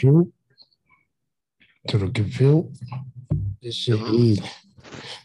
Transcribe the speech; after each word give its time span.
Cute. 0.00 0.32
To 1.88 1.98
the 1.98 2.08
confused. 2.08 2.82
This 3.62 3.74
shit 3.74 4.00
easy. 4.00 4.42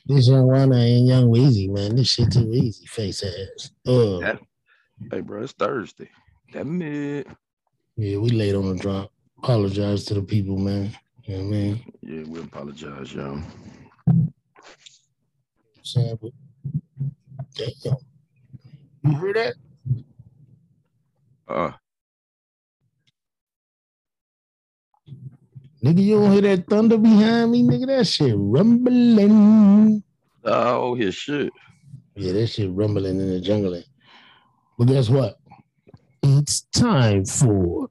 This 0.06 0.28
young 0.28 0.48
Wana 0.48 0.84
ain't 0.84 1.08
young 1.08 1.32
Weezy, 1.32 1.70
man. 1.70 1.96
This 1.96 2.10
shit 2.10 2.30
too 2.30 2.52
easy. 2.52 2.86
Face 2.88 3.24
ass. 3.24 3.72
That- 3.86 4.42
Hey, 5.12 5.20
bro, 5.22 5.44
it's 5.44 5.52
Thursday. 5.54 6.10
Damn 6.54 6.82
it. 6.82 7.28
yeah, 7.98 8.18
we 8.18 8.30
late 8.30 8.56
on 8.56 8.76
the 8.76 8.82
drop. 8.82 9.12
Apologize 9.40 10.06
to 10.06 10.14
the 10.14 10.22
people, 10.22 10.58
man. 10.58 10.90
You 11.24 11.38
know 11.38 11.44
what 11.44 11.48
I 11.48 11.52
mean? 11.52 11.94
Yeah, 12.02 12.24
we 12.28 12.40
apologize, 12.40 13.14
y'all. 13.14 13.42
saying, 15.84 16.18
but 16.22 16.32
damn. 17.56 17.98
You 19.04 19.20
hear 19.20 19.34
that? 19.34 19.54
Uh, 21.48 21.72
Nigga, 25.86 26.02
you 26.02 26.20
don't 26.20 26.32
hear 26.32 26.42
that 26.42 26.68
thunder 26.68 26.98
behind 26.98 27.52
me, 27.52 27.62
nigga? 27.62 27.86
That 27.86 28.08
shit 28.08 28.34
rumbling. 28.36 30.02
oh, 30.44 30.96
his 30.96 31.14
shit. 31.14 31.54
Yeah, 32.16 32.32
that 32.32 32.48
shit 32.48 32.72
rumbling 32.72 33.20
in 33.20 33.30
the 33.30 33.40
jungle. 33.40 33.80
But 34.80 34.88
guess 34.88 35.10
what? 35.10 35.38
It's 36.24 36.62
time 36.74 37.24
for 37.26 37.90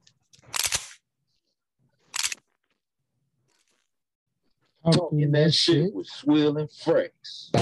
talking 4.91 5.31
that 5.31 5.53
shit. 5.53 5.93
with 5.93 6.07
Swill 6.07 6.57
and 6.57 6.69
Frex. 6.69 7.53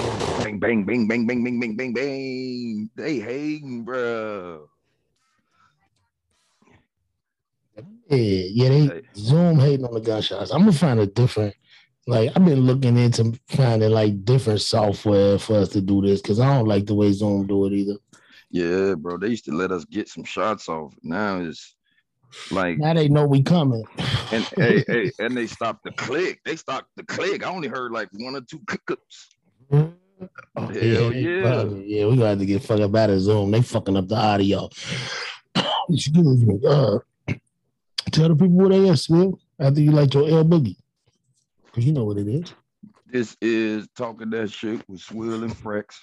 Bang, 0.43 0.57
bang, 0.57 0.83
bang, 0.83 1.07
bang, 1.07 1.27
bang, 1.27 1.43
bang, 1.43 1.59
bang, 1.59 1.75
bang, 1.75 1.93
bang. 1.93 2.89
They 2.95 3.19
hating, 3.19 3.83
bro. 3.83 4.67
Yeah, 8.09 8.17
yeah, 8.17 8.69
they 8.69 8.85
Hey. 8.87 9.01
Zoom 9.15 9.59
hating 9.59 9.85
on 9.85 9.93
the 9.93 10.01
gunshots. 10.01 10.51
I'm 10.51 10.59
gonna 10.61 10.73
find 10.73 10.99
a 10.99 11.07
different. 11.07 11.55
Like 12.05 12.31
I've 12.35 12.43
been 12.45 12.61
looking 12.61 12.97
into 12.97 13.39
finding 13.47 13.89
like 13.91 14.25
different 14.25 14.61
software 14.61 15.39
for 15.39 15.55
us 15.57 15.69
to 15.69 15.81
do 15.81 16.01
this 16.01 16.21
because 16.21 16.39
I 16.39 16.53
don't 16.53 16.67
like 16.67 16.85
the 16.85 16.95
way 16.95 17.11
Zoom 17.13 17.47
do 17.47 17.65
it 17.65 17.73
either. 17.73 17.95
Yeah, 18.51 18.95
bro. 18.95 19.17
They 19.17 19.29
used 19.29 19.45
to 19.45 19.51
let 19.51 19.71
us 19.71 19.85
get 19.85 20.09
some 20.09 20.25
shots 20.25 20.67
off. 20.67 20.93
Now 21.01 21.39
it's 21.39 21.75
like, 22.51 22.77
Now 22.77 22.93
they 22.93 23.07
know 23.07 23.25
we 23.25 23.41
coming. 23.41 23.83
and 24.31 24.43
hey, 24.57 24.83
hey, 24.87 25.11
and 25.19 25.35
they 25.35 25.47
stopped 25.47 25.85
the 25.85 25.91
click. 25.91 26.41
They 26.43 26.55
stopped 26.57 26.89
the 26.97 27.03
click. 27.03 27.45
I 27.45 27.49
only 27.49 27.69
heard 27.69 27.91
like 27.93 28.09
one 28.13 28.35
or 28.35 28.41
two 28.41 28.59
clickups. 28.59 29.29
Oh, 29.71 29.93
Hell 30.57 31.13
yeah. 31.13 31.43
fucking- 31.43 31.83
yeah, 31.87 32.05
we 32.05 32.17
got 32.17 32.37
to 32.37 32.45
get 32.45 32.63
fucked 32.63 32.81
up 32.81 32.95
out 32.95 33.09
of 33.09 33.19
Zoom. 33.21 33.51
They 33.51 33.61
fucking 33.61 33.95
up 33.97 34.07
the 34.09 34.15
audio. 34.17 34.69
Excuse 35.89 36.45
me. 36.45 36.59
Uh, 36.67 36.99
tell 38.11 38.29
the 38.29 38.35
people 38.35 38.49
what 38.49 38.69
they 38.69 38.89
are, 38.89 38.95
Smith, 38.95 39.35
after 39.59 39.81
you 39.81 39.91
like 39.91 40.13
your 40.13 40.29
L 40.29 40.45
Boogie. 40.45 40.77
Because 41.65 41.85
you 41.85 41.93
know 41.93 42.05
what 42.05 42.17
it 42.17 42.27
is. 42.27 42.53
This 43.07 43.37
is 43.41 43.87
talking 43.95 44.29
that 44.31 44.51
shit 44.51 44.87
with 44.89 45.01
Swill 45.01 45.43
and 45.43 45.55
Frex. 45.55 45.95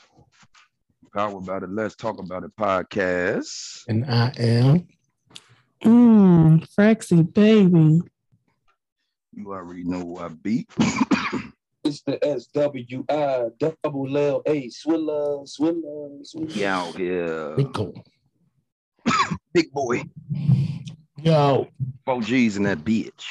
Power 1.14 1.38
about 1.38 1.64
it. 1.64 1.70
Let's 1.70 1.96
talk 1.96 2.20
about 2.20 2.44
it 2.44 2.54
podcast. 2.56 3.82
And 3.88 4.04
I 4.04 4.32
am. 4.38 4.86
Mmm, 5.82 6.68
Frexy 6.78 7.32
baby. 7.34 8.00
You 9.32 9.52
already 9.52 9.84
know 9.84 10.00
who 10.00 10.18
I 10.18 10.28
beat. 10.28 10.70
It's 11.82 12.02
the 12.02 12.18
SWI 12.18 13.50
double 13.58 14.18
L 14.18 14.42
A 14.46 14.68
Swiller, 14.68 15.48
Swiller, 15.48 16.22
Swiller. 16.22 16.54
We 16.54 16.64
out 16.64 16.94
here. 16.94 17.56
Big 17.56 17.72
cool. 17.72 18.04
Big 19.54 19.72
boy. 19.72 20.02
Yo, 21.22 21.68
Four 22.06 22.22
G's 22.22 22.56
in 22.56 22.62
that 22.62 22.78
bitch. 22.78 23.24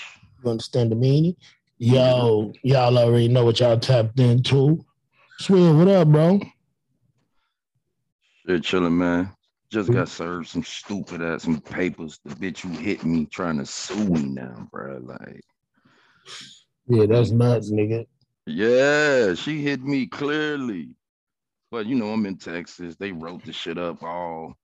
you 0.43 0.49
understand 0.49 0.91
the 0.91 0.95
meaning? 0.95 1.35
Yo, 1.79 2.53
y'all 2.61 2.97
already 2.97 3.27
know 3.27 3.45
what 3.45 3.59
y'all 3.59 3.79
tapped 3.79 4.19
into. 4.19 4.83
Swill, 5.39 5.75
what 5.75 5.87
up, 5.87 6.09
bro? 6.09 6.39
Shit 8.45 8.63
chilling, 8.63 8.97
man. 8.97 9.31
Just 9.71 9.91
got 9.91 10.07
mm-hmm. 10.07 10.23
served 10.23 10.47
some 10.49 10.63
stupid 10.63 11.21
ass 11.21 11.43
some 11.43 11.61
papers. 11.61 12.19
The 12.25 12.35
bitch 12.35 12.59
who 12.59 12.69
hit 12.69 13.05
me 13.05 13.25
trying 13.25 13.57
to 13.59 13.65
sue 13.65 14.09
me 14.09 14.23
now, 14.23 14.67
bro. 14.71 14.99
Like, 15.01 15.41
Yeah, 16.87 17.05
that's 17.05 17.31
nuts, 17.31 17.71
nigga. 17.71 18.05
yeah, 18.45 19.33
she 19.35 19.61
hit 19.61 19.81
me 19.81 20.07
clearly. 20.07 20.89
But 21.71 21.85
you 21.85 21.95
know, 21.95 22.11
I'm 22.11 22.25
in 22.25 22.37
Texas. 22.37 22.95
They 22.95 23.11
wrote 23.11 23.45
the 23.45 23.53
shit 23.53 23.77
up 23.77 24.03
all 24.03 24.57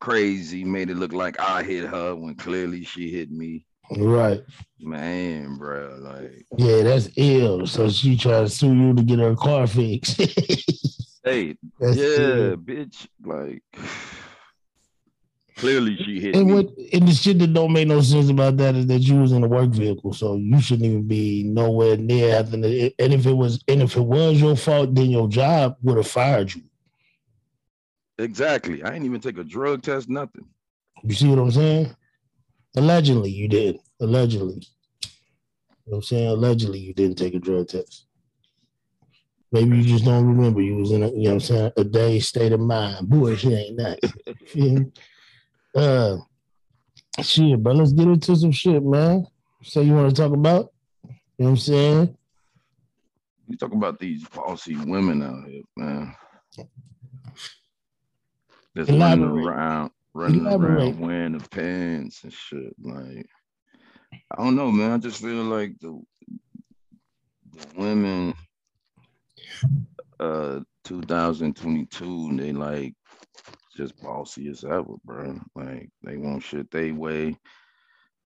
crazy, 0.00 0.64
made 0.64 0.90
it 0.90 0.96
look 0.96 1.12
like 1.12 1.38
I 1.40 1.62
hit 1.62 1.84
her 1.86 2.14
when 2.16 2.34
clearly 2.34 2.84
she 2.84 3.10
hit 3.10 3.30
me. 3.30 3.64
Right. 3.96 4.40
Man, 4.80 5.56
bro, 5.56 5.98
like, 6.00 6.46
Yeah, 6.56 6.82
that's 6.82 7.08
ill. 7.16 7.66
So 7.66 7.88
she 7.90 8.16
tried 8.16 8.42
to 8.42 8.48
sue 8.48 8.74
you 8.74 8.94
to 8.94 9.02
get 9.02 9.18
her 9.18 9.34
car 9.34 9.66
fixed. 9.66 10.16
hey, 11.24 11.56
That's 11.80 11.96
yeah, 11.96 12.04
ill. 12.06 12.56
bitch, 12.56 13.06
like, 13.24 13.62
clearly 15.56 15.96
she 16.04 16.20
hit 16.20 16.36
And 16.36 16.46
me. 16.46 16.54
what 16.54 16.68
and 16.92 17.06
the 17.08 17.12
shit 17.12 17.38
that 17.40 17.52
don't 17.52 17.72
make 17.72 17.88
no 17.88 18.00
sense 18.00 18.30
about 18.30 18.56
that 18.58 18.74
is 18.76 18.86
that 18.86 19.00
you 19.00 19.16
was 19.16 19.32
in 19.32 19.42
a 19.44 19.48
work 19.48 19.70
vehicle, 19.70 20.12
so 20.12 20.36
you 20.36 20.60
shouldn't 20.60 20.86
even 20.86 21.06
be 21.06 21.42
nowhere 21.44 21.96
near 21.96 22.32
having. 22.32 22.64
And 22.64 22.92
if 23.12 23.26
it 23.26 23.32
was, 23.36 23.62
and 23.68 23.82
if 23.82 23.96
it 23.96 24.00
was 24.02 24.40
your 24.40 24.56
fault, 24.56 24.94
then 24.94 25.10
your 25.10 25.28
job 25.28 25.76
would 25.82 25.96
have 25.96 26.06
fired 26.08 26.54
you. 26.54 26.62
Exactly. 28.20 28.82
I 28.82 28.94
ain't 28.94 29.04
even 29.04 29.20
take 29.20 29.38
a 29.38 29.44
drug 29.44 29.82
test, 29.82 30.08
nothing. 30.08 30.44
You 31.02 31.14
see 31.14 31.28
what 31.28 31.38
I'm 31.38 31.50
saying? 31.50 31.96
Allegedly, 32.76 33.30
you 33.30 33.48
did. 33.48 33.78
Allegedly, 34.00 34.62
you 34.62 35.86
know 35.86 35.96
what 35.96 35.96
I'm 35.96 36.02
saying. 36.02 36.28
Allegedly, 36.28 36.78
you 36.78 36.94
didn't 36.94 37.16
take 37.16 37.34
a 37.34 37.38
drug 37.38 37.68
test. 37.68 38.06
Maybe 39.52 39.78
you 39.78 39.82
just 39.82 40.04
don't 40.04 40.26
remember. 40.26 40.60
You 40.60 40.76
was 40.76 40.92
in 40.92 41.02
a, 41.02 41.08
you 41.08 41.24
know 41.24 41.30
what 41.30 41.32
I'm 41.32 41.40
saying, 41.40 41.72
a 41.76 41.84
day 41.84 42.20
state 42.20 42.52
of 42.52 42.60
mind. 42.60 43.08
Bullshit 43.08 43.52
ain't 43.52 43.76
nice. 43.76 43.98
Feel 44.46 44.74
me? 44.74 44.92
Uh, 45.74 46.18
shit, 47.20 47.60
bro. 47.62 47.72
Let's 47.72 47.92
get 47.92 48.06
into 48.06 48.36
some 48.36 48.52
shit, 48.52 48.82
man. 48.84 49.26
So 49.62 49.80
you 49.80 49.94
want 49.94 50.14
to 50.14 50.22
talk 50.22 50.32
about? 50.32 50.72
You 51.02 51.10
know 51.10 51.16
what 51.36 51.48
I'm 51.48 51.56
saying? 51.56 52.16
You 53.48 53.56
talk 53.56 53.72
about 53.72 53.98
these 53.98 54.28
bossy 54.28 54.76
women 54.76 55.22
out 55.22 55.48
here, 55.48 55.62
man. 55.76 56.14
Just 58.76 58.90
running 58.90 59.24
Elaborate. 59.24 59.46
around, 59.46 59.90
running 60.14 60.40
Elaborate. 60.40 60.78
around 60.78 61.00
wearing 61.00 61.38
the 61.38 61.48
pants 61.48 62.22
and 62.24 62.32
shit. 62.32 62.74
Like, 62.80 63.26
I 64.12 64.42
don't 64.42 64.56
know, 64.56 64.70
man. 64.70 64.92
I 64.92 64.98
just 64.98 65.20
feel 65.20 65.42
like 65.44 65.78
the 65.80 66.00
the 67.52 67.66
women, 67.76 68.34
uh, 70.20 70.60
2022, 70.84 72.36
they 72.36 72.52
like 72.52 72.94
just 73.76 74.00
bossy 74.00 74.48
as 74.48 74.62
ever, 74.64 74.94
bro. 75.04 75.40
Like, 75.56 75.88
they 76.04 76.16
want 76.16 76.42
shit 76.44 76.70
they 76.70 76.92
way, 76.92 77.36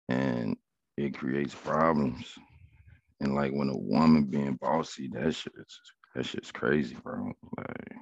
and 0.09 0.57
it 0.97 1.15
creates 1.15 1.53
problems. 1.53 2.33
And 3.19 3.35
like 3.35 3.51
when 3.51 3.69
a 3.69 3.77
woman 3.77 4.23
being 4.25 4.57
bossy, 4.59 5.07
that 5.13 5.35
shit's 5.35 5.79
that 6.15 6.25
shit's 6.25 6.51
crazy, 6.51 6.95
bro. 7.03 7.31
Like, 7.57 7.95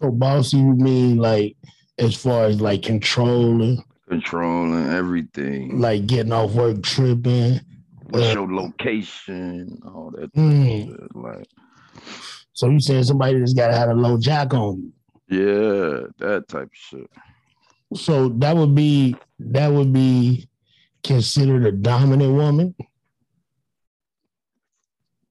So 0.00 0.10
bossy, 0.10 0.56
you 0.56 0.74
mean 0.74 1.18
like 1.18 1.56
as 1.98 2.14
far 2.14 2.44
as 2.46 2.60
like 2.60 2.82
controlling, 2.82 3.84
controlling 4.08 4.90
everything. 4.90 5.78
like 5.78 6.06
getting 6.06 6.32
off 6.32 6.52
work 6.52 6.82
tripping. 6.82 7.60
What's 8.08 8.28
uh, 8.28 8.32
your 8.40 8.52
location? 8.52 9.78
All 9.84 10.10
that 10.16 10.32
Mm. 10.34 10.96
Like, 11.14 11.46
So 12.54 12.70
you 12.70 12.80
saying 12.80 13.04
somebody 13.04 13.38
that's 13.38 13.52
got 13.52 13.68
to 13.68 13.74
have 13.74 13.90
a 13.90 13.94
low 13.94 14.18
jack 14.18 14.54
on 14.54 14.92
you? 15.28 15.38
yeah, 15.38 16.06
that 16.18 16.48
type 16.48 16.64
of 16.64 16.70
shit. 16.72 17.10
So 17.94 18.30
that 18.30 18.56
would 18.56 18.74
be 18.74 19.16
that 19.38 19.68
would 19.68 19.92
be 19.92 20.48
considered 21.04 21.66
a 21.66 21.72
dominant 21.72 22.32
woman. 22.32 22.74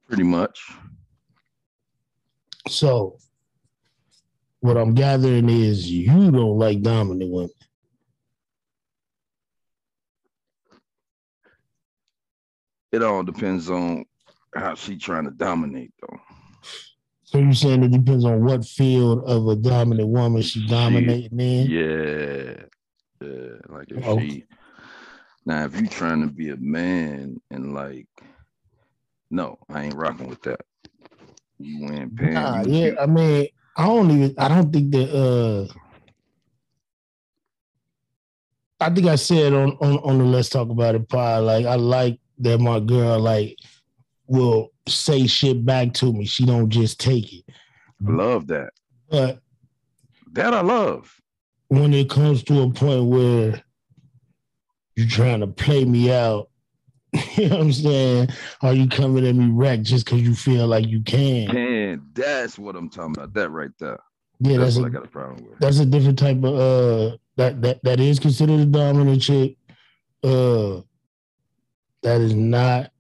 Pretty 0.08 0.24
much. 0.24 0.62
So 2.68 3.18
what 4.62 4.78
I'm 4.78 4.94
gathering 4.94 5.50
is 5.50 5.90
you 5.90 6.08
don't 6.32 6.58
like 6.58 6.82
dominant 6.82 7.32
women. 7.32 7.50
It 12.92 13.04
all 13.04 13.24
depends 13.24 13.70
on 13.70 14.06
how 14.56 14.76
she 14.76 14.98
trying 14.98 15.26
to 15.26 15.32
dominate, 15.32 15.94
though. 16.02 16.18
So 17.24 17.38
you're 17.38 17.54
saying 17.54 17.84
it 17.84 17.92
depends 17.92 18.26
on 18.26 18.44
what 18.44 18.66
field 18.66 19.24
of 19.26 19.48
a 19.48 19.56
dominant 19.56 20.10
woman 20.10 20.42
she 20.42 20.66
dominating 20.68 21.40
in. 21.40 21.70
Yeah, 21.70 22.56
yeah. 23.22 23.54
Like 23.68 23.92
if 23.92 24.04
Okay. 24.08 24.30
she 24.30 24.44
now, 25.46 25.66
if 25.66 25.80
you 25.80 25.88
trying 25.88 26.22
to 26.22 26.28
be 26.34 26.50
a 26.50 26.58
man 26.58 27.40
and 27.52 27.74
like, 27.74 28.08
no, 29.30 29.60
I 29.70 29.84
ain't 29.86 29.96
rocking 29.96 30.28
with 30.28 30.42
that. 30.44 30.62
You 31.60 31.86
wearing 31.86 32.10
pants? 32.16 32.34
Nah, 32.34 32.62
you- 32.64 32.86
yeah, 32.88 32.96
I 33.00 33.06
mean, 33.06 33.48
I 33.80 33.86
don't 33.86 34.12
even 34.12 34.36
I 34.38 34.50
don't 34.50 34.74
think 34.74 34.92
that 34.92 35.10
uh 35.10 35.74
I 38.82 38.90
think 38.94 39.08
I 39.08 39.16
said 39.16 39.54
on 39.54 39.72
on 39.80 39.98
on 40.00 40.18
the 40.18 40.26
Let's 40.26 40.50
Talk 40.50 40.70
About 40.70 40.96
It 40.96 41.08
pod, 41.08 41.44
like 41.44 41.66
I 41.66 41.76
like 41.76 42.20
that 42.40 42.60
my 42.60 42.82
girl 42.82 43.20
like 43.20 43.58
will 44.28 44.72
say 44.88 45.28
shit 45.28 45.66
back 45.66 45.94
to 45.94 46.12
me. 46.12 46.26
She 46.26 46.46
don't 46.46 46.70
just 46.70 47.00
take 47.00 47.32
it. 47.34 47.46
Love 48.02 48.48
that. 48.48 48.72
But 49.10 49.40
That 50.34 50.54
I 50.54 50.62
love. 50.62 51.16
when 51.70 51.94
it 51.94 52.10
comes 52.10 52.44
to 52.44 52.62
a 52.64 52.70
point 52.70 53.06
where 53.06 53.64
you're 54.96 55.08
trying 55.08 55.40
to 55.40 55.48
play 55.48 55.86
me 55.86 56.12
out, 56.12 56.49
you 57.36 57.50
know 57.50 57.58
what 57.58 57.66
I'm 57.66 57.74
saying? 57.74 58.30
Are 58.62 58.74
you 58.74 58.88
coming 58.88 59.26
at 59.28 59.36
me 59.36 59.50
wrecked 59.52 59.84
just 59.84 60.06
because 60.06 60.22
you 60.22 60.36
feel 60.36 60.68
like 60.68 60.88
you 60.88 61.02
can? 61.02 61.56
And 61.56 62.02
that's 62.14 62.60
what 62.60 62.76
I'm 62.76 62.90
talking 62.90 63.16
about. 63.18 63.34
That 63.34 63.50
right 63.50 63.72
there. 63.80 64.00
Yeah, 64.40 64.58
That's 64.58 64.76
that's 64.76 64.78
what 64.78 64.84
a, 64.86 64.88
I 64.88 64.90
got 64.92 65.06
a 65.06 65.10
problem 65.10 65.46
with. 65.46 65.60
that's 65.60 65.80
a 65.80 65.86
different 65.86 66.18
type 66.20 66.38
of 66.44 66.56
uh 66.56 67.18
that 67.38 67.62
that 67.62 67.84
that 67.84 68.00
is 68.00 68.20
considered 68.20 68.60
a 68.62 68.66
dominant 68.66 69.22
chick. 69.22 69.58
Uh 70.24 70.82
that 72.04 72.22
is 72.22 72.34
not 72.34 72.92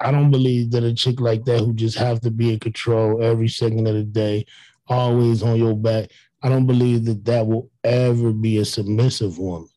I 0.00 0.10
don't 0.10 0.30
believe 0.30 0.70
that 0.72 0.84
a 0.84 0.94
chick 0.94 1.20
like 1.20 1.44
that 1.44 1.60
who 1.60 1.72
just 1.74 1.98
have 1.98 2.20
to 2.22 2.30
be 2.30 2.52
in 2.52 2.60
control 2.60 3.22
every 3.22 3.48
second 3.48 3.86
of 3.86 3.94
the 3.94 4.04
day, 4.04 4.46
always 4.86 5.42
on 5.42 5.56
your 5.56 5.74
back. 5.74 6.10
I 6.42 6.48
don't 6.48 6.66
believe 6.66 7.04
that 7.06 7.24
that 7.24 7.46
will 7.46 7.70
ever 7.82 8.32
be 8.32 8.58
a 8.58 8.64
submissive 8.64 9.38
woman. 9.38 9.68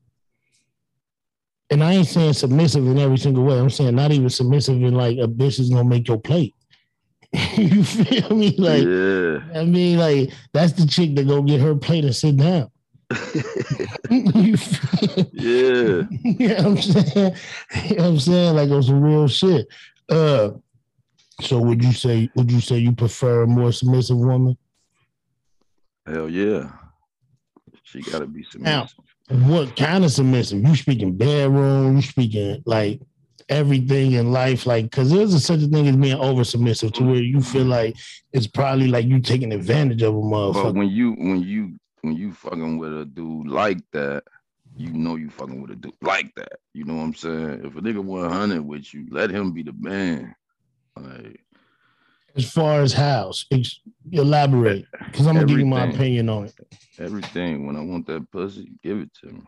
And 1.72 1.82
I 1.84 1.94
ain't 1.94 2.08
saying 2.08 2.34
submissive 2.34 2.86
in 2.86 3.00
every 3.00 3.18
single 3.18 3.46
way. 3.46 3.58
I'm 3.58 3.70
saying 3.70 3.96
not 3.96 4.12
even 4.12 4.30
submissive 4.30 4.76
in 4.84 4.94
like 4.94 5.18
a 5.18 5.28
bitch 5.28 5.58
is 5.58 5.70
gonna 5.70 5.86
make 5.88 6.08
your 6.08 6.20
plate. 6.20 6.54
you 7.56 7.84
feel 7.86 8.36
me? 8.36 8.54
Like 8.58 8.84
yeah. 8.84 9.60
I 9.60 9.64
mean, 9.64 9.98
like 9.98 10.32
that's 10.52 10.74
the 10.74 10.86
chick 10.86 11.16
that 11.16 11.28
go 11.28 11.42
get 11.42 11.62
her 11.62 11.74
plate 11.76 12.04
and 12.04 12.14
sit 12.16 12.36
down. 12.36 12.70
you 14.10 14.58
feel- 14.58 15.26
yeah. 15.32 16.04
you 16.24 16.48
know 16.50 16.56
what 16.56 16.66
I'm 16.66 16.78
saying? 16.82 17.36
You 17.86 17.96
know 17.96 18.04
what 18.04 18.10
I'm 18.10 18.20
saying? 18.20 18.56
Like 18.56 18.70
on 18.70 18.84
some 18.84 19.02
real 19.02 19.28
shit. 19.30 19.68
Uh 20.10 20.52
so 21.40 21.58
would 21.60 21.82
you 21.82 21.94
say 21.94 22.30
would 22.36 22.52
you 22.52 22.60
say 22.60 22.78
you 22.80 22.92
prefer 22.92 23.44
a 23.44 23.48
more 23.48 23.72
submissive 23.72 24.18
woman? 24.18 24.58
Hell 26.06 26.30
yeah. 26.30 26.70
She 27.84 28.02
gotta 28.02 28.28
be 28.28 28.46
Now- 28.58 28.88
submissive. 28.88 29.11
What 29.32 29.76
kind 29.76 30.04
of 30.04 30.12
submissive? 30.12 30.62
You 30.62 30.76
speaking 30.76 31.16
bedroom, 31.16 31.96
you 31.96 32.02
speaking 32.02 32.62
like 32.66 33.02
everything 33.50 34.14
in 34.14 34.32
life, 34.32 34.66
like 34.66 34.86
because 34.86 35.12
there's 35.12 35.34
a, 35.34 35.40
such 35.40 35.62
a 35.62 35.68
thing 35.68 35.88
as 35.88 35.96
being 35.96 36.18
over 36.18 36.44
submissive 36.44 36.94
to 36.94 37.04
where 37.04 37.22
you 37.22 37.42
feel 37.42 37.62
mm-hmm. 37.62 37.72
like 37.72 37.98
it's 38.34 38.48
probably 38.48 38.88
like 38.88 39.06
you 39.06 39.20
taking 39.20 39.54
advantage 39.54 40.02
of 40.02 40.16
a 40.16 40.18
motherfucker. 40.18 40.64
But 40.64 40.76
when 40.76 40.90
you 40.90 41.12
when 41.14 41.42
you 41.44 41.80
when 42.02 42.16
you 42.16 42.34
fucking 42.34 42.78
with 42.78 43.00
a 43.00 43.06
dude 43.06 43.48
like 43.48 43.80
that, 43.92 44.24
you 44.76 44.92
know 44.92 45.16
you 45.16 45.30
fucking 45.30 45.62
with 45.62 45.72
a 45.72 45.76
dude 45.76 45.94
like 46.02 46.34
that. 46.36 46.60
You 46.74 46.86
know 46.86 46.96
what 46.96 47.04
I'm 47.04 47.16
saying? 47.16 47.62
If 47.66 47.76
a 47.76 47.82
nigga 47.82 48.04
100 48.04 48.66
with 48.66 48.94
you, 48.94 49.08
let 49.12 49.30
him 49.30 49.52
be 49.52 49.64
the 49.64 49.74
man. 49.74 50.36
Like 50.96 51.42
as 52.36 52.52
far 52.52 52.82
as 52.82 52.94
house, 52.94 53.46
ex- 53.52 53.80
elaborate, 54.12 54.86
because 55.06 55.28
I'm 55.28 55.36
gonna 55.36 55.48
give 55.48 55.60
you 55.60 55.66
my 55.66 55.86
opinion 55.86 56.30
on 56.30 56.46
it. 56.46 56.56
everything. 57.00 57.66
When 57.68 57.76
I 57.76 57.82
want 57.82 58.08
that 58.08 58.30
pussy, 58.32 58.72
give 58.84 59.00
it 59.00 59.10
to 59.22 59.28
me. 59.34 59.42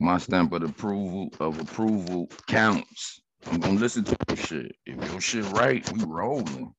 My 0.00 0.18
stamp 0.18 0.52
of 0.52 0.62
approval 0.62 1.30
of 1.40 1.60
approval 1.60 2.28
counts. 2.46 3.20
I'm 3.50 3.60
gonna 3.60 3.78
listen 3.78 4.04
to 4.04 4.16
your 4.28 4.36
shit. 4.36 4.76
If 4.86 5.10
your 5.10 5.20
shit 5.20 5.44
right, 5.52 5.90
we 5.92 6.04
rolling. 6.04 6.74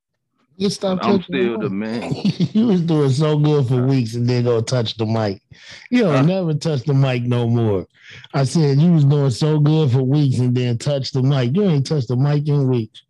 You 0.57 0.69
stop 0.69 0.99
I'm 1.01 1.21
still 1.23 1.57
the 1.57 1.67
the 1.67 1.69
man. 1.69 2.11
you 2.53 2.67
was 2.67 2.81
doing 2.81 3.09
so 3.09 3.37
good 3.39 3.67
for 3.67 3.81
weeks 3.81 4.13
and 4.15 4.27
then 4.29 4.43
go 4.43 4.61
touch 4.61 4.95
the 4.97 5.05
mic. 5.05 5.41
You 5.89 6.03
don't 6.03 6.13
Huh? 6.13 6.21
never 6.23 6.53
touch 6.53 6.83
the 6.83 6.93
mic 6.93 7.23
no 7.23 7.47
more. 7.47 7.87
I 8.33 8.43
said 8.43 8.79
you 8.79 8.91
was 8.91 9.05
doing 9.05 9.31
so 9.31 9.59
good 9.59 9.91
for 9.91 10.03
weeks 10.03 10.39
and 10.39 10.55
then 10.55 10.77
touch 10.77 11.11
the 11.11 11.23
mic. 11.23 11.55
You 11.55 11.63
ain't 11.63 11.87
touched 11.87 12.09
the 12.09 12.15
mic 12.17 12.47
in 12.47 12.67
weeks. 12.67 13.01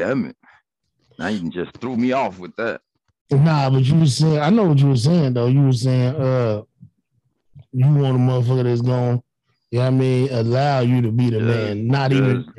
Damn 0.00 0.24
it. 0.24 0.36
Now 1.18 1.28
you 1.28 1.50
just 1.50 1.76
threw 1.76 1.94
me 1.94 2.12
off 2.12 2.38
with 2.38 2.56
that. 2.56 2.80
Nah, 3.30 3.68
but 3.68 3.82
you 3.82 4.00
was 4.00 4.16
saying, 4.16 4.40
I 4.40 4.48
know 4.48 4.64
what 4.64 4.78
you 4.78 4.88
were 4.88 4.96
saying 4.96 5.34
though. 5.34 5.46
You 5.46 5.60
were 5.60 5.74
saying, 5.74 6.16
uh, 6.16 6.62
you 7.72 7.86
want 7.86 8.16
a 8.16 8.18
motherfucker 8.18 8.64
that's 8.64 8.80
going, 8.80 9.22
you 9.70 9.78
know 9.78 9.86
I 9.86 9.90
mean, 9.90 10.32
allow 10.32 10.80
you 10.80 11.02
to 11.02 11.12
be 11.12 11.28
the 11.28 11.36
Yeah, 11.36 11.44
man, 11.44 11.86
not 11.86 12.12
even. 12.12 12.50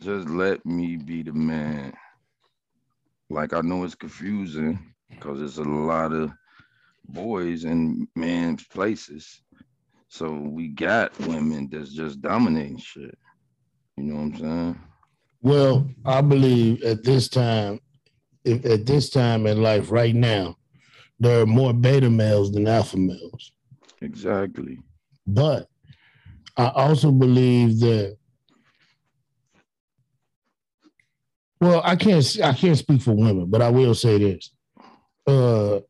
Just 0.00 0.28
let 0.28 0.64
me 0.64 0.96
be 0.96 1.24
the 1.24 1.32
man. 1.32 1.92
Like 3.28 3.54
I 3.54 3.60
know 3.60 3.82
it's 3.82 3.96
confusing 3.96 4.94
because 5.10 5.40
there's 5.40 5.58
a 5.58 5.64
lot 5.64 6.12
of 6.12 6.30
boys 7.08 7.64
in 7.64 8.06
men's 8.14 8.64
places. 8.68 9.42
So 10.06 10.30
we 10.30 10.68
got 10.68 11.18
women 11.26 11.68
that's 11.72 11.92
just 11.92 12.22
dominating 12.22 12.78
shit. 12.78 13.18
You 13.96 14.04
know 14.04 14.14
what 14.14 14.22
I'm 14.22 14.36
saying? 14.36 14.80
Well, 15.40 15.88
I 16.04 16.20
believe 16.20 16.82
at 16.82 17.04
this 17.04 17.28
time, 17.28 17.80
if, 18.44 18.64
at 18.64 18.86
this 18.86 19.10
time 19.10 19.46
in 19.46 19.62
life, 19.62 19.90
right 19.90 20.14
now, 20.14 20.56
there 21.20 21.42
are 21.42 21.46
more 21.46 21.72
beta 21.72 22.10
males 22.10 22.52
than 22.52 22.66
alpha 22.66 22.96
males. 22.96 23.52
Exactly. 24.00 24.78
But 25.26 25.68
I 26.56 26.68
also 26.68 27.10
believe 27.10 27.80
that. 27.80 28.16
Well, 31.60 31.82
I 31.84 31.96
can't. 31.96 32.24
I 32.42 32.52
can't 32.52 32.78
speak 32.78 33.02
for 33.02 33.14
women, 33.14 33.46
but 33.46 33.62
I 33.62 33.68
will 33.68 33.94
say 33.94 34.18
this. 34.18 34.50
Uh, 35.26 35.80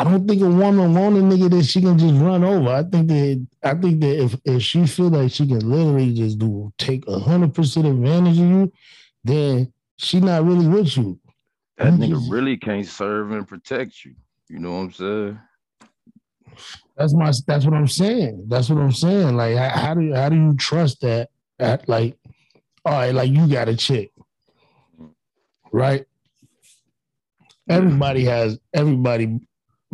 I 0.00 0.04
don't 0.04 0.26
think 0.26 0.40
a 0.40 0.48
woman 0.48 0.94
want 0.94 1.18
a 1.18 1.20
nigga 1.20 1.50
that 1.50 1.64
she 1.64 1.82
can 1.82 1.98
just 1.98 2.14
run 2.14 2.42
over. 2.42 2.70
I 2.70 2.82
think 2.84 3.08
that 3.08 3.46
I 3.62 3.74
think 3.74 4.00
that 4.00 4.22
if, 4.24 4.34
if 4.46 4.62
she 4.62 4.86
feel 4.86 5.10
like 5.10 5.30
she 5.30 5.46
can 5.46 5.58
literally 5.58 6.14
just 6.14 6.38
do 6.38 6.72
take 6.78 7.06
hundred 7.06 7.52
percent 7.52 7.84
advantage 7.84 8.38
of 8.38 8.46
you, 8.46 8.72
then 9.24 9.70
she 9.98 10.20
not 10.20 10.46
really 10.46 10.66
with 10.66 10.96
you. 10.96 11.20
That 11.76 11.92
nigga 11.92 12.18
just- 12.18 12.30
really 12.30 12.56
can't 12.56 12.86
serve 12.86 13.32
and 13.32 13.46
protect 13.46 14.02
you. 14.06 14.14
You 14.48 14.60
know 14.60 14.72
what 14.72 14.78
I'm 14.78 14.92
saying? 14.92 15.38
That's 16.96 17.12
my. 17.12 17.30
That's 17.46 17.66
what 17.66 17.74
I'm 17.74 17.86
saying. 17.86 18.46
That's 18.48 18.70
what 18.70 18.80
I'm 18.80 18.92
saying. 18.92 19.36
Like, 19.36 19.58
how, 19.58 19.92
do 19.92 20.00
you, 20.00 20.14
how 20.14 20.30
do 20.30 20.36
you 20.36 20.54
trust 20.56 21.02
that? 21.02 21.28
At 21.58 21.86
like, 21.90 22.16
all 22.86 22.94
right, 22.94 23.14
like 23.14 23.28
you 23.30 23.46
got 23.46 23.68
a 23.68 23.76
chick, 23.76 24.12
right? 25.72 26.06
Everybody 27.68 28.24
has. 28.24 28.58
Everybody 28.72 29.40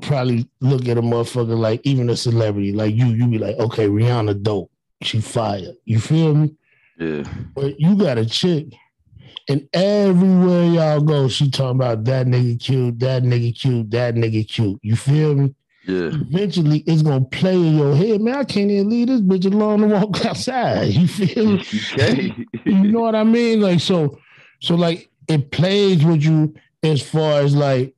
probably 0.02 0.48
look 0.60 0.88
at 0.88 0.98
a 0.98 1.02
motherfucker 1.02 1.58
like 1.58 1.80
even 1.84 2.10
a 2.10 2.16
celebrity 2.16 2.72
like 2.72 2.94
you. 2.94 3.06
You 3.06 3.26
be 3.26 3.38
like, 3.38 3.56
okay, 3.56 3.86
Rihanna 3.88 4.42
dope. 4.42 4.70
She 5.02 5.20
fire. 5.20 5.72
You 5.84 5.98
feel 6.00 6.34
me? 6.34 6.54
Yeah. 6.98 7.24
But 7.54 7.78
you 7.78 7.96
got 7.96 8.16
a 8.18 8.24
chick, 8.24 8.66
and 9.48 9.68
everywhere 9.72 10.64
y'all 10.64 11.00
go, 11.00 11.28
she 11.28 11.50
talking 11.50 11.76
about 11.76 12.04
that 12.04 12.26
nigga 12.26 12.58
cute, 12.58 12.98
that 13.00 13.22
nigga 13.22 13.58
cute, 13.58 13.90
that 13.90 14.14
nigga 14.14 14.48
cute. 14.48 14.78
You 14.82 14.96
feel 14.96 15.34
me? 15.34 15.54
Yeah. 15.86 16.10
eventually 16.14 16.78
it's 16.80 17.02
gonna 17.02 17.24
play 17.26 17.54
in 17.54 17.76
your 17.76 17.94
head. 17.94 18.20
Man, 18.20 18.34
I 18.34 18.42
can't 18.44 18.68
even 18.70 18.90
leave 18.90 19.06
this 19.06 19.20
bitch 19.20 19.46
alone 19.46 19.82
to 19.82 19.86
walk 19.86 20.24
outside. 20.24 20.88
You 20.88 21.06
feel 21.06 21.46
me? 21.52 21.64
You. 21.96 22.46
You 22.64 22.92
know 22.92 23.00
what 23.02 23.14
I 23.14 23.22
mean? 23.22 23.60
Like 23.60 23.78
so, 23.78 24.18
so 24.60 24.74
like 24.74 25.08
it 25.28 25.52
plays 25.52 26.04
with 26.04 26.22
you 26.22 26.54
as 26.82 27.00
far 27.00 27.40
as 27.40 27.54
like 27.54 27.94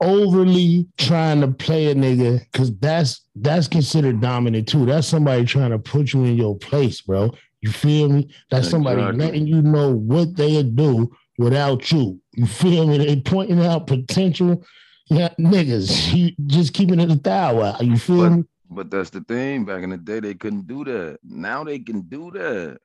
overly 0.00 0.86
trying 0.98 1.40
to 1.40 1.48
play 1.48 1.90
a 1.90 1.94
nigga 1.94 2.40
because 2.52 2.76
that's 2.78 3.24
that's 3.36 3.68
considered 3.68 4.20
dominant 4.20 4.68
too. 4.68 4.86
That's 4.86 5.06
somebody 5.06 5.44
trying 5.44 5.70
to 5.70 5.78
put 5.78 6.12
you 6.12 6.24
in 6.24 6.36
your 6.36 6.56
place, 6.58 7.00
bro. 7.00 7.32
You 7.60 7.70
feel 7.70 8.08
me? 8.08 8.28
That's 8.50 8.68
somebody 8.68 9.00
Exactly. 9.00 9.24
letting 9.24 9.46
you 9.46 9.62
know 9.62 9.94
what 9.94 10.36
they'll 10.36 10.62
do 10.62 11.10
without 11.38 11.90
you. 11.90 12.20
You 12.34 12.46
feel 12.46 12.86
me? 12.86 12.98
They 12.98 13.20
pointing 13.20 13.64
out 13.64 13.86
potential 13.86 14.64
yeah, 15.10 15.28
niggas. 15.38 16.14
You 16.14 16.30
just 16.46 16.72
keeping 16.72 16.98
it 17.00 17.10
a 17.10 17.16
thou 17.16 17.62
out. 17.62 17.84
You 17.84 17.96
feel 17.98 18.16
But- 18.30 18.36
me? 18.36 18.44
But 18.70 18.90
that's 18.90 19.10
the 19.10 19.20
thing. 19.20 19.64
Back 19.66 19.82
in 19.84 19.90
the 19.90 19.98
day, 19.98 20.18
they 20.20 20.34
couldn't 20.34 20.66
do 20.66 20.84
that. 20.84 21.18
Now 21.22 21.62
they 21.62 21.78
can 21.78 22.00
do 22.02 22.30
that. 22.32 22.78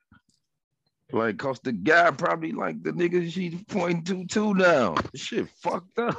Like, 1.11 1.37
cause 1.37 1.59
the 1.63 1.71
guy 1.71 2.11
probably 2.11 2.51
like 2.51 2.83
the 2.83 2.91
nigga 2.91 3.31
she's 3.31 3.55
pointing 3.67 4.03
to 4.05 4.25
too 4.27 4.53
now. 4.53 4.95
Shit 5.15 5.49
fucked 5.61 5.97
up. 5.97 6.15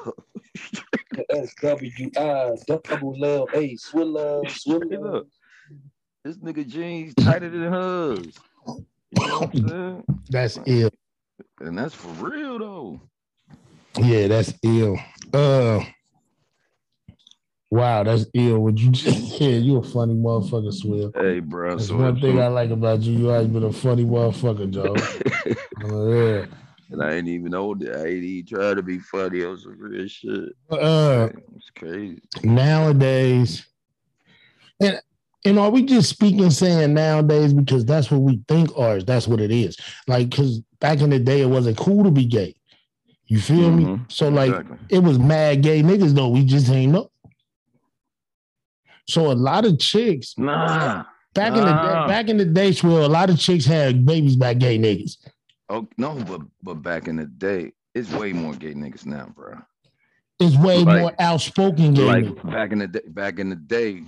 SWI, 1.30 2.64
double 2.66 3.25
L 3.25 3.49
A, 3.54 3.76
Swilla, 3.76 4.49
Straight 4.50 4.80
Swilla. 4.82 5.18
up. 5.18 5.26
This 6.25 6.37
nigga 6.38 6.66
jeans 6.66 7.14
tighter 7.14 7.49
than 7.49 7.62
hers. 7.73 8.35
You 8.66 9.26
know 9.26 9.40
what 9.40 9.54
I'm 9.54 9.68
saying? 9.68 10.04
That's 10.28 10.59
ill. 10.66 10.90
And 11.61 11.78
that's 11.78 11.94
for 11.94 12.09
real 12.28 12.59
though. 12.59 13.00
Yeah, 13.99 14.26
that's 14.28 14.52
ill. 14.62 14.99
Uh 15.32 15.85
wow, 17.71 18.03
that's 18.03 18.27
ill. 18.35 18.61
What 18.61 18.79
you 18.79 18.91
just 18.91 19.39
said, 19.39 19.62
you 19.62 19.79
a 19.79 19.83
funny 19.83 20.15
motherfucker, 20.15 20.73
Swill. 20.73 21.12
Hey, 21.15 21.41
bro. 21.41 21.77
That's 21.77 21.89
So 21.89 21.97
one 21.97 22.21
thing 22.21 22.41
I 22.41 22.49
like 22.49 22.71
about 22.71 23.00
you. 23.00 23.17
You 23.17 23.31
always 23.31 23.49
been 23.49 23.65
a 23.65 23.73
funny 23.73 24.05
motherfucker, 24.05 24.71
Joe. 24.71 24.97
Yeah. 25.83 26.45
and 26.91 27.03
I 27.03 27.15
ain't 27.15 27.29
even 27.29 27.53
know 27.53 27.75
that. 27.75 27.97
I 27.97 28.07
ain't 28.07 28.25
even 28.25 28.47
trying 28.47 28.77
to 28.77 28.83
be 28.83 28.99
funny 28.99 29.45
on 29.45 29.57
some 29.57 29.77
real 29.79 30.07
shit. 30.07 30.50
Uh, 30.71 31.29
it's 31.57 31.71
crazy. 31.75 32.21
nowadays, 32.45 33.67
And 34.81 35.00
and 35.45 35.59
are 35.59 35.71
we 35.71 35.85
just 35.85 36.11
speaking 36.11 36.50
saying 36.50 36.93
nowadays 36.93 37.55
because 37.55 37.85
that's 37.87 38.11
what 38.11 38.21
we 38.21 38.43
think 38.47 38.77
or 38.77 39.00
that's 39.00 39.27
what 39.27 39.41
it 39.41 39.50
is? 39.50 39.77
Like, 40.07 40.29
because 40.31 40.61
back 40.81 41.00
in 41.00 41.11
the 41.11 41.19
day, 41.19 41.41
it 41.41 41.47
wasn't 41.49 41.79
cool 41.79 42.05
to 42.05 42.11
be 42.11 42.27
gay. 42.27 42.55
You 43.27 43.41
feel 43.41 43.71
me? 43.71 43.85
Mhm, 43.85 44.12
So, 44.12 44.29
like, 44.29 44.50
exactly. 44.50 44.79
it 44.91 44.99
was 44.99 45.19
mad 45.19 45.62
gay 45.62 45.83
niggas, 45.83 46.15
though. 46.15 46.29
We 46.29 46.45
just 46.45 46.69
ain't 46.71 46.93
know. 46.93 47.10
So, 49.11 49.31
a 49.31 49.35
lot 49.35 49.64
of 49.64 49.79
chicks 49.79 50.35
Nah. 50.38 51.05
back 51.35 51.49
in 51.49 51.55
the 51.61 51.64
day, 51.64 51.71
Nah. 51.95 52.07
back 52.07 52.29
in 52.29 52.37
the 52.37 52.45
day, 52.45 52.73
Swell, 52.73 53.05
a 53.05 53.09
lot 53.09 53.29
of 53.31 53.38
chicks 53.38 53.64
had 53.64 54.07
babies 54.07 54.37
by 54.37 54.55
gay 54.55 54.79
niggas. 54.79 55.17
Oh 55.69 55.88
no, 55.99 56.14
but 56.26 56.40
but 56.62 56.75
back 56.83 57.09
in 57.09 57.17
the 57.17 57.26
day, 57.26 57.73
it's 57.95 58.11
way 58.12 58.33
more 58.33 58.55
gay 58.55 58.75
niggas 58.75 59.07
now, 59.07 59.29
bro. 59.35 59.59
It's 60.38 60.57
way 60.57 60.83
Like- 60.85 61.00
more 61.02 61.12
outspoken 61.19 61.93
gay 61.95 62.05
Like 62.05 62.25
niggas. 62.25 62.50
back 62.50 62.73
in 62.73 62.79
the 62.79 62.88
day, 62.88 63.00
back 63.09 63.38
in 63.38 63.50
the 63.50 63.57
day, 63.57 64.02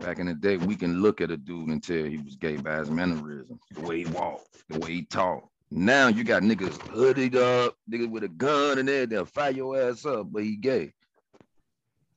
back 0.00 0.18
in 0.18 0.26
the 0.26 0.34
day, 0.34 0.56
we 0.56 0.76
can 0.76 1.02
look 1.02 1.20
at 1.20 1.30
a 1.30 1.36
dude 1.36 1.68
and 1.68 1.82
tell 1.82 2.04
he 2.04 2.18
was 2.18 2.36
gay 2.36 2.56
by 2.56 2.78
his 2.78 2.90
mannerisms, 2.90 3.60
the 3.72 3.80
way 3.82 3.98
he 4.04 4.06
walked, 4.06 4.46
the 4.70 4.78
way 4.78 4.92
he 4.92 5.02
talked. 5.04 5.48
Now 5.70 6.08
you 6.08 6.24
got 6.24 6.42
niggas 6.42 6.80
hooded 6.88 7.36
up, 7.36 7.76
niggas 7.90 8.08
with 8.10 8.22
a 8.24 8.28
gun 8.28 8.78
and 8.78 8.88
everything, 8.88 9.08
they'll 9.10 9.24
fire 9.26 9.50
your 9.50 9.76
ass 9.80 10.04
up, 10.06 10.32
but 10.32 10.42
he 10.44 10.56
gay. 10.56 10.92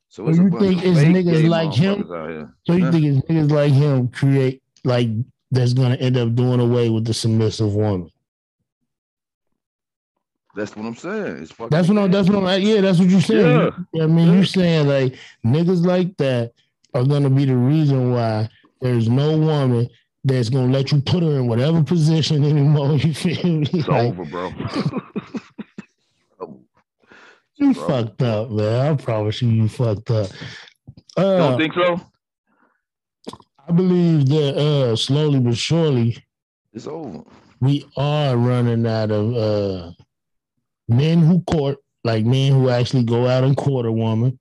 So 0.10 0.32
So 0.32 0.42
you 0.42 0.50
think 0.60 0.84
it's 0.84 1.00
niggas 1.00 1.48
like 1.50 1.74
him? 1.74 2.06
So 2.08 2.74
you 2.74 2.86
Huh? 2.86 2.92
think 2.92 3.06
it's 3.06 3.28
niggas 3.28 3.52
like 3.52 3.72
him 3.74 4.08
create 4.10 4.64
like 4.84 5.10
that's 5.52 5.74
gonna 5.74 5.96
end 5.96 6.18
up 6.18 6.34
doing 6.36 6.60
away 6.60 6.90
with 6.90 7.06
the 7.06 7.14
submissive 7.14 7.74
woman? 7.76 8.10
That's 10.56 10.76
what 10.76 10.86
I'm 10.86 10.96
saying. 10.96 11.38
It's 11.44 11.54
That's 11.70 11.88
what 11.88 11.98
I'm. 12.00 12.10
That's 12.12 12.30
what 12.30 12.44
I'm. 12.44 12.62
Yeah, 12.62 12.82
that's 12.82 12.98
what 13.00 13.10
you're 13.10 13.22
saying. 13.22 13.72
Yeah. 13.94 14.04
I 14.04 14.08
mean, 14.08 14.28
Yeah. 14.28 14.34
you're 14.34 14.44
saying 14.46 14.88
like 14.88 15.16
niggas 15.46 15.86
like 15.86 16.18
that 16.18 16.54
are 16.96 17.04
gonna 17.04 17.30
be 17.30 17.46
the 17.46 17.56
reason 17.56 18.12
why 18.12 18.50
there's 18.82 19.08
no 19.08 19.38
woman 19.38 19.88
that's 20.24 20.50
gonna 20.50 20.72
let 20.74 20.92
you 20.92 21.00
put 21.02 21.22
her 21.22 21.30
in 21.38 21.48
whatever 21.48 21.84
position 21.84 22.44
anymore. 22.52 22.96
You 22.96 23.14
feel 23.14 23.46
me? 23.46 23.68
It's 23.72 23.88
Like, 23.88 24.08
over, 24.08 24.26
bro. 24.26 24.52
You 27.58 27.74
bro. 27.74 27.88
fucked 27.88 28.22
up, 28.22 28.52
man. 28.52 28.92
I 28.94 28.96
promise 28.96 29.42
you, 29.42 29.50
you 29.50 29.68
fucked 29.68 30.12
up. 30.12 30.30
You 31.18 31.24
Uh, 31.24 31.38
don't 31.50 31.58
think 31.60 31.74
so? 31.74 32.00
I 33.68 33.72
believe 33.72 34.28
that 34.30 34.58
uh, 34.58 34.96
slowly 34.96 35.40
but 35.40 35.58
surely 35.58 36.18
It's 36.74 36.88
over. 36.88 37.24
we 37.60 37.86
are 37.98 38.38
running 38.38 38.86
out 38.88 39.12
of 39.12 39.36
uh, 39.36 39.92
men 40.88 41.20
who 41.20 41.42
court, 41.42 41.78
like 42.04 42.24
men 42.26 42.54
who 42.54 42.70
actually 42.70 43.04
go 43.04 43.28
out 43.28 43.44
and 43.44 43.58
court 43.58 43.86
a 43.86 43.92
woman, 43.92 44.40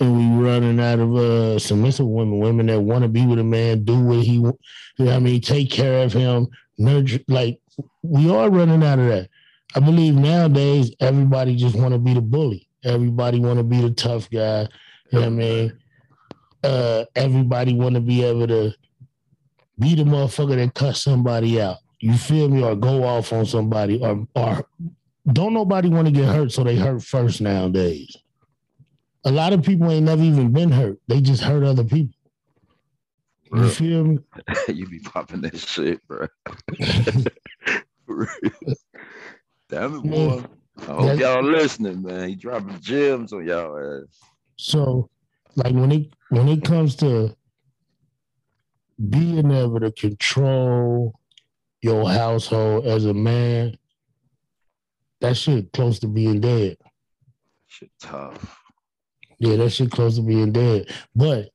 and 0.00 0.16
we 0.16 0.44
running 0.46 0.78
out 0.80 0.98
of 0.98 1.14
uh, 1.16 1.58
submissive 1.58 2.06
women, 2.06 2.38
women 2.38 2.66
that 2.66 2.80
want 2.80 3.02
to 3.02 3.08
be 3.08 3.24
with 3.24 3.38
a 3.38 3.44
man, 3.44 3.84
do 3.84 3.98
what 3.98 4.18
he, 4.18 4.34
you 4.34 4.42
know 4.42 4.58
what 4.98 5.14
I 5.14 5.18
mean, 5.20 5.40
take 5.40 5.70
care 5.70 6.02
of 6.04 6.12
him, 6.12 6.48
nurture. 6.76 7.20
Like 7.28 7.60
we 8.02 8.28
are 8.30 8.50
running 8.50 8.82
out 8.82 8.98
of 8.98 9.06
that. 9.06 9.30
I 9.76 9.80
believe 9.80 10.14
nowadays 10.14 10.90
everybody 11.00 11.54
just 11.54 11.76
want 11.76 11.92
to 11.92 11.98
be 11.98 12.14
the 12.14 12.22
bully. 12.22 12.66
Everybody 12.82 13.40
want 13.40 13.58
to 13.58 13.62
be 13.62 13.82
the 13.82 13.90
tough 13.90 14.30
guy. 14.30 14.62
You 15.10 15.18
know 15.18 15.20
what 15.20 15.26
I 15.26 15.28
mean? 15.28 15.78
Uh, 16.64 17.04
everybody 17.14 17.74
want 17.74 17.94
to 17.94 18.00
be 18.00 18.24
able 18.24 18.46
to 18.46 18.72
be 19.78 19.94
the 19.94 20.04
motherfucker 20.04 20.56
that 20.56 20.74
cut 20.74 20.96
somebody 20.96 21.60
out. 21.60 21.76
You 22.00 22.16
feel 22.16 22.48
me? 22.48 22.62
Or 22.62 22.74
go 22.74 23.04
off 23.04 23.34
on 23.34 23.44
somebody, 23.44 24.00
or 24.00 24.26
or 24.34 24.66
don't 25.30 25.52
nobody 25.52 25.90
want 25.90 26.06
to 26.06 26.12
get 26.12 26.24
hurt, 26.26 26.52
so 26.52 26.64
they 26.64 26.76
hurt 26.76 27.02
first 27.02 27.42
nowadays. 27.42 28.16
A 29.24 29.30
lot 29.30 29.52
of 29.52 29.62
people 29.62 29.90
ain't 29.90 30.06
never 30.06 30.22
even 30.22 30.52
been 30.52 30.72
hurt; 30.72 30.98
they 31.06 31.20
just 31.20 31.42
hurt 31.42 31.64
other 31.64 31.84
people. 31.84 32.14
You 33.52 33.68
feel 33.68 34.04
me? 34.04 34.18
you 34.68 34.86
be 34.88 35.00
popping 35.00 35.42
that 35.42 35.58
shit, 35.58 36.00
bro. 36.08 36.26
Damn 39.68 39.96
it, 39.96 40.02
boy. 40.02 40.44
I 40.78 40.92
hope 40.92 41.18
y'all 41.18 41.42
listening, 41.42 42.02
man. 42.02 42.28
He 42.28 42.34
dropping 42.34 42.80
gems 42.80 43.32
on 43.32 43.46
y'all 43.46 44.02
ass. 44.02 44.20
So, 44.56 45.10
like 45.56 45.74
when 45.74 45.90
it 45.90 46.12
when 46.28 46.48
it 46.48 46.64
comes 46.64 46.94
to 46.96 47.34
being 49.08 49.50
able 49.50 49.80
to 49.80 49.90
control 49.92 51.18
your 51.82 52.08
household 52.08 52.86
as 52.86 53.06
a 53.06 53.14
man, 53.14 53.76
that 55.20 55.36
shit 55.36 55.72
close 55.72 55.98
to 56.00 56.06
being 56.06 56.40
dead. 56.40 56.76
Shit 57.66 57.90
tough. 58.00 58.62
Yeah, 59.38 59.56
that 59.56 59.70
shit 59.70 59.90
close 59.90 60.16
to 60.16 60.22
being 60.22 60.52
dead. 60.52 60.90
But 61.14 61.50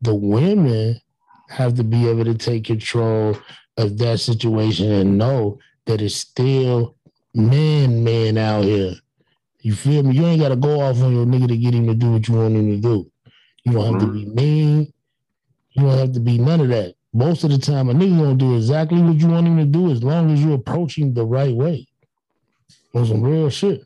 the 0.00 0.14
women 0.14 1.00
have 1.48 1.74
to 1.74 1.84
be 1.84 2.08
able 2.08 2.24
to 2.24 2.34
take 2.34 2.64
control 2.64 3.38
of 3.76 3.98
that 3.98 4.18
situation 4.18 4.90
and 4.90 5.18
know 5.18 5.58
that 5.86 6.02
it's 6.02 6.16
still 6.16 6.96
man, 7.34 8.04
man 8.04 8.38
out 8.38 8.64
here. 8.64 8.94
You 9.60 9.74
feel 9.74 10.02
me? 10.02 10.14
You 10.14 10.26
ain't 10.26 10.40
got 10.40 10.50
to 10.50 10.56
go 10.56 10.80
off 10.80 11.00
on 11.02 11.14
your 11.14 11.26
nigga 11.26 11.48
to 11.48 11.56
get 11.56 11.74
him 11.74 11.86
to 11.86 11.94
do 11.94 12.12
what 12.12 12.28
you 12.28 12.34
want 12.34 12.54
him 12.54 12.70
to 12.70 12.76
do. 12.76 13.10
You 13.64 13.72
don't 13.72 13.94
have 13.94 14.02
to 14.02 14.12
be 14.12 14.24
mm-hmm. 14.24 14.34
mean. 14.34 14.92
You 15.72 15.82
don't 15.82 15.98
have 15.98 16.12
to 16.12 16.20
be 16.20 16.38
none 16.38 16.60
of 16.60 16.68
that. 16.68 16.94
Most 17.12 17.44
of 17.44 17.50
the 17.50 17.58
time, 17.58 17.88
a 17.88 17.94
nigga 17.94 18.18
gonna 18.18 18.34
do 18.34 18.56
exactly 18.56 19.00
what 19.00 19.16
you 19.16 19.28
want 19.28 19.46
him 19.46 19.56
to 19.56 19.64
do 19.64 19.90
as 19.90 20.02
long 20.02 20.32
as 20.32 20.42
you 20.42 20.52
approach 20.52 20.98
him 20.98 21.14
the 21.14 21.24
right 21.24 21.54
way. 21.54 21.86
On 22.94 23.04
some 23.06 23.22
real 23.22 23.50
shit. 23.50 23.84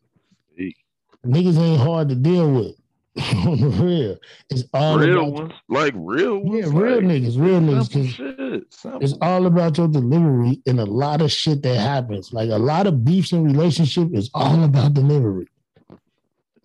Niggas 1.24 1.58
ain't 1.58 1.80
hard 1.80 2.08
to 2.08 2.14
deal 2.14 2.50
with. 2.50 2.79
Real. 3.36 4.16
It's 4.50 4.64
all 4.72 4.98
real 4.98 5.18
about 5.18 5.32
ones, 5.32 5.52
like 5.68 5.92
real 5.96 6.42
yeah, 6.44 6.66
real 6.66 7.02
like, 7.02 7.04
niggas, 7.04 7.38
real 7.38 7.60
niggas. 7.60 8.08
shit. 8.08 9.02
It's 9.02 9.14
all 9.20 9.46
about 9.46 9.78
your 9.78 9.88
delivery 9.88 10.62
and 10.66 10.80
a 10.80 10.84
lot 10.84 11.20
of 11.20 11.30
shit 11.30 11.62
that 11.62 11.76
happens. 11.76 12.32
Like 12.32 12.50
a 12.50 12.58
lot 12.58 12.86
of 12.86 13.04
beefs 13.04 13.32
in 13.32 13.44
relationship 13.44 14.08
is 14.14 14.30
all 14.32 14.64
about 14.64 14.94
delivery. 14.94 15.48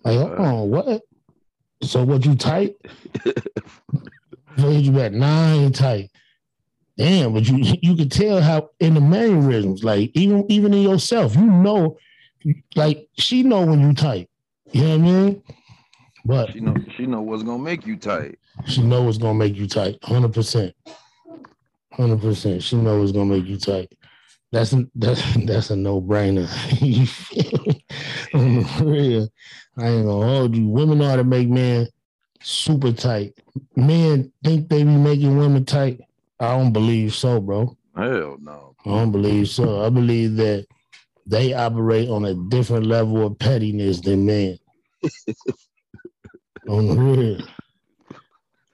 Like, 0.03 0.17
hold 0.17 0.39
on, 0.39 0.69
what? 0.69 1.01
So 1.81 2.03
what 2.03 2.25
you 2.25 2.35
tight? 2.35 2.75
so 4.57 4.69
you 4.69 4.99
I 4.99 5.53
ain't 5.53 5.75
tight. 5.75 6.11
Damn, 6.97 7.33
but 7.33 7.49
you 7.49 7.57
you 7.81 7.95
can 7.95 8.07
tell 8.07 8.41
how 8.41 8.69
in 8.79 8.93
the 8.93 9.01
mannerisms, 9.01 9.83
like 9.83 10.11
even 10.13 10.49
even 10.49 10.73
in 10.73 10.83
yourself, 10.83 11.35
you 11.35 11.45
know, 11.45 11.97
like 12.75 13.09
she 13.17 13.43
know 13.43 13.65
when 13.65 13.81
you 13.81 13.93
tight. 13.93 14.29
You 14.71 14.81
know 14.81 14.89
what 14.89 14.95
I 14.95 14.97
mean? 14.97 15.43
But 16.25 16.51
she 16.53 16.59
know 16.59 16.75
she 16.97 17.05
know 17.05 17.21
what's 17.21 17.43
gonna 17.43 17.61
make 17.61 17.85
you 17.85 17.97
tight. 17.97 18.39
she 18.65 18.81
know 18.81 19.03
what's 19.03 19.17
gonna 19.17 19.37
make 19.37 19.55
you 19.55 19.67
tight. 19.67 19.97
Hundred 20.03 20.33
percent. 20.33 20.73
Hundred 21.93 22.19
percent. 22.21 22.63
She 22.63 22.75
know 22.75 22.99
what's 22.99 23.11
gonna 23.11 23.25
make 23.25 23.45
you 23.45 23.57
tight. 23.57 23.91
That's 24.51 24.73
a, 24.73 24.85
that's 24.95 25.21
that's 25.45 25.69
a 25.69 25.75
no 25.75 26.01
brainer. 26.01 26.47
you 26.81 27.05
feel 27.05 27.63
me? 27.65 27.85
On 28.33 28.55
the 28.55 28.83
real. 28.85 29.27
I 29.77 29.89
ain't 29.89 30.05
gonna 30.05 30.25
hold 30.25 30.55
you. 30.55 30.67
Women 30.67 31.01
ought 31.01 31.17
to 31.17 31.23
make 31.23 31.49
men 31.49 31.87
super 32.41 32.91
tight. 32.91 33.33
Men 33.75 34.31
think 34.43 34.69
they 34.69 34.83
be 34.83 34.95
making 34.95 35.37
women 35.37 35.65
tight. 35.65 35.99
I 36.39 36.57
don't 36.57 36.73
believe 36.73 37.13
so, 37.13 37.39
bro. 37.39 37.77
Hell 37.95 38.37
no. 38.39 38.75
I 38.85 38.89
don't 38.89 39.11
believe 39.11 39.49
so. 39.49 39.85
I 39.85 39.89
believe 39.89 40.35
that 40.35 40.67
they 41.25 41.53
operate 41.53 42.09
on 42.09 42.25
a 42.25 42.33
different 42.33 42.85
level 42.85 43.25
of 43.25 43.37
pettiness 43.39 44.01
than 44.01 44.25
men. 44.25 44.57
on 46.67 46.87
the 46.87 46.95
real. 46.95 47.41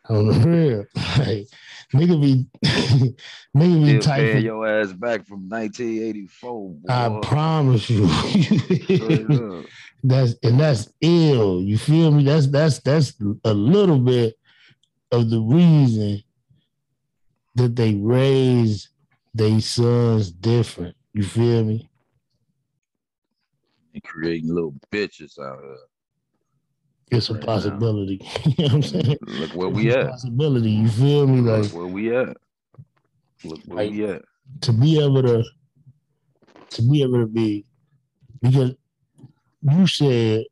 On 0.09 0.27
the 0.27 0.47
real. 0.47 0.85
Like, 1.17 1.47
nigga 1.93 2.21
be 2.21 2.45
nigga 3.55 3.83
be 3.83 3.89
Still 3.89 4.01
tight. 4.01 4.19
paying 4.21 4.33
for- 4.37 4.39
your 4.43 4.67
ass 4.67 4.93
back 4.93 5.27
from 5.27 5.49
1984. 5.49 6.69
Boy. 6.69 6.77
I 6.89 7.19
promise 7.21 7.89
you. 7.89 8.07
That's 10.03 10.33
and 10.41 10.59
that's 10.59 10.91
ill. 11.01 11.61
You 11.61 11.77
feel 11.77 12.09
me? 12.11 12.23
That's 12.23 12.47
that's 12.47 12.79
that's 12.79 13.13
a 13.43 13.53
little 13.53 13.99
bit 13.99 14.33
of 15.11 15.29
the 15.29 15.39
reason 15.39 16.23
that 17.55 17.75
they 17.75 17.93
raise 17.93 18.89
their 19.35 19.59
sons 19.61 20.31
different. 20.31 20.95
You 21.13 21.23
feel 21.23 21.63
me? 21.65 21.87
and 23.93 24.01
creating 24.03 24.53
little 24.55 24.73
bitches 24.91 25.37
out 25.37 25.59
here. 25.61 25.75
It's 27.11 27.29
a 27.29 27.33
Right 27.33 27.43
possibility. 27.43 28.21
you 28.45 28.55
know 28.57 28.63
what 28.63 28.73
I'm 28.73 28.83
saying? 28.83 29.17
Look 29.27 29.51
where 29.53 29.67
It's 29.69 29.75
we 29.77 29.91
a 29.91 29.99
at. 29.99 30.09
possibility. 30.11 30.71
You 30.71 30.89
feel 30.89 31.27
me? 31.27 31.41
Like 31.41 31.63
Look 31.63 31.73
where 31.73 31.87
we 31.87 32.15
at. 32.15 32.37
Look 33.43 33.59
where 33.65 33.77
Like- 33.85 33.91
we 33.91 34.05
at. 34.05 34.21
to 34.61 34.71
be 34.73 34.99
able 35.03 35.21
to 35.23 35.43
to 36.71 36.81
be 36.83 37.01
able 37.03 37.19
to 37.19 37.27
be 37.27 37.65
because 38.41 38.73
you 39.69 39.87
said 39.87 40.45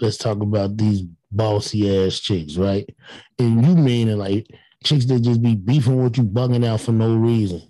let's 0.00 0.18
talk 0.18 0.40
about 0.42 0.76
these 0.76 1.02
bossy 1.32 1.88
ass 2.06 2.20
chicks, 2.20 2.56
right? 2.56 2.88
And 3.38 3.64
you 3.66 3.74
mean 3.76 4.08
it 4.08 4.16
like 4.16 4.46
chicks 4.84 5.06
that 5.06 5.20
just 5.20 5.40
be 5.42 5.54
beefing 5.54 6.02
with 6.02 6.18
you, 6.18 6.24
bugging 6.24 6.66
out 6.66 6.82
for 6.82 6.92
no 6.92 7.16
reason. 7.16 7.62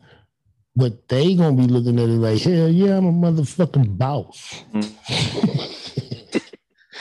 But 0.75 1.09
they 1.09 1.35
gonna 1.37 1.57
be 1.57 1.69
looking 1.69 1.99
at 2.01 2.09
it 2.09 2.19
like, 2.19 2.43
hell 2.43 2.69
yeah, 2.69 2.97
I'm 2.99 3.07
a 3.07 3.13
motherfucking 3.13 3.97
boss. 3.97 4.65
me? 4.75 4.83
Mm. 4.83 6.03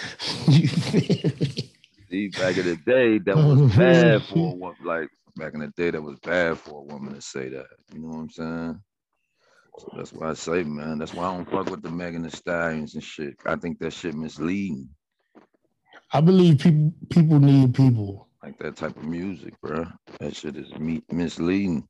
See, 2.09 2.27
back 2.29 2.57
in 2.57 2.65
the 2.65 2.77
day, 2.85 3.17
that 3.19 3.37
was 3.37 3.75
bad 3.75 4.23
for 4.23 4.53
a 4.53 4.55
woman. 4.55 4.75
Like 4.83 5.09
back 5.35 5.53
in 5.53 5.61
the 5.61 5.71
day, 5.75 5.91
that 5.91 6.01
was 6.01 6.19
bad 6.19 6.57
for 6.59 6.81
a 6.81 6.83
woman 6.83 7.15
to 7.15 7.21
say 7.21 7.49
that. 7.49 7.65
You 7.93 8.01
know 8.01 8.07
what 8.09 8.17
I'm 8.17 8.29
saying? 8.29 8.81
So 9.79 9.91
that's 9.97 10.13
why 10.13 10.29
I 10.29 10.33
say, 10.33 10.63
man. 10.63 10.99
That's 10.99 11.13
why 11.13 11.25
I 11.25 11.35
don't 11.35 11.49
fuck 11.49 11.69
with 11.69 11.81
the 11.81 11.91
Megan 11.91 12.23
Thee 12.23 12.29
Stallions 12.29 12.93
and 12.95 13.03
shit. 13.03 13.35
I 13.45 13.55
think 13.55 13.79
that 13.79 13.93
shit 13.93 14.15
misleading. 14.15 14.89
I 16.13 16.21
believe 16.21 16.59
people 16.59 16.93
people 17.09 17.39
need 17.39 17.73
people. 17.73 18.27
Like 18.43 18.59
that 18.59 18.75
type 18.75 18.95
of 18.95 19.03
music, 19.03 19.59
bro. 19.61 19.85
That 20.19 20.35
shit 20.35 20.55
is 20.55 20.71
me- 20.75 21.03
misleading. 21.11 21.87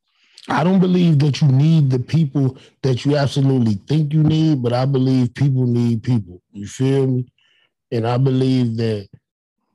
I 0.48 0.64
don't 0.64 0.80
believe 0.80 1.18
that 1.20 1.40
you 1.40 1.48
need 1.48 1.90
the 1.90 1.98
people 1.98 2.56
that 2.82 3.04
you 3.04 3.16
absolutely 3.16 3.74
think 3.88 4.12
you 4.12 4.22
need, 4.22 4.62
but 4.62 4.72
I 4.72 4.86
believe 4.86 5.34
people 5.34 5.66
need 5.66 6.02
people. 6.02 6.40
You 6.52 6.66
feel 6.66 7.06
me? 7.06 7.26
And 7.92 8.06
I 8.06 8.16
believe 8.16 8.76
that 8.78 9.08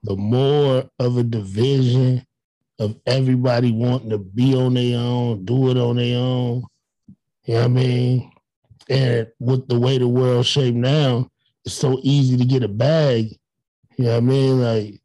the 0.03 0.15
more 0.15 0.89
of 0.99 1.17
a 1.17 1.23
division 1.23 2.25
of 2.79 2.95
everybody 3.05 3.71
wanting 3.71 4.09
to 4.09 4.17
be 4.17 4.55
on 4.55 4.73
their 4.73 4.97
own, 4.97 5.45
do 5.45 5.69
it 5.69 5.77
on 5.77 5.97
their 5.97 6.17
own, 6.17 6.63
you 7.45 7.53
know 7.53 7.59
what 7.59 7.65
I 7.65 7.67
mean? 7.67 8.31
And 8.89 9.27
with 9.39 9.67
the 9.67 9.79
way 9.79 9.97
the 9.97 10.07
world's 10.07 10.47
shaped 10.47 10.75
now, 10.75 11.29
it's 11.63 11.75
so 11.75 11.99
easy 12.01 12.37
to 12.37 12.45
get 12.45 12.63
a 12.63 12.67
bag. 12.67 13.37
You 13.97 14.05
know 14.05 14.11
what 14.11 14.17
I 14.17 14.19
mean? 14.21 14.61
Like, 14.61 15.01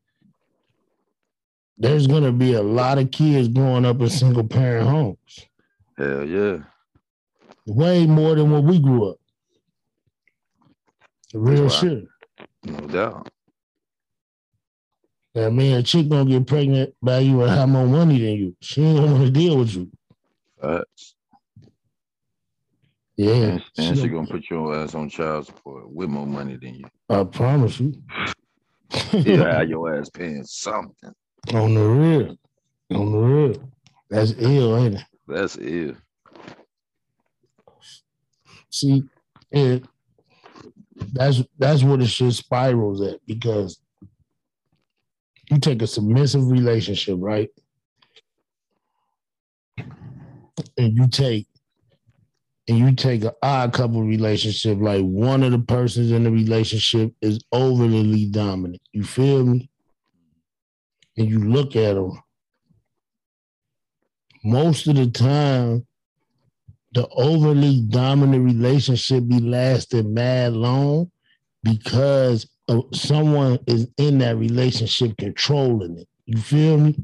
there's 1.79 2.07
gonna 2.07 2.33
be 2.33 2.55
a 2.55 2.63
lot 2.63 2.99
of 2.99 3.11
kids 3.11 3.49
growing 3.49 3.85
up 3.85 4.01
in 4.01 4.09
single 4.09 4.45
parent 4.45 4.89
homes. 4.89 5.47
Hell 5.99 6.25
yeah. 6.25 6.59
Way 7.67 8.07
more 8.07 8.35
than 8.35 8.51
when 8.51 8.67
we 8.67 8.79
grew 8.79 9.11
up. 9.11 9.19
Real 11.35 11.69
shit. 11.69 12.07
No 12.67 12.87
doubt. 12.89 13.29
That 15.35 15.53
man, 15.53 15.79
a 15.79 15.83
chick 15.83 16.09
gonna 16.09 16.25
get 16.31 16.47
pregnant 16.47 16.95
by 17.03 17.19
you 17.21 17.43
and 17.43 17.51
have 17.51 17.69
more 17.69 17.87
money 17.87 18.19
than 18.19 18.33
you. 18.35 18.57
She 18.61 18.83
ain't 18.83 18.99
gonna 18.99 19.13
want 19.13 19.25
to 19.27 19.31
deal 19.31 19.59
with 19.59 19.75
you. 19.75 19.91
Facts. 20.61 21.15
Yeah, 23.19 23.33
And, 23.33 23.63
and 23.79 23.97
she 23.97 24.03
she 24.03 24.09
gonna- 24.09 24.27
put 24.27 24.49
your 24.51 24.75
ass 24.75 24.95
on 24.95 25.09
child 25.09 25.47
support 25.47 25.91
with 25.91 26.09
more 26.09 26.27
money 26.27 26.57
than 26.61 26.75
you. 26.77 26.85
I 27.09 27.25
promise 27.25 27.79
you. 27.81 27.95
You 29.13 29.39
have 29.43 29.69
your 29.69 29.95
ass 29.99 30.09
paying 30.11 30.45
something. 30.45 31.13
on 31.55 31.75
the 31.75 31.81
real, 31.89 32.37
on 32.95 33.13
the 33.13 33.19
real. 33.19 33.73
That's 34.11 34.35
ill, 34.39 34.77
ain't 34.77 34.95
it? 34.97 35.03
That's 35.27 35.57
ill. 35.61 35.95
See, 38.71 39.05
it 39.51 39.85
that's 41.13 41.43
that's 41.59 41.83
where 41.83 41.97
the 41.97 42.07
shit 42.07 42.33
spirals 42.33 43.01
at 43.03 43.19
because 43.27 43.81
you 45.51 45.59
take 45.59 45.83
a 45.83 45.87
submissive 45.87 46.51
relationship, 46.51 47.17
right? 47.21 47.49
And 50.79 50.97
you 50.97 51.09
take 51.09 51.47
and 52.69 52.79
you 52.79 52.93
take 52.95 53.23
an 53.23 53.31
odd 53.43 53.73
couple 53.73 54.03
relationship, 54.03 54.79
like 54.81 55.03
one 55.03 55.43
of 55.45 55.53
the 55.53 55.59
persons 55.59 56.11
in 56.11 56.25
the 56.25 56.31
relationship 56.31 57.15
is 57.23 57.39
overly 57.53 58.27
dominant. 58.27 58.83
You 58.93 59.05
feel 59.05 59.45
me? 59.45 59.71
And 61.17 61.29
you 61.29 61.39
look 61.39 61.77
at 61.77 61.95
them. 61.95 62.21
Most 64.43 64.89
of 64.89 64.97
the 64.97 65.11
time, 65.11 65.87
the 66.97 67.07
overly 67.09 67.83
dominant 67.91 68.43
relationship 68.43 69.29
be 69.29 69.39
lasting 69.39 70.15
mad 70.15 70.55
long 70.55 71.11
because 71.63 72.49
someone 72.95 73.59
is 73.67 73.87
in 73.99 74.17
that 74.17 74.39
relationship 74.39 75.15
controlling 75.19 75.99
it. 75.99 76.09
You 76.25 76.39
feel 76.39 76.79
me? 76.79 76.97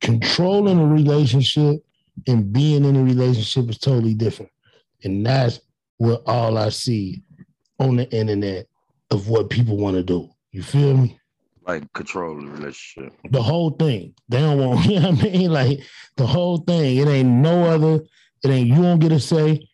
Controlling 0.00 0.78
a 0.78 0.86
relationship 0.86 1.84
and 2.28 2.52
being 2.52 2.84
in 2.84 2.94
a 2.94 3.02
relationship 3.02 3.68
is 3.68 3.78
totally 3.78 4.14
different. 4.14 4.52
And 5.02 5.26
that's 5.26 5.58
what 5.96 6.22
all 6.26 6.56
I 6.56 6.68
see 6.68 7.20
on 7.80 7.96
the 7.96 8.08
internet 8.12 8.68
of 9.10 9.28
what 9.28 9.50
people 9.50 9.76
want 9.76 9.96
to 9.96 10.04
do. 10.04 10.30
You 10.52 10.62
feel 10.62 10.96
me? 10.96 11.19
Like 11.66 11.92
control 11.92 12.36
the 12.36 12.46
relationship. 12.46 13.12
the 13.30 13.42
whole 13.42 13.70
thing. 13.70 14.14
They 14.28 14.40
don't 14.40 14.58
want, 14.58 14.84
you 14.86 15.00
know 15.00 15.10
what 15.10 15.20
I 15.20 15.30
mean? 15.30 15.52
Like 15.52 15.80
the 16.16 16.26
whole 16.26 16.58
thing. 16.58 16.96
It 16.96 17.08
ain't 17.08 17.28
no 17.28 17.64
other, 17.64 18.04
it 18.42 18.48
ain't 18.48 18.68
you 18.68 18.82
don't 18.82 18.98
get 18.98 19.12
a 19.12 19.20
say. 19.20 19.66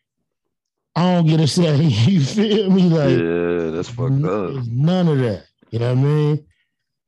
I 0.95 1.15
don't 1.15 1.27
get 1.27 1.41
a 1.41 1.47
say. 1.47 1.77
You 1.85 2.21
feel 2.23 2.71
me? 2.71 2.83
Like 2.85 3.19
yeah, 3.19 3.71
that's 3.71 3.89
fucked 3.89 4.25
up. 4.25 4.65
none 4.67 5.09
of 5.09 5.19
that. 5.19 5.45
You 5.71 5.79
know 5.79 5.95
what 5.95 5.99
I 5.99 6.03
mean? 6.03 6.47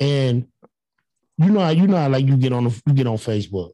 And 0.01 0.47
you 1.39 1.51
know 1.51 1.61
how 1.61 1.71
you 1.71 1.87
know 1.87 1.97
how 1.97 2.09
like 2.09 2.27
you 2.27 2.37
get 2.37 2.53
on 2.53 2.65
the, 2.65 2.83
you 2.87 2.93
get 2.93 3.07
on 3.07 3.17
Facebook 3.17 3.71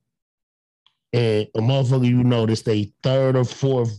and 1.15 1.47
a 1.55 1.61
motherfucker 1.61 2.09
you 2.09 2.25
know 2.25 2.45
this 2.45 2.63
they 2.63 2.93
third 3.03 3.37
or 3.37 3.45
fourth 3.45 3.99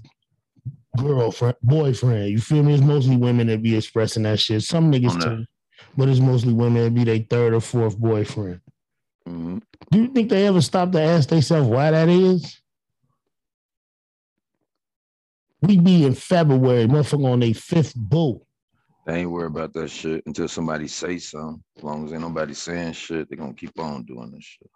girlfriend 0.98 1.56
boyfriend. 1.62 2.30
You 2.30 2.40
feel 2.40 2.62
me? 2.62 2.74
It's 2.74 2.84
mostly 2.84 3.16
women 3.16 3.48
that 3.48 3.64
be 3.64 3.76
expressing 3.76 4.24
that 4.24 4.40
shit. 4.40 4.64
Some 4.64 4.92
niggas 4.92 5.22
too, 5.22 5.46
but 5.98 6.10
it's 6.10 6.20
mostly 6.20 6.54
women 6.54 6.84
that 6.84 6.94
be 6.94 7.04
their 7.04 7.20
third 7.20 7.54
or 7.54 7.62
fourth 7.62 7.98
boyfriend. 7.98 8.62
Mhm. 9.28 9.62
Do 9.92 10.02
you 10.02 10.08
think 10.08 10.30
they 10.30 10.46
ever 10.48 10.62
stop 10.62 10.92
to 10.92 11.02
ask 11.02 11.30
themselves 11.30 11.68
why 11.68 11.92
that 11.92 12.10
is? 12.10 12.60
We 15.62 15.80
be 15.80 16.06
in 16.06 16.14
February, 16.14 16.86
motherfucker 16.86 17.32
on 17.32 17.40
their 17.40 17.54
fifth 17.54 17.96
boo. 17.96 18.42
They 19.06 19.22
ain't 19.22 19.32
worried 19.32 19.48
about 19.48 19.74
that 19.74 19.90
shit 19.90 20.26
until 20.26 20.48
somebody 20.48 20.88
say 20.88 21.18
something. 21.18 21.64
As 21.78 21.84
long 21.84 22.06
as 22.06 22.14
ain't 22.14 22.22
nobody 22.22 22.54
saying 22.54 22.94
shit, 22.94 23.30
they 23.30 23.36
gonna 23.36 23.54
keep 23.54 23.78
on 23.80 24.04
doing 24.04 24.32
this 24.32 24.44
shit. 24.44 24.70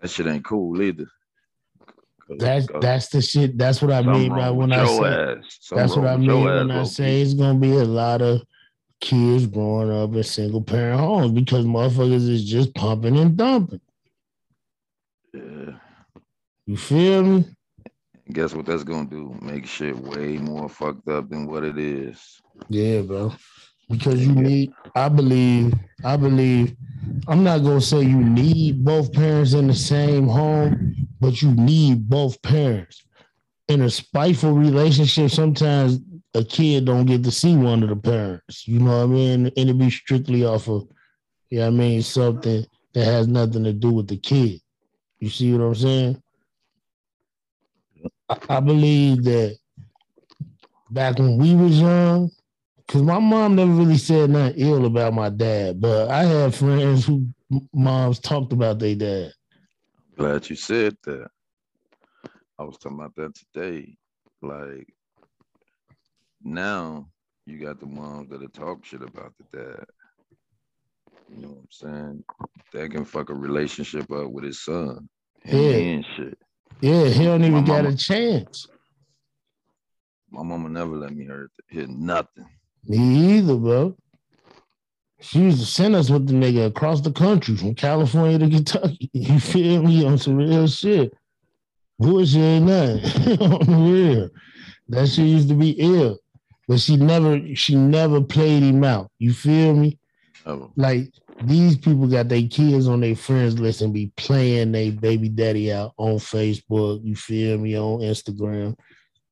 That 0.00 0.08
shit 0.08 0.26
ain't 0.26 0.44
cool 0.44 0.80
either. 0.80 1.06
That's 2.38 2.66
that's 2.80 3.08
the 3.08 3.20
shit. 3.20 3.58
That's 3.58 3.82
what 3.82 3.92
I 3.92 4.02
mean 4.02 4.30
by 4.30 4.50
when 4.50 4.72
I 4.72 4.86
say 4.86 5.04
ass. 5.04 5.58
That's 5.70 5.96
what 5.96 6.06
I 6.06 6.16
mean 6.16 6.48
ass, 6.48 6.58
when 6.58 6.70
I 6.70 6.84
say 6.84 7.20
it's 7.20 7.34
gonna 7.34 7.58
be 7.58 7.72
a 7.72 7.84
lot 7.84 8.22
of 8.22 8.42
kids 9.02 9.46
growing 9.46 9.90
up 9.90 10.14
in 10.14 10.22
single 10.22 10.62
parent 10.62 11.00
homes 11.00 11.32
because 11.32 11.66
motherfuckers 11.66 12.28
is 12.28 12.44
just 12.48 12.74
pumping 12.74 13.18
and 13.18 13.36
dumping. 13.36 13.80
Yeah. 15.34 15.72
You 16.66 16.76
feel 16.76 17.22
me? 17.22 17.44
Guess 18.32 18.54
what 18.54 18.64
that's 18.64 18.84
gonna 18.84 19.10
do? 19.10 19.36
Make 19.42 19.66
shit 19.66 19.98
way 19.98 20.38
more 20.38 20.68
fucked 20.68 21.08
up 21.08 21.28
than 21.28 21.46
what 21.46 21.64
it 21.64 21.78
is. 21.78 22.40
Yeah, 22.68 23.02
bro. 23.02 23.34
Because 23.90 24.24
you 24.24 24.32
need, 24.32 24.72
I 24.94 25.08
believe, 25.08 25.74
I 26.04 26.16
believe, 26.16 26.74
I'm 27.26 27.42
not 27.42 27.58
gonna 27.58 27.80
say 27.80 28.02
you 28.02 28.24
need 28.24 28.84
both 28.84 29.12
parents 29.12 29.52
in 29.52 29.66
the 29.66 29.74
same 29.74 30.28
home, 30.28 31.08
but 31.20 31.42
you 31.42 31.50
need 31.50 32.08
both 32.08 32.40
parents. 32.42 33.02
In 33.66 33.82
a 33.82 33.90
spiteful 33.90 34.52
relationship, 34.52 35.30
sometimes 35.30 35.98
a 36.34 36.42
kid 36.44 36.86
don't 36.86 37.06
get 37.06 37.22
to 37.24 37.30
see 37.30 37.56
one 37.56 37.82
of 37.82 37.88
the 37.88 37.96
parents. 37.96 38.66
You 38.66 38.80
know 38.80 38.98
what 38.98 39.04
I 39.04 39.06
mean? 39.06 39.52
And 39.56 39.70
it 39.70 39.78
be 39.78 39.90
strictly 39.90 40.44
off 40.44 40.68
of, 40.68 40.88
yeah, 41.50 41.66
I 41.66 41.70
mean, 41.70 42.02
something 42.02 42.64
that 42.94 43.04
has 43.04 43.28
nothing 43.28 43.64
to 43.64 43.72
do 43.72 43.90
with 43.90 44.08
the 44.08 44.16
kid. 44.16 44.60
You 45.18 45.28
see 45.28 45.52
what 45.52 45.64
I'm 45.64 45.74
saying? 45.74 46.22
I, 48.28 48.38
I 48.48 48.60
believe 48.60 49.24
that 49.24 49.56
back 50.90 51.18
when 51.18 51.36
we 51.36 51.54
was 51.54 51.80
young, 51.80 52.30
because 52.86 53.02
my 53.02 53.18
mom 53.18 53.56
never 53.56 53.70
really 53.70 53.98
said 53.98 54.30
nothing 54.30 54.60
ill 54.60 54.86
about 54.86 55.14
my 55.14 55.28
dad, 55.28 55.80
but 55.80 56.10
I 56.10 56.24
had 56.24 56.54
friends 56.54 57.06
who 57.06 57.26
moms 57.72 58.18
talked 58.18 58.52
about 58.52 58.78
their 58.78 58.94
dad. 58.94 59.32
Glad 60.16 60.48
you 60.50 60.56
said 60.56 60.96
that. 61.04 61.28
I 62.58 62.64
was 62.64 62.78
talking 62.78 62.98
about 62.98 63.14
that 63.16 63.34
today. 63.34 63.96
Like 64.42 64.92
now 66.44 67.08
you 67.46 67.58
got 67.58 67.80
the 67.80 67.86
moms 67.86 68.30
that'll 68.30 68.48
talk 68.48 68.84
shit 68.84 69.02
about 69.02 69.32
the 69.38 69.58
dad. 69.58 69.84
You 71.28 71.42
know 71.42 71.48
what 71.48 71.58
I'm 71.58 71.68
saying? 71.70 72.24
That 72.72 72.90
can 72.90 73.04
fuck 73.04 73.30
a 73.30 73.34
relationship 73.34 74.10
up 74.12 74.30
with 74.30 74.44
his 74.44 74.62
son. 74.64 75.08
Yeah. 75.44 75.60
and 75.60 76.06
shit. 76.16 76.38
Yeah, 76.80 77.06
he 77.06 77.24
don't 77.24 77.44
even 77.44 77.64
got 77.64 77.86
a 77.86 77.96
chance. 77.96 78.66
My 80.30 80.42
mama 80.42 80.68
never 80.68 80.96
let 80.96 81.14
me 81.14 81.24
hear, 81.24 81.50
hear 81.68 81.86
nothing. 81.86 82.46
Me 82.86 83.38
either, 83.38 83.56
bro. 83.56 83.96
She 85.20 85.38
used 85.40 85.60
to 85.60 85.66
send 85.66 85.94
us 85.94 86.10
with 86.10 86.26
the 86.26 86.34
nigga 86.34 86.66
across 86.66 87.00
the 87.00 87.12
country 87.12 87.56
from 87.56 87.74
California 87.74 88.38
to 88.38 88.48
Kentucky. 88.48 89.10
You 89.12 89.38
feel 89.38 89.82
me? 89.82 90.04
On 90.04 90.18
some 90.18 90.36
real 90.36 90.66
shit. 90.66 91.12
Bullshit 91.98 92.40
ain't 92.40 92.66
nothing. 92.66 93.40
on 93.40 93.66
the 93.66 93.92
real. 93.92 94.28
That 94.88 95.08
shit 95.08 95.26
used 95.26 95.48
to 95.48 95.54
be 95.54 95.70
ill. 95.78 96.18
But 96.68 96.80
she 96.80 96.96
never, 96.96 97.54
she 97.54 97.74
never 97.74 98.20
played 98.20 98.62
him 98.62 98.84
out. 98.84 99.10
You 99.18 99.32
feel 99.32 99.74
me? 99.74 99.98
Never. 100.46 100.68
like 100.76 101.12
these 101.44 101.76
people 101.76 102.06
got 102.06 102.28
their 102.28 102.46
kids 102.46 102.88
on 102.88 103.00
their 103.00 103.16
friends 103.16 103.58
list 103.58 103.80
and 103.80 103.92
be 103.92 104.12
playing 104.16 104.72
their 104.72 104.92
baby 104.92 105.28
daddy 105.28 105.72
out 105.72 105.92
on 105.96 106.16
Facebook. 106.16 107.04
You 107.04 107.16
feel 107.16 107.58
me 107.58 107.76
on 107.78 108.00
Instagram? 108.00 108.76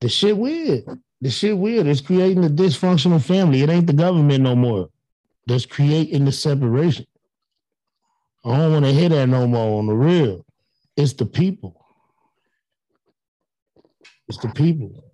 The 0.01 0.09
shit 0.09 0.37
weird. 0.37 0.85
The 1.21 1.31
shit 1.31 1.57
weird. 1.57 1.87
It's 1.87 2.01
creating 2.01 2.45
a 2.45 2.49
dysfunctional 2.49 3.23
family. 3.23 3.63
It 3.63 3.71
ain't 3.71 3.87
the 3.87 3.93
government 3.93 4.43
no 4.43 4.57
more. 4.57 4.89
that's 5.47 5.67
creating 5.67 6.25
the 6.25 6.33
separation. 6.33 7.07
I 8.45 8.57
don't 8.57 8.73
want 8.73 8.85
to 8.87 8.93
hear 8.93 9.09
that 9.11 9.29
no 9.29 9.47
more 9.47 9.79
on 9.79 9.87
the 9.87 9.93
real. 9.95 10.47
It's 10.97 11.13
the 11.13 11.27
people. 11.27 11.85
It's 14.29 14.39
the 14.39 14.49
people. 14.49 15.05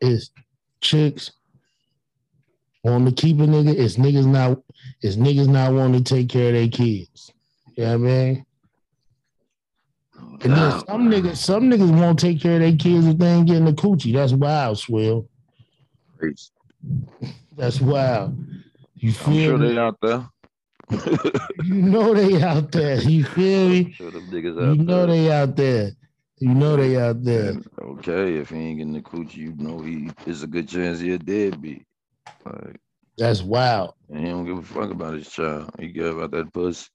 It's 0.00 0.30
chicks 0.82 1.32
want 2.84 3.06
to 3.08 3.12
keep 3.14 3.38
a 3.38 3.42
nigga. 3.44 3.74
It's 3.74 3.96
niggas 3.96 4.26
not. 4.26 4.60
It's 5.00 5.16
niggas 5.16 5.48
not 5.48 5.72
wanting 5.72 6.02
to 6.02 6.14
take 6.14 6.28
care 6.28 6.48
of 6.48 6.54
their 6.54 6.68
kids. 6.68 7.32
You 7.76 7.84
know 7.84 7.90
what 7.90 7.94
I 7.94 7.96
mean? 7.98 8.46
And 10.44 10.52
then 10.52 10.72
oh, 10.72 10.82
some 10.88 11.08
niggas, 11.08 11.36
some 11.36 11.70
niggas 11.70 11.98
won't 11.98 12.18
take 12.18 12.40
care 12.40 12.54
of 12.54 12.60
their 12.60 12.76
kids 12.76 13.06
if 13.06 13.16
they 13.16 13.28
ain't 13.28 13.46
getting 13.46 13.64
the 13.64 13.72
coochie. 13.72 14.12
That's 14.12 14.32
wild, 14.32 14.78
Swill. 14.78 15.28
Crazy. 16.18 16.50
That's 17.56 17.80
wild. 17.80 18.36
You 18.96 19.12
feel 19.12 19.28
I'm 19.54 19.58
sure 19.58 19.58
me? 19.58 19.68
they 19.68 19.78
out 19.78 19.98
there. 20.02 20.28
You 21.64 21.74
know 21.74 22.12
they 22.14 22.42
out 22.42 22.72
there. 22.72 23.00
You 23.00 23.24
feel 23.36 23.68
me? 23.68 23.92
sure 23.92 24.10
You 24.10 24.76
know 24.76 25.06
there. 25.06 25.06
they 25.06 25.30
out 25.32 25.56
there. 25.56 25.92
You 26.42 26.54
know 26.54 26.74
they 26.76 26.96
out 26.96 27.22
there. 27.22 27.54
Okay, 27.80 28.34
if 28.38 28.50
he 28.50 28.56
ain't 28.56 28.78
getting 28.78 28.92
the 28.94 29.00
coochie, 29.00 29.36
you 29.36 29.54
know 29.58 29.80
he 29.80 30.10
it's 30.26 30.42
a 30.42 30.48
good 30.48 30.68
chance 30.68 30.98
he 30.98 31.12
a 31.12 31.18
deadbeat. 31.18 31.86
Like, 32.44 32.80
That's 33.16 33.42
wild. 33.42 33.94
and 34.10 34.18
he 34.18 34.24
don't 34.24 34.44
give 34.44 34.58
a 34.58 34.62
fuck 34.62 34.90
about 34.90 35.14
his 35.14 35.30
child. 35.30 35.70
He 35.78 35.92
care 35.92 36.08
about 36.08 36.32
that 36.32 36.52
pussy. 36.52 36.88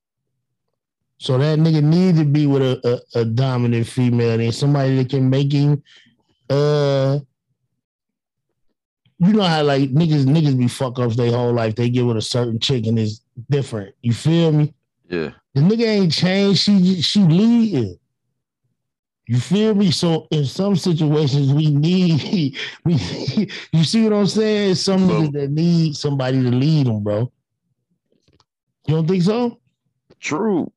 So 1.19 1.37
that 1.37 1.59
nigga 1.59 1.81
need 1.81 2.17
to 2.17 2.25
be 2.25 2.45
with 2.45 2.61
a, 2.61 3.01
a, 3.15 3.21
a 3.21 3.23
dominant 3.23 3.87
female 3.87 4.37
and 4.37 4.53
somebody 4.53 4.97
that 4.97 5.09
can 5.09 5.29
make 5.29 5.53
him 5.53 5.81
uh 6.49 7.19
you 9.19 9.31
know 9.31 9.43
how 9.43 9.63
like 9.63 9.91
niggas 9.91 10.25
niggas 10.25 10.57
be 10.57 10.67
fuck 10.67 10.99
ups 10.99 11.15
their 11.15 11.31
whole 11.31 11.53
life. 11.53 11.73
They 11.75 11.89
get 11.89 12.05
with 12.05 12.17
a 12.17 12.21
certain 12.21 12.59
chick 12.59 12.85
and 12.85 12.99
it's 12.99 13.21
different. 13.49 13.95
You 14.01 14.11
feel 14.11 14.51
me? 14.51 14.73
Yeah. 15.09 15.31
The 15.55 15.61
nigga 15.61 15.85
ain't 15.87 16.11
changed. 16.11 16.59
She 16.59 17.01
she 17.01 17.21
leading. 17.21 17.97
You 19.27 19.39
feel 19.39 19.75
me? 19.75 19.91
So 19.91 20.27
in 20.31 20.45
some 20.45 20.77
situations 20.77 21.51
we 21.51 21.69
need 21.69 22.57
we 22.85 22.93
you 23.73 23.83
see 23.83 24.03
what 24.03 24.13
I'm 24.13 24.27
saying? 24.27 24.75
Some 24.75 25.07
niggas 25.09 25.33
that 25.33 25.51
need 25.51 25.95
somebody 25.95 26.41
to 26.41 26.49
lead 26.49 26.87
them, 26.87 27.03
bro. 27.03 27.31
You 28.87 28.95
don't 28.95 29.07
think 29.07 29.23
so? 29.23 29.59
True. 30.19 30.71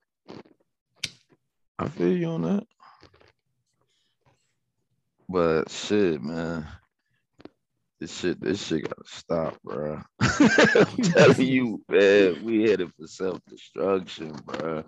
I 1.78 1.88
feel 1.88 2.12
you 2.12 2.26
on 2.26 2.42
that. 2.42 2.66
But 5.28 5.70
shit, 5.70 6.20
man. 6.20 6.66
This 8.00 8.18
shit, 8.18 8.40
this 8.40 8.66
shit 8.66 8.82
gotta 8.82 9.02
stop, 9.04 9.62
bro. 9.62 10.00
I'm 10.20 10.96
telling 11.02 11.46
you, 11.46 11.82
man, 11.88 12.42
we 12.42 12.62
headed 12.62 12.90
for 12.98 13.06
self-destruction, 13.06 14.32
bro. 14.44 14.84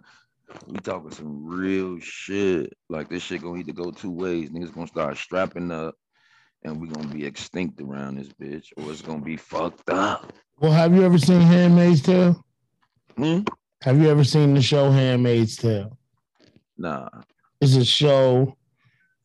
We 0.66 0.78
talking 0.78 1.10
some 1.10 1.44
real 1.46 1.98
shit. 2.00 2.72
Like 2.88 3.08
this 3.08 3.22
shit 3.22 3.42
gonna 3.42 3.58
either 3.58 3.72
go 3.72 3.90
two 3.90 4.10
ways. 4.10 4.50
Niggas 4.50 4.74
gonna 4.74 4.86
start 4.86 5.16
strapping 5.16 5.70
up 5.70 5.94
and 6.64 6.80
we 6.80 6.88
gonna 6.88 7.08
be 7.08 7.24
extinct 7.24 7.80
around 7.80 8.16
this 8.16 8.28
bitch, 8.28 8.66
or 8.76 8.90
it's 8.90 9.02
gonna 9.02 9.20
be 9.20 9.36
fucked 9.36 9.88
up. 9.90 10.32
Well, 10.60 10.72
have 10.72 10.94
you 10.94 11.02
ever 11.02 11.18
seen 11.18 11.40
Handmaid's 11.40 12.02
Tale? 12.02 12.44
Hmm? 13.16 13.40
Have 13.82 14.00
you 14.00 14.08
ever 14.08 14.24
seen 14.24 14.54
the 14.54 14.62
show 14.62 14.90
Handmaid's 14.90 15.56
Tale? 15.56 15.96
Nah. 16.78 17.08
It's 17.60 17.74
a 17.76 17.84
show 17.84 18.56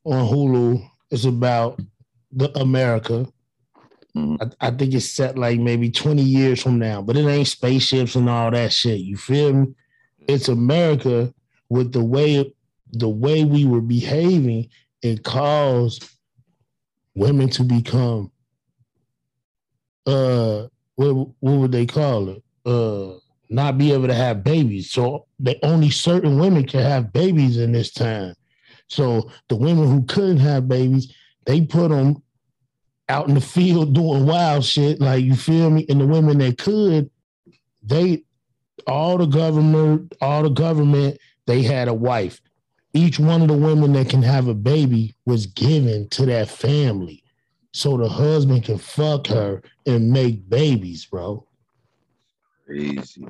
on 0.04 0.28
Hulu. 0.28 0.88
It's 1.12 1.26
about 1.26 1.80
the 2.32 2.56
America. 2.60 3.28
Mhm. 4.16 4.38
I, 4.60 4.68
I 4.68 4.72
think 4.72 4.94
it's 4.94 5.10
set 5.10 5.38
like 5.38 5.60
maybe 5.60 5.92
20 5.92 6.22
years 6.22 6.62
from 6.62 6.80
now, 6.80 7.02
but 7.02 7.18
it 7.18 7.28
ain't 7.28 7.48
spaceships 7.48 8.16
and 8.16 8.30
all 8.30 8.52
that 8.52 8.74
shit. 8.74 9.00
You 9.00 9.16
feel 9.16 9.54
me? 9.54 9.68
It's 10.28 10.50
America 10.50 11.34
with 11.70 11.92
the 11.92 12.04
way 12.04 12.54
the 12.92 13.10
way 13.10 13.44
we 13.44 13.66
were 13.66 13.82
behaving, 13.82 14.70
it 15.02 15.24
caused 15.24 16.10
women 17.16 17.50
to 17.50 17.64
become 17.64 18.32
uh 20.06 20.68
what, 20.96 21.14
what 21.40 21.58
would 21.58 21.72
they 21.72 21.86
call 21.86 22.30
it? 22.30 22.44
Uh 22.66 23.18
not 23.50 23.78
be 23.78 23.94
able 23.94 24.08
to 24.08 24.14
have 24.14 24.44
babies. 24.44 24.92
So 24.92 25.26
they 25.40 25.60
only 25.64 25.90
certain 25.90 26.40
women 26.40 26.66
can 26.66 26.82
have 26.82 27.14
babies 27.14 27.58
in 27.58 27.72
this 27.72 27.92
time. 27.92 28.36
So 28.88 29.32
the 29.48 29.56
women 29.56 29.88
who 29.88 30.04
couldn't 30.04 30.40
have 30.40 30.68
babies, 30.68 31.14
they 31.46 31.62
put 31.62 31.90
them 31.90 32.22
out 33.10 33.28
in 33.28 33.36
the 33.36 33.42
field 33.42 33.94
doing 33.96 34.26
wild 34.26 34.66
shit. 34.66 35.00
Like 35.00 35.24
you 35.24 35.36
feel 35.36 35.70
me? 35.70 35.86
And 35.90 36.02
the 36.02 36.08
women 36.08 36.40
that 36.40 36.58
could, 36.58 37.10
they 37.84 38.24
all 38.86 39.18
the 39.18 39.26
government, 39.26 40.14
all 40.22 40.44
the 40.44 40.50
government, 40.50 41.18
they 41.46 41.62
had 41.62 41.88
a 41.88 41.94
wife. 41.94 42.42
Each 42.94 43.20
one 43.20 43.42
of 43.42 43.48
the 43.48 43.54
women 43.54 43.94
that 43.94 44.10
can 44.10 44.22
have 44.24 44.48
a 44.48 44.54
baby 44.54 45.16
was 45.26 45.46
given 45.46 46.08
to 46.10 46.26
that 46.28 46.50
family. 46.50 47.24
So 47.74 47.98
the 47.98 48.10
husband 48.10 48.64
can 48.64 48.78
fuck 48.78 49.28
her 49.28 49.62
and 49.86 50.12
make 50.12 50.50
babies, 50.50 51.06
bro. 51.06 51.46
Crazy. 52.66 53.28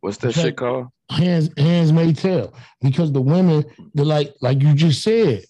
What's 0.00 0.18
that 0.18 0.32
shit 0.32 0.56
called? 0.56 0.88
hands 1.10 1.50
hands 1.56 1.92
may 1.92 2.12
tell 2.12 2.54
because 2.80 3.12
the 3.12 3.20
women 3.20 3.64
the 3.94 4.04
like 4.04 4.34
like 4.40 4.62
you 4.62 4.74
just 4.74 5.02
said 5.02 5.44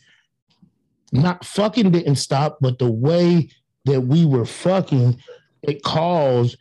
not 1.13 1.45
fucking 1.45 1.91
didn't 1.91 2.17
stop 2.17 2.59
but 2.61 2.79
the 2.79 2.91
way 2.91 3.49
that 3.85 4.01
we 4.01 4.25
were 4.25 4.47
fucking 4.47 5.21
it 5.63 5.83
caused 5.83 6.57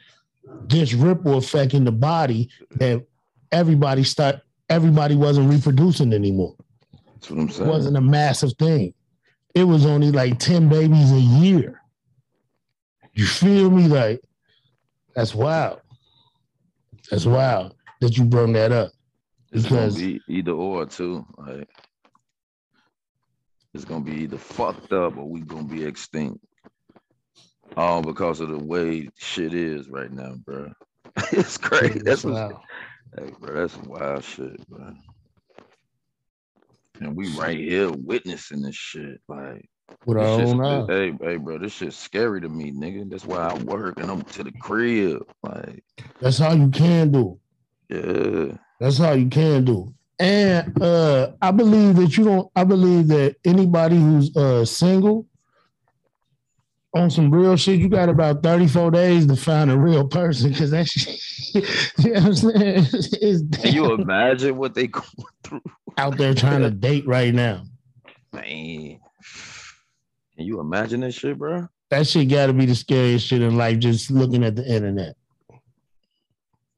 this 0.67 0.93
ripple 0.93 1.38
effect 1.38 1.73
in 1.73 1.83
the 1.83 1.91
body 1.91 2.49
that 2.75 3.05
everybody 3.51 4.03
start 4.03 4.35
everybody 4.69 5.15
wasn't 5.15 5.49
reproducing 5.49 6.13
anymore 6.13 6.55
That's 7.15 7.29
what 7.31 7.39
I'm 7.39 7.49
saying. 7.49 7.67
it 7.69 7.71
wasn't 7.71 7.97
a 7.97 8.01
massive 8.01 8.53
thing 8.53 8.93
it 9.55 9.63
was 9.63 9.85
only 9.85 10.12
like 10.12 10.38
10 10.39 10.69
babies 10.69 11.12
a 11.12 11.19
year 11.19 11.81
you 13.13 13.25
feel 13.25 13.69
me 13.71 13.88
like 13.88 14.21
that's 15.15 15.33
wild 15.33 15.81
that's 17.09 17.25
wild 17.25 17.75
that 18.01 18.17
you 18.17 18.23
brought 18.25 18.53
that 18.53 18.71
up 18.71 18.91
It's 19.51 19.63
gonna 19.65 19.81
because 19.88 19.95
be 19.97 20.21
either 20.27 20.51
or 20.51 20.85
too. 20.85 21.25
Like 21.38 21.67
it's 23.73 23.83
gonna 23.85 24.03
be 24.05 24.13
either 24.23 24.38
fucked 24.38 24.93
up 24.93 25.17
or 25.17 25.27
we 25.27 25.41
gonna 25.41 25.63
be 25.63 25.83
extinct. 25.83 26.43
All 27.77 28.01
because 28.01 28.39
of 28.39 28.49
the 28.49 28.58
way 28.58 29.10
shit 29.17 29.53
is 29.53 29.89
right 29.89 30.12
now, 30.12 30.34
bro. 30.45 30.71
it's 31.32 31.58
crazy. 31.58 31.99
That's 31.99 32.23
wild. 32.23 32.60
hey, 33.17 33.32
bro. 33.39 33.53
That's 33.55 33.77
wild 33.77 34.23
shit, 34.23 34.67
bro. 34.69 34.93
And 36.99 37.15
we 37.15 37.29
right 37.38 37.58
here 37.58 37.91
witnessing 37.91 38.62
this 38.62 38.75
shit. 38.75 39.21
Like, 39.27 39.69
with 40.05 40.17
our 40.17 40.41
own 40.41 40.62
eyes. 40.62 40.86
hey, 40.88 41.13
hey, 41.21 41.38
bro, 41.38 41.58
this 41.58 41.73
shit's 41.73 41.97
scary 41.97 42.41
to 42.41 42.49
me, 42.49 42.71
nigga. 42.71 43.10
That's 43.10 43.25
why 43.25 43.49
I 43.49 43.53
work 43.60 43.99
and 43.99 44.12
I'm 44.12 44.21
to 44.21 44.43
the 44.43 44.51
crib. 44.51 45.23
Like, 45.43 45.84
That's 46.19 46.38
how 46.38 46.53
you 46.53 46.69
can 46.69 47.12
do. 47.12 47.39
yeah. 47.89 48.58
That's 48.79 48.97
how 48.97 49.12
you 49.13 49.27
can 49.27 49.65
do. 49.65 49.93
And 50.19 50.82
uh 50.82 51.32
I 51.41 51.51
believe 51.51 51.95
that 51.95 52.17
you 52.17 52.25
don't. 52.25 52.51
I 52.55 52.65
believe 52.65 53.08
that 53.08 53.38
anybody 53.45 53.95
who's 53.95 54.36
uh 54.36 54.65
single 54.65 55.25
on 56.95 57.10
some 57.12 57.30
real 57.30 57.56
shit, 57.56 57.80
you 57.80 57.88
got 57.89 58.10
about 58.10 58.41
thirty 58.41 58.67
four 58.67 58.89
days 58.91 59.28
to 59.28 59.36
find 59.36 59.69
a 59.69 59.78
real 59.78 60.08
person 60.08 60.52
because 60.52 60.71
that 60.71 60.88
shit, 60.88 61.19
you 62.04 62.13
know 62.13 62.21
what 62.21 62.25
I'm 62.25 62.34
saying, 62.36 62.88
it's 63.21 63.62
Can 63.62 63.73
you 63.73 63.93
imagine 63.93 64.58
what 64.58 64.73
they 64.73 64.88
going 64.88 65.06
through? 65.43 65.62
out 65.97 66.17
there 66.17 66.34
trying 66.34 66.62
to 66.62 66.71
date 66.71 67.06
right 67.06 67.34
now. 67.34 67.63
Man, 68.34 68.99
can 70.36 70.45
you 70.45 70.60
imagine 70.60 71.02
that 71.02 71.13
shit, 71.13 71.38
bro? 71.38 71.67
That 71.89 72.08
shit 72.08 72.30
got 72.30 72.47
to 72.47 72.54
be 72.54 72.65
the 72.65 72.75
scariest 72.75 73.28
shit 73.28 73.41
in 73.41 73.56
life. 73.58 73.80
Just 73.80 74.10
looking 74.12 74.43
at 74.43 74.56
the 74.56 74.65
internet, 74.65 75.15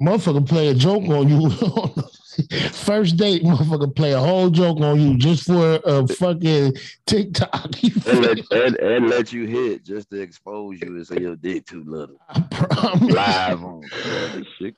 motherfucker 0.02 0.48
play 0.48 0.70
a 0.70 0.74
joke 0.74 1.04
on 1.04 1.30
you. 1.30 1.52
First 2.72 3.18
date, 3.18 3.44
motherfucker 3.44 3.96
play 3.96 4.14
a 4.14 4.20
whole 4.20 4.50
joke 4.50 4.80
on 4.82 5.00
you 5.00 5.18
just 5.18 5.46
for 5.46 5.80
a 5.86 6.08
fucking 6.08 6.76
TikTok. 7.06 7.72
And 8.08 8.22
let, 8.22 8.52
and, 8.52 8.76
and 8.78 9.10
let 9.10 9.32
you 9.32 9.46
hit 9.46 9.86
just 9.86 10.10
to 10.10 10.22
expose 10.22 10.82
you 10.82 10.88
and 10.88 11.08
say 11.08 11.20
your 11.20 11.36
dick 11.36 11.66
too 11.66 11.84
little. 11.86 12.18
I 12.30 12.42
promise. 12.42 13.14
Live 13.14 13.64
on 13.64 13.84
shit. 14.58 14.76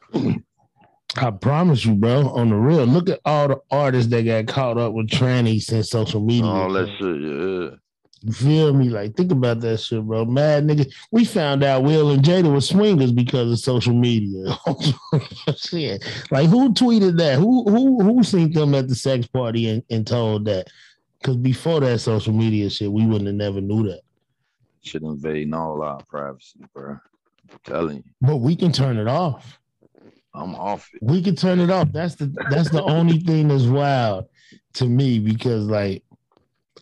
I 1.18 1.32
promise 1.32 1.86
you, 1.86 1.96
bro. 1.96 2.30
On 2.30 2.50
the 2.50 2.56
real, 2.56 2.86
look 2.86 3.10
at 3.10 3.20
all 3.26 3.48
the 3.48 3.62
artists 3.72 4.10
that 4.12 4.24
got 4.24 4.48
caught 4.48 4.78
up 4.78 4.94
with 4.94 5.10
trannies 5.10 5.64
since 5.64 5.90
social 5.90 6.22
media. 6.22 6.46
All 6.46 6.72
that 6.74 6.88
shit, 7.00 7.22
yeah. 7.22 7.78
You 8.24 8.32
feel 8.32 8.74
me? 8.74 8.90
Like, 8.90 9.16
think 9.16 9.32
about 9.32 9.60
that 9.62 9.78
shit, 9.80 10.02
bro. 10.02 10.24
Mad 10.24 10.66
nigga. 10.66 10.92
We 11.12 11.26
found 11.26 11.62
out 11.64 11.84
Will 11.84 12.12
and 12.12 12.24
Jada 12.24 12.52
were 12.52 12.62
swingers 12.62 13.12
because 13.12 13.52
of 13.52 13.60
social 13.60 13.94
media. 13.94 14.58
shit. 15.58 16.04
Like, 16.32 16.48
who 16.48 16.74
tweeted 16.74 17.18
that? 17.18 17.38
Who 17.38 17.70
who 17.70 18.02
who 18.02 18.24
seen 18.24 18.54
them 18.54 18.76
at 18.76 18.88
the 18.88 18.96
sex 18.96 19.28
party 19.28 19.70
and, 19.70 19.84
and 19.90 20.08
told 20.08 20.46
that? 20.46 20.68
Because 21.20 21.36
before 21.36 21.82
that 21.82 22.00
social 22.00 22.34
media 22.34 22.70
shit, 22.70 22.92
we 22.92 23.06
wouldn't 23.06 23.28
have 23.28 23.36
never 23.36 23.60
knew 23.60 23.84
that. 23.90 24.02
Should 24.84 25.04
invade 25.04 25.54
all 25.54 25.82
our 25.82 26.02
privacy, 26.04 26.60
bro. 26.74 26.98
I'm 27.52 27.60
telling 27.66 27.98
you, 27.98 28.04
But 28.22 28.38
we 28.38 28.56
can 28.56 28.72
turn 28.72 28.98
it 28.98 29.08
off. 29.08 29.60
I'm 30.34 30.56
off 30.56 30.90
it. 30.94 31.04
We 31.04 31.22
can 31.22 31.36
turn 31.36 31.60
it 31.60 31.70
off. 31.70 31.92
That's 31.92 32.16
the 32.16 32.34
that's 32.50 32.70
the 32.70 32.84
only 32.84 33.20
thing 33.20 33.50
that's 33.50 33.64
wild 33.66 34.28
to 34.74 34.86
me 34.86 35.20
because 35.20 35.66
like 35.66 36.04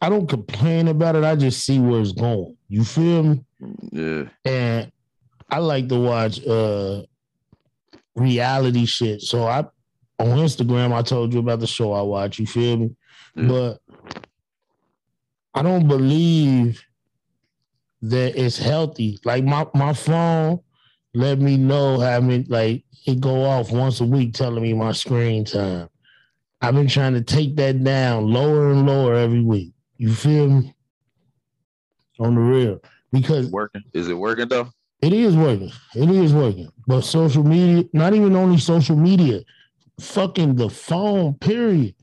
I 0.02 0.10
don't 0.10 0.28
complain 0.28 0.88
about 0.88 1.16
it. 1.16 1.24
I 1.24 1.36
just 1.36 1.64
see 1.64 1.80
where 1.80 2.02
it's 2.02 2.12
going. 2.12 2.58
You 2.68 2.84
feel 2.84 3.24
me? 3.24 3.44
Yeah, 3.92 4.24
and 4.44 4.92
I 5.50 5.60
like 5.60 5.88
to 5.90 6.00
watch 6.00 6.46
uh 6.46 7.04
reality 8.16 8.86
shit. 8.86 9.22
So 9.22 9.46
I 9.46 9.60
on 10.20 10.38
Instagram 10.38 10.94
I 10.94 11.02
told 11.02 11.34
you 11.34 11.40
about 11.40 11.60
the 11.60 11.68
show 11.68 11.94
I 11.94 12.02
watch, 12.02 12.40
you 12.40 12.48
feel 12.48 12.78
me? 12.78 12.96
Yeah. 13.36 13.48
But 13.48 13.82
I 15.54 15.62
don't 15.62 15.88
believe 15.88 16.84
that 18.02 18.36
it's 18.36 18.58
healthy. 18.58 19.20
Like 19.24 19.44
my 19.44 19.68
my 19.74 19.94
phone 19.94 20.62
let 21.14 21.40
me 21.40 21.58
know 21.58 22.00
how 22.00 22.22
many 22.22 22.46
like 22.46 22.84
it 23.06 23.20
go 23.20 23.44
off 23.44 23.72
once 23.72 24.00
a 24.00 24.06
week 24.06 24.34
telling 24.34 24.64
me 24.64 24.74
my 24.74 24.92
screen 24.94 25.46
time. 25.46 25.90
I've 26.62 26.76
been 26.76 26.88
trying 26.88 27.14
to 27.14 27.22
take 27.22 27.56
that 27.58 27.84
down 27.84 28.32
lower 28.32 28.72
and 28.72 28.86
lower 28.86 29.16
every 29.16 29.42
week. 29.42 29.74
You 30.02 30.12
feel 30.12 30.50
me? 30.50 30.74
On 32.20 32.34
the 32.34 32.42
real. 32.42 32.82
Because 33.12 33.52
working. 33.52 33.84
Is 33.94 34.08
it 34.08 34.16
working 34.16 34.48
though? 34.48 34.68
it 35.04 35.14
is 35.14 35.36
working. 35.36 35.72
It 35.94 36.10
is 36.10 36.34
working. 36.34 36.72
But 36.88 37.02
social 37.02 37.44
media, 37.44 37.84
not 37.94 38.16
even 38.16 38.36
only 38.36 38.58
social 38.58 38.96
media, 38.96 39.42
fucking 40.00 40.56
the 40.56 40.72
phone, 40.72 41.36
period. 41.36 41.94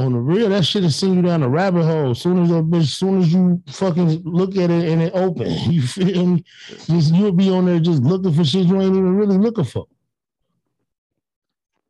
On 0.00 0.12
the 0.14 0.18
real, 0.18 0.48
that 0.48 0.64
shit 0.64 0.82
will 0.82 0.90
send 0.90 1.14
you 1.14 1.22
down 1.22 1.44
a 1.44 1.48
rabbit 1.48 1.84
hole. 1.84 2.10
As 2.10 2.20
soon 2.20 2.42
as 2.42 2.48
that 2.48 2.64
bitch, 2.64 2.80
as 2.80 2.94
soon 2.94 3.20
as 3.20 3.32
you 3.32 3.62
fucking 3.68 4.24
look 4.24 4.56
at 4.56 4.72
it 4.72 4.88
and 4.88 5.00
it 5.00 5.12
open, 5.14 5.48
you 5.70 5.82
feel 5.82 6.26
me? 6.26 6.44
Just 6.86 7.14
you'll 7.14 7.30
be 7.30 7.50
on 7.50 7.66
there 7.66 7.78
just 7.78 8.02
looking 8.02 8.34
for 8.34 8.44
shit 8.44 8.66
you 8.66 8.80
ain't 8.80 8.96
even 8.96 9.14
really 9.14 9.38
looking 9.38 9.62
for. 9.62 9.86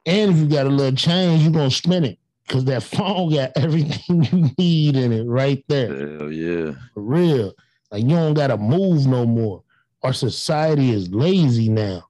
And 0.05 0.33
if 0.33 0.37
you 0.37 0.47
got 0.47 0.67
a 0.67 0.69
little 0.69 0.95
change, 0.95 1.43
you're 1.43 1.53
gonna 1.53 1.71
spend 1.71 2.05
it. 2.05 2.19
Cause 2.51 2.65
that 2.65 2.83
phone 2.83 3.33
got 3.33 3.53
everything 3.57 4.25
you 4.25 4.51
need 4.59 4.97
in 4.97 5.13
it 5.13 5.23
right 5.23 5.65
there 5.69 6.19
Hell 6.19 6.33
yeah. 6.33 6.73
for 6.93 7.01
real. 7.01 7.55
Like 7.93 8.03
you 8.03 8.11
don't 8.11 8.35
gotta 8.35 8.57
move 8.57 9.07
no 9.07 9.25
more. 9.25 9.63
Our 10.03 10.13
society 10.13 10.91
is 10.91 11.11
lazy 11.11 11.69
now. 11.69 12.09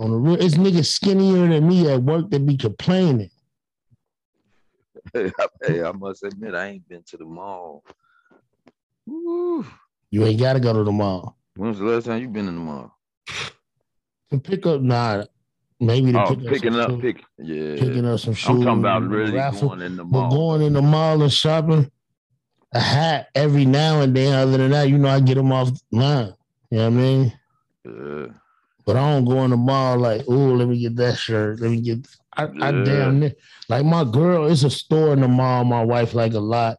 On 0.00 0.10
the 0.10 0.16
real, 0.16 0.42
it's 0.42 0.56
niggas 0.56 0.86
skinnier 0.86 1.46
than 1.46 1.68
me 1.68 1.88
at 1.88 2.02
work 2.02 2.28
that 2.30 2.44
be 2.44 2.56
complaining. 2.56 3.30
hey, 5.14 5.30
I 5.84 5.92
must 5.92 6.24
admit, 6.24 6.54
I 6.54 6.66
ain't 6.68 6.88
been 6.88 7.04
to 7.04 7.16
the 7.16 7.24
mall. 7.24 7.84
Woo. 9.06 9.64
You 10.10 10.24
ain't 10.24 10.40
gotta 10.40 10.58
go 10.60 10.72
to 10.72 10.82
the 10.82 10.92
mall 10.92 11.36
When's 11.54 11.78
the 11.78 11.84
last 11.84 12.06
time 12.06 12.20
you 12.20 12.28
been 12.28 12.48
in 12.48 12.54
the 12.54 12.60
mall? 12.60 12.98
to 14.30 14.38
pick 14.38 14.66
up. 14.66 14.80
Nah, 14.80 15.24
maybe 15.82 16.12
to 16.12 16.22
Oh, 16.22 16.36
pick 16.36 16.48
picking 16.48 16.76
up, 16.78 16.90
up, 16.90 17.00
pick, 17.00 17.22
yeah. 17.38 17.74
picking 17.78 18.06
up 18.06 18.20
some 18.20 18.34
shoes. 18.34 18.48
I'm 18.48 18.62
talking 18.62 18.78
about 18.80 19.02
uh, 19.02 19.06
really 19.06 19.32
raffle. 19.32 19.68
going 19.68 19.82
in 19.82 19.96
the 19.96 20.04
mall. 20.04 20.30
But 20.30 20.36
going 20.36 20.62
in 20.62 20.72
the 20.72 20.82
mall 20.82 21.20
and 21.22 21.32
shopping, 21.32 21.90
a 22.72 22.80
hat 22.80 23.28
every 23.34 23.64
now 23.66 24.00
and 24.00 24.16
then. 24.16 24.32
Other 24.34 24.58
than 24.58 24.70
that, 24.70 24.88
you 24.88 24.98
know, 24.98 25.08
I 25.08 25.20
get 25.20 25.34
them 25.34 25.52
off 25.52 25.70
line. 25.90 26.32
You 26.70 26.78
know 26.78 26.84
what 26.84 26.86
I 26.86 26.90
mean? 26.90 27.32
Yeah. 27.84 28.26
But 28.86 28.96
I 28.96 29.12
don't 29.12 29.24
go 29.24 29.44
in 29.44 29.50
the 29.50 29.56
mall 29.56 29.98
like, 29.98 30.22
oh, 30.28 30.32
let 30.32 30.68
me 30.68 30.78
get 30.80 30.96
that 30.96 31.16
shirt. 31.18 31.60
Let 31.60 31.70
me 31.70 31.80
get. 31.80 32.06
I, 32.34 32.44
I 32.44 32.72
damn 32.72 33.20
near 33.20 33.32
like 33.68 33.84
my 33.84 34.04
girl. 34.04 34.46
It's 34.50 34.62
a 34.64 34.70
store 34.70 35.12
in 35.12 35.20
the 35.20 35.28
mall. 35.28 35.64
My 35.64 35.84
wife 35.84 36.14
like 36.14 36.32
a 36.32 36.40
lot. 36.40 36.78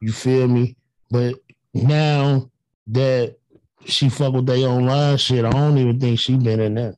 You 0.00 0.12
feel 0.12 0.46
me? 0.46 0.76
But 1.10 1.34
now 1.74 2.50
that 2.86 3.36
she 3.84 4.08
fuck 4.08 4.32
with 4.32 4.46
their 4.46 4.68
online 4.68 5.16
shit, 5.16 5.44
I 5.44 5.50
don't 5.50 5.76
even 5.78 5.98
think 5.98 6.20
she 6.20 6.36
been 6.36 6.60
in 6.60 6.74
there. 6.74 6.94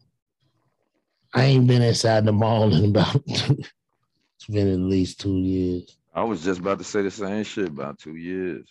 I 1.35 1.45
ain't 1.45 1.67
been 1.67 1.83
inside 1.83 2.25
the 2.25 2.33
mall 2.33 2.73
in 2.73 2.85
about. 2.85 3.17
it's 3.27 4.47
been 4.49 4.73
at 4.73 4.79
least 4.79 5.21
two 5.21 5.39
years. 5.39 5.97
I 6.15 6.23
was 6.23 6.45
just 6.45 6.61
about 6.61 6.79
to 6.79 6.85
say 6.85 7.03
the 7.03 7.11
same 7.11 7.43
shit 7.43 7.69
about 7.69 7.99
two 7.99 8.15
years, 8.15 8.69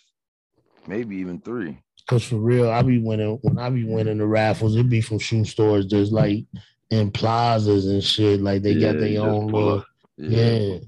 maybe 0.86 1.16
even 1.16 1.40
three. 1.40 1.78
Cause 2.06 2.24
for 2.24 2.36
real, 2.36 2.70
I 2.70 2.82
be 2.82 2.98
winning 2.98 3.38
when 3.42 3.58
I 3.58 3.70
be 3.70 3.84
winning 3.84 4.18
the 4.18 4.26
raffles. 4.26 4.76
It 4.76 4.88
be 4.88 5.00
from 5.00 5.18
shoe 5.18 5.44
stores, 5.44 5.86
just 5.86 6.12
like 6.12 6.44
in 6.90 7.10
plazas 7.10 7.86
and 7.86 8.02
shit. 8.02 8.40
Like 8.40 8.62
they 8.62 8.78
got 8.78 8.98
their 8.98 9.22
own 9.22 9.46
little. 9.48 9.84
Yeah. 10.16 10.56
You 10.56 10.80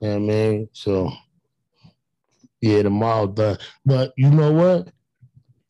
know 0.00 0.16
I 0.16 0.18
mean? 0.18 0.68
So 0.72 1.12
yeah, 2.60 2.82
the 2.82 2.90
mall 2.90 3.28
done. 3.28 3.58
But 3.84 4.12
you 4.16 4.30
know 4.30 4.52
what? 4.52 4.88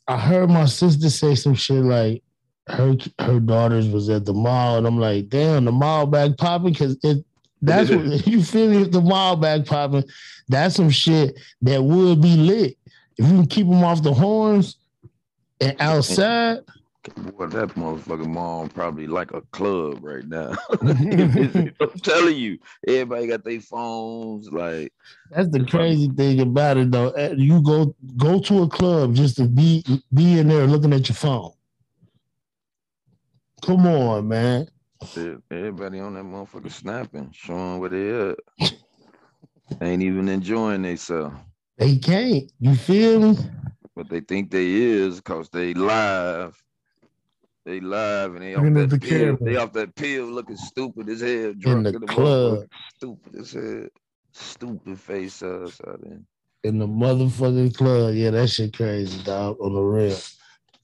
I 0.06 0.18
heard 0.18 0.48
my 0.48 0.64
sister 0.64 1.10
say 1.10 1.34
some 1.34 1.54
shit 1.54 1.82
like 1.82 2.22
her 2.70 2.96
her 3.20 3.40
daughters 3.40 3.88
was 3.88 4.08
at 4.08 4.24
the 4.24 4.34
mall, 4.34 4.76
and 4.78 4.86
I'm 4.86 4.98
like, 4.98 5.28
damn, 5.28 5.64
the 5.64 5.72
mall 5.72 6.06
back 6.06 6.36
popping 6.36 6.72
because 6.72 6.98
it 7.02 7.24
that's 7.62 7.90
what 7.90 8.04
you 8.26 8.42
feel 8.42 8.70
me. 8.70 8.84
The 8.84 9.00
mall 9.00 9.36
back 9.36 9.66
popping, 9.66 10.04
that's 10.48 10.76
some 10.76 10.90
shit 10.90 11.38
that 11.62 11.82
would 11.82 12.20
be 12.20 12.36
lit. 12.36 12.76
If 13.16 13.26
you 13.26 13.34
can 13.34 13.46
keep 13.46 13.66
them 13.66 13.82
off 13.82 14.02
the 14.02 14.14
horns 14.14 14.76
and 15.60 15.76
outside, 15.80 16.60
Boy, 17.16 17.46
that 17.46 17.70
motherfucking 17.70 18.28
mom 18.28 18.68
probably 18.68 19.06
like 19.06 19.32
a 19.32 19.40
club 19.52 20.00
right 20.02 20.26
now. 20.26 20.52
I'm 20.82 21.98
telling 22.02 22.36
you, 22.36 22.58
everybody 22.86 23.26
got 23.28 23.44
their 23.44 23.60
phones. 23.60 24.50
Like, 24.50 24.92
That's 25.30 25.48
the 25.48 25.64
crazy 25.64 26.08
thing 26.08 26.40
about 26.40 26.76
it, 26.76 26.90
though. 26.90 27.10
Eh, 27.10 27.34
You 27.36 27.62
go 27.62 27.94
go 28.16 28.40
to 28.40 28.62
a 28.62 28.68
club 28.68 29.14
just 29.14 29.36
to 29.36 29.44
be 29.44 29.84
be 30.12 30.38
in 30.38 30.48
there 30.48 30.66
looking 30.66 30.92
at 30.92 31.08
your 31.08 31.16
phone. 31.16 31.52
Come 33.62 33.86
on, 33.86 34.28
man. 34.28 34.68
shit, 35.14 35.38
everybody 35.50 36.00
on 36.00 36.14
that 36.14 36.24
motherfucker 36.24 36.70
snapping, 36.70 37.30
showing 37.32 37.78
where 37.78 37.90
they 37.90 38.30
at. 38.30 38.38
Ain't 39.82 40.02
even 40.02 40.28
enjoying 40.28 40.82
themselves, 40.82 41.36
They 41.76 41.96
can't. 41.98 42.50
You 42.58 42.74
feel 42.74 43.20
me? 43.20 43.38
but 43.94 44.08
they 44.08 44.20
think 44.20 44.50
they 44.50 44.66
is 44.66 45.16
because 45.16 45.48
they 45.50 45.74
live. 45.74 46.56
They 47.66 47.80
live 47.80 48.34
and 48.34 48.42
they 48.42 48.54
off 48.54 48.64
that 48.74 48.90
the 48.90 48.98
pill. 48.98 49.36
camera. 49.36 49.38
They 49.44 49.56
off 49.56 49.72
that 49.74 49.94
pill 49.94 50.26
looking 50.26 50.56
stupid 50.56 51.08
as 51.10 51.20
hell. 51.20 51.52
Drunk 51.58 51.84
the 51.84 51.94
in 51.94 52.00
the 52.00 52.06
club. 52.06 52.64
Stupid 52.96 53.36
as 53.36 53.52
hell. 53.52 53.86
Stupid 54.32 54.98
face 54.98 55.42
ass 55.42 55.80
out 55.86 56.00
there. 56.02 56.20
In 56.64 56.78
the 56.78 56.86
motherfucking 56.86 57.76
club. 57.76 58.14
Yeah, 58.14 58.30
that 58.30 58.48
shit 58.48 58.74
crazy, 58.74 59.22
dog. 59.22 59.58
On 59.60 59.74
the 59.74 59.80
real. 59.82 60.16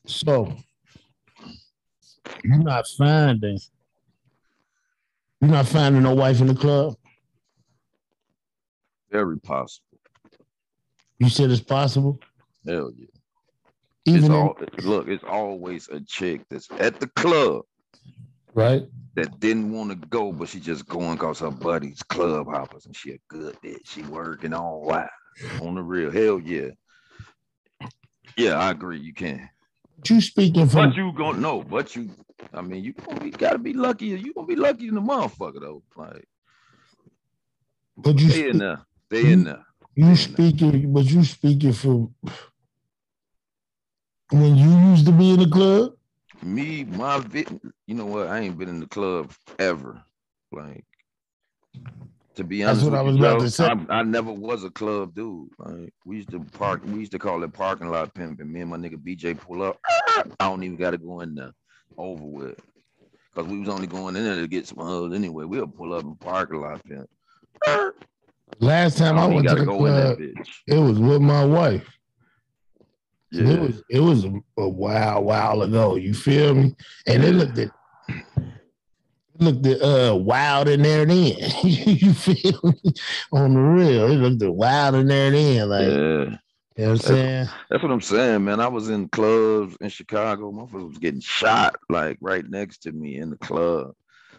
So 0.06 0.52
you're 2.42 2.58
not 2.58 2.86
finding. 2.98 3.58
You're 5.40 5.50
not 5.50 5.66
finding 5.66 6.02
no 6.02 6.14
wife 6.14 6.40
in 6.40 6.46
the 6.46 6.54
club. 6.54 6.94
Very 9.10 9.38
possible. 9.40 9.98
You 11.18 11.28
said 11.28 11.50
it's 11.50 11.60
possible. 11.60 12.18
Hell 12.66 12.90
yeah. 12.96 13.06
Even 14.06 14.18
It's 14.20 14.28
in- 14.28 14.32
all, 14.32 14.56
look, 14.82 15.08
it's 15.08 15.24
always 15.24 15.88
a 15.88 16.00
chick 16.00 16.42
that's 16.50 16.68
at 16.78 17.00
the 17.00 17.06
club 17.08 17.62
right. 18.54 18.82
that 19.14 19.38
didn't 19.40 19.72
want 19.72 19.90
to 19.90 20.08
go, 20.08 20.32
but 20.32 20.48
she 20.48 20.60
just 20.60 20.86
going 20.86 21.14
because 21.14 21.38
her 21.40 21.50
buddies 21.50 22.02
club 22.02 22.46
hoppers 22.48 22.86
and 22.86 22.96
she 22.96 23.12
a 23.12 23.18
good 23.28 23.56
bitch. 23.64 23.86
She 23.86 24.02
working 24.02 24.52
all 24.52 24.86
that 24.88 25.10
on 25.62 25.74
the 25.76 25.82
real. 25.82 26.10
Hell 26.10 26.40
yeah. 26.40 26.70
Yeah, 28.36 28.54
I 28.58 28.70
agree. 28.70 28.98
You 28.98 29.14
can. 29.14 29.48
You 30.08 30.20
speaking 30.20 30.68
from 30.68 30.90
But 30.90 30.96
you 30.96 31.12
gonna 31.12 31.38
know, 31.38 31.62
but 31.62 31.96
you 31.96 32.10
I 32.52 32.60
mean 32.60 32.84
you 32.84 32.92
gonna 32.92 33.20
be 33.20 33.30
gotta 33.30 33.58
be 33.58 33.72
lucky. 33.72 34.06
You 34.06 34.34
gonna 34.34 34.46
be 34.46 34.56
lucky 34.56 34.88
in 34.88 34.94
the 34.94 35.00
motherfucker 35.00 35.60
though. 35.60 35.82
Like 35.96 36.28
but 37.96 38.18
you 38.18 38.28
they 38.28 38.48
in 38.48 38.56
spe- 38.56 38.60
there. 38.60 38.80
They 39.10 39.32
in 39.32 39.44
there. 39.44 39.64
you 39.94 40.16
speaking, 40.16 40.92
but 40.92 41.04
you 41.04 41.24
speaking 41.24 41.72
from 41.72 42.14
when 44.30 44.56
you 44.56 44.70
used 44.90 45.06
to 45.06 45.12
be 45.12 45.30
in 45.30 45.40
the 45.40 45.48
club. 45.48 45.92
Me, 46.42 46.84
my 46.84 47.24
you 47.86 47.94
know 47.94 48.06
what? 48.06 48.26
I 48.26 48.40
ain't 48.40 48.58
been 48.58 48.68
in 48.68 48.80
the 48.80 48.86
club 48.86 49.32
ever. 49.58 50.02
Like 50.52 50.84
to 52.36 52.44
be 52.44 52.64
honest, 52.64 52.84
That's 52.84 52.88
honest, 52.88 52.92
what 52.92 52.98
I 52.98 53.02
was 53.02 53.16
you, 53.16 53.24
about 53.24 53.38
Joe, 53.38 53.44
to 53.44 53.50
say. 53.50 53.92
I, 53.94 53.98
I 54.00 54.02
never 54.02 54.32
was 54.32 54.64
a 54.64 54.70
club 54.70 55.14
dude. 55.14 55.48
Like 55.58 55.92
we 56.04 56.16
used 56.16 56.30
to 56.30 56.40
park, 56.40 56.82
we 56.84 57.00
used 57.00 57.12
to 57.12 57.18
call 57.18 57.42
it 57.42 57.52
parking 57.52 57.88
lot 57.88 58.14
pimping. 58.14 58.52
Me 58.52 58.60
and 58.60 58.70
my 58.70 58.76
nigga 58.76 58.96
BJ 58.96 59.38
pull 59.38 59.62
up. 59.62 59.78
I 59.84 60.24
don't 60.40 60.62
even 60.62 60.76
gotta 60.76 60.98
go 60.98 61.20
in 61.20 61.34
there. 61.34 61.52
Over 61.96 62.24
with. 62.24 62.60
Cause 63.34 63.46
we 63.46 63.58
was 63.58 63.68
only 63.68 63.88
going 63.88 64.14
in 64.14 64.24
there 64.24 64.36
to 64.36 64.46
get 64.46 64.66
some 64.66 64.78
hoes 64.78 65.12
anyway. 65.12 65.44
We'll 65.44 65.66
pull 65.66 65.92
up 65.92 66.04
and 66.04 66.18
parking 66.20 66.60
lot 66.60 66.80
pimp. 66.84 67.08
Last 68.60 68.98
time 68.98 69.18
I, 69.18 69.22
don't 69.22 69.34
went 69.34 69.48
to 69.48 69.54
gotta 69.54 69.64
the 69.64 69.76
club, 69.76 70.18
it 70.68 70.78
was 70.78 71.00
with 71.00 71.20
my 71.20 71.44
wife. 71.44 71.88
Yeah. 73.32 73.48
It 73.48 73.60
was 73.60 73.82
it 73.90 74.00
was 74.00 74.24
a, 74.24 74.32
a 74.58 74.68
while 74.68 75.24
while 75.24 75.62
ago. 75.62 75.96
You 75.96 76.14
feel 76.14 76.54
me? 76.54 76.74
And 77.08 77.24
it 77.24 77.34
looked 77.34 77.58
at 77.58 77.68
it 77.68 78.53
looked 79.38 79.66
uh 79.82 80.16
wild 80.16 80.68
in 80.68 80.82
there 80.82 81.04
then. 81.06 81.36
you 81.62 82.12
feel 82.12 82.60
me? 82.62 82.92
On 83.32 83.54
the 83.54 83.60
real, 83.60 84.10
it 84.10 84.16
looked 84.16 84.54
wild 84.54 84.94
in 84.94 85.08
there 85.08 85.30
then. 85.30 85.68
Like 85.68 85.88
yeah. 85.88 86.38
You 86.76 86.84
know 86.86 86.90
what 86.90 86.90
I'm 86.90 86.98
saying? 86.98 87.48
That's 87.70 87.82
what 87.84 87.92
I'm 87.92 88.00
saying, 88.00 88.44
man. 88.44 88.58
I 88.58 88.66
was 88.66 88.90
in 88.90 89.08
clubs 89.08 89.76
in 89.80 89.88
Chicago. 89.90 90.50
Motherfuckers 90.50 90.88
was 90.88 90.98
getting 90.98 91.20
shot 91.20 91.76
like 91.88 92.18
right 92.20 92.44
next 92.48 92.78
to 92.78 92.92
me 92.92 93.18
in 93.18 93.30
the 93.30 93.36
club. 93.36 93.92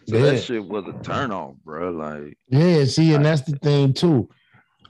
So 0.06 0.16
Yeah. 0.16 0.32
that 0.32 0.42
shit 0.42 0.64
was 0.64 0.84
a 0.86 0.92
turnoff, 0.92 1.56
bro. 1.64 1.90
Like, 1.90 2.36
Yeah, 2.48 2.84
see, 2.84 3.14
and 3.14 3.24
that's 3.24 3.40
the 3.42 3.56
thing 3.56 3.94
too. 3.94 4.28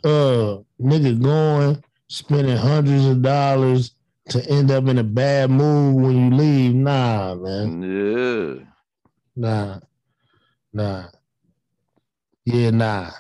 Uh, 0.05 0.59
nigga 0.81 1.21
going 1.23 1.83
spending 2.09 2.57
hundreds 2.57 3.07
of 3.07 3.23
dollars 3.23 3.95
to 4.31 4.45
end 4.51 4.71
up 4.73 4.87
in 4.89 4.99
a 4.99 5.05
bad 5.05 5.51
mood 5.51 6.03
when 6.03 6.17
you 6.17 6.37
leave. 6.37 6.75
Nah, 6.75 7.37
man. 7.37 7.83
yeah. 7.83 8.65
Nah, 9.37 9.79
nah. 10.77 11.09
Yeah, 12.45 12.71
nah. 12.71 13.11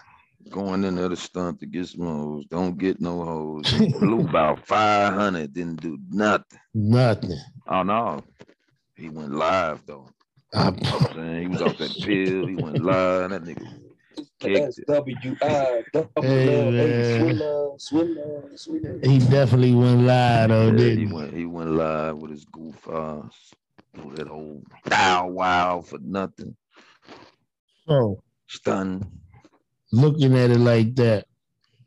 Going 0.50 0.84
in 0.84 0.94
there 0.94 1.08
to 1.08 1.16
stunt 1.16 1.58
to 1.60 1.66
get 1.66 1.88
some 1.88 2.06
hoes. 2.06 2.44
Don't 2.46 2.78
get 2.78 3.00
no 3.00 3.24
hoes. 3.24 3.68
He 3.68 3.88
Blew 3.88 4.20
about 4.20 4.64
500, 4.66 5.52
didn't 5.52 5.80
do 5.80 5.98
nothing. 6.10 6.60
Nothing. 6.74 7.38
Oh, 7.66 7.82
no. 7.82 8.22
He 8.94 9.08
went 9.08 9.32
live, 9.34 9.84
though. 9.86 10.08
I, 10.54 10.68
You 10.68 10.70
know 10.70 10.98
what 10.98 11.02
I'm 11.10 11.14
saying? 11.16 11.42
He 11.42 11.48
was 11.48 11.62
off 11.62 11.78
that 11.78 11.98
pill. 12.00 12.46
He 12.46 12.54
went 12.56 12.78
live. 12.82 13.30
That 13.30 13.42
nigga. 13.42 13.66
It's 14.16 14.30
the 14.40 14.48
Kicked 14.48 14.78
it. 14.78 14.88
SWI, 14.88 15.84
Hey, 16.20 16.70
man. 16.70 16.80
A, 16.80 17.02
Swilla, 17.20 17.80
Swilla, 17.80 18.54
Swilla. 18.54 19.04
he 19.04 19.18
definitely 19.18 19.74
went 19.74 20.02
live 20.02 20.48
though, 20.48 20.66
Yeah, 20.66 20.72
he 20.72 20.76
didn't 20.76 21.06
he? 21.08 21.12
went 21.12 21.34
he 21.34 21.46
went 21.46 21.70
live 21.70 22.16
with 22.18 22.30
his 22.30 22.44
goof 22.46 22.88
ass. 22.88 23.52
Do 23.94 24.12
that 24.14 24.26
whole 24.28 24.62
bow 24.86 25.26
wow 25.28 25.80
for 25.82 25.98
nothing. 26.02 26.56
So 27.87 28.22
Stun. 28.49 29.11
looking 29.92 30.37
at 30.37 30.51
it 30.51 30.59
like 30.59 30.94
that 30.96 31.27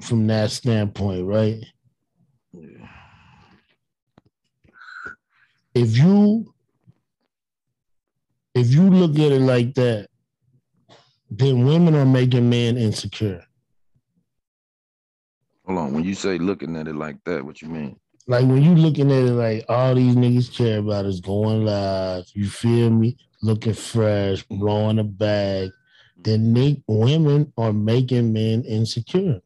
from 0.02 0.28
that 0.28 0.52
standpoint, 0.52 1.26
right? 1.26 1.64
Yeah. 2.54 2.88
If 5.74 5.98
you 5.98 6.54
if 8.56 8.72
you 8.74 8.90
look 8.90 9.14
at 9.14 9.32
it 9.32 9.42
like 9.42 9.74
that, 9.76 10.08
then 11.30 11.66
women 11.66 11.96
are 11.96 12.06
making 12.06 12.50
men 12.50 12.78
insecure. 12.78 13.44
Hold 15.66 15.80
on. 15.80 15.94
When 15.94 16.04
you 16.04 16.16
say 16.16 16.38
looking 16.38 16.76
at 16.76 16.88
it 16.88 16.96
like 16.96 17.18
that, 17.26 17.46
what 17.46 17.62
you 17.62 17.68
mean? 17.68 18.00
Like 18.28 18.46
when 18.46 18.62
you 18.62 18.76
looking 18.76 19.12
at 19.12 19.24
it 19.24 19.32
like 19.32 19.66
all 19.70 19.96
these 19.96 20.16
niggas 20.16 20.54
care 20.56 20.80
about 20.80 21.06
is 21.06 21.20
going 21.20 21.66
live, 21.66 22.26
you 22.34 22.48
feel 22.50 22.90
me? 22.90 23.18
Looking 23.42 23.74
fresh, 23.74 24.44
blowing 24.44 25.00
a 25.00 25.04
bag, 25.04 25.70
then 26.24 26.54
they, 26.54 26.82
women 26.88 27.52
are 27.58 27.74
making 27.74 28.34
men 28.34 28.64
insecure. 28.64 29.42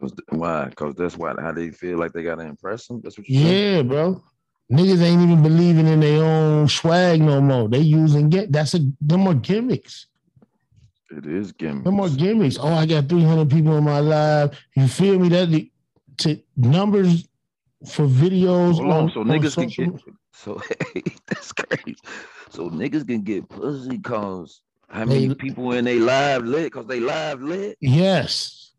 Cause 0.00 0.12
why? 0.30 0.70
Cause 0.74 0.94
that's 0.96 1.16
why 1.16 1.32
how 1.40 1.52
they 1.52 1.70
feel 1.70 1.98
like 1.98 2.12
they 2.12 2.24
gotta 2.24 2.42
impress 2.42 2.88
them. 2.88 3.00
That's 3.02 3.16
what 3.16 3.28
you 3.28 3.38
saying? 3.38 3.76
Yeah, 3.76 3.82
bro. 3.82 4.22
Niggas 4.70 5.00
ain't 5.02 5.22
even 5.22 5.42
believing 5.42 5.86
in 5.86 6.00
their 6.00 6.24
own 6.24 6.68
swag 6.68 7.20
no 7.20 7.40
more. 7.40 7.68
They 7.68 7.78
using 7.78 8.28
get 8.28 8.50
that's 8.50 8.74
a 8.74 8.80
them 9.00 9.28
are 9.28 9.34
gimmicks. 9.34 10.06
It 11.10 11.26
is 11.26 11.52
gimmicks. 11.52 11.84
Them 11.84 12.00
are 12.00 12.08
gimmicks. 12.08 12.58
Oh, 12.58 12.72
I 12.72 12.86
got 12.86 13.08
300 13.08 13.48
people 13.48 13.76
in 13.76 13.84
my 13.84 14.00
live. 14.00 14.58
You 14.74 14.88
feel 14.88 15.18
me? 15.18 15.28
That 15.28 15.50
the 15.50 15.70
to 16.18 16.40
numbers 16.56 17.28
for 17.86 18.06
videos 18.06 18.74
Hold 18.76 18.90
on, 18.90 19.10
so 19.10 19.20
on 19.20 19.28
niggas 19.28 19.54
can 19.54 19.68
get 19.68 20.02
so 20.32 20.60
that's 21.26 21.52
crazy. 21.52 21.96
So 22.52 22.68
niggas 22.68 23.06
can 23.06 23.22
get 23.22 23.48
pussy 23.48 23.98
cause 23.98 24.60
how 24.90 25.06
many 25.06 25.28
They- 25.28 25.34
people 25.36 25.72
in 25.72 25.86
they 25.86 25.98
live 25.98 26.44
lit? 26.44 26.70
Cause 26.70 26.86
they 26.86 27.00
live 27.00 27.40
lit. 27.42 27.78
Yes. 27.80 28.72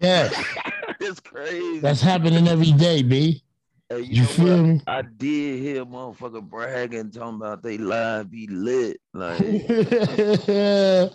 Yes. 0.00 0.34
that's 1.00 1.20
crazy. 1.20 1.80
That's 1.80 2.00
happening 2.00 2.48
every 2.48 2.72
day, 2.72 3.02
B. 3.02 3.44
Hey, 3.90 4.00
you, 4.00 4.04
You 4.06 4.22
know 4.22 4.28
feel 4.28 4.64
me? 4.64 4.80
I 4.86 5.02
did 5.02 5.60
hear 5.60 5.82
a 5.82 5.84
motherfucker 5.84 6.42
bragging, 6.42 7.10
talking 7.10 7.36
about 7.36 7.62
they 7.62 7.76
live 7.76 8.30
be 8.30 8.46
lit. 8.46 8.98
Like, 9.12 9.38
uh, 10.48 11.10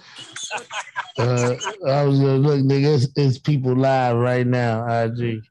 I 1.18 2.04
was 2.04 2.20
gonna 2.20 2.38
look, 2.38 2.60
nigga. 2.62 2.96
It's, 2.96 3.08
it's 3.16 3.40
people 3.40 3.76
live 3.76 4.16
right 4.18 4.46
now. 4.46 4.86
IG, 5.06 5.42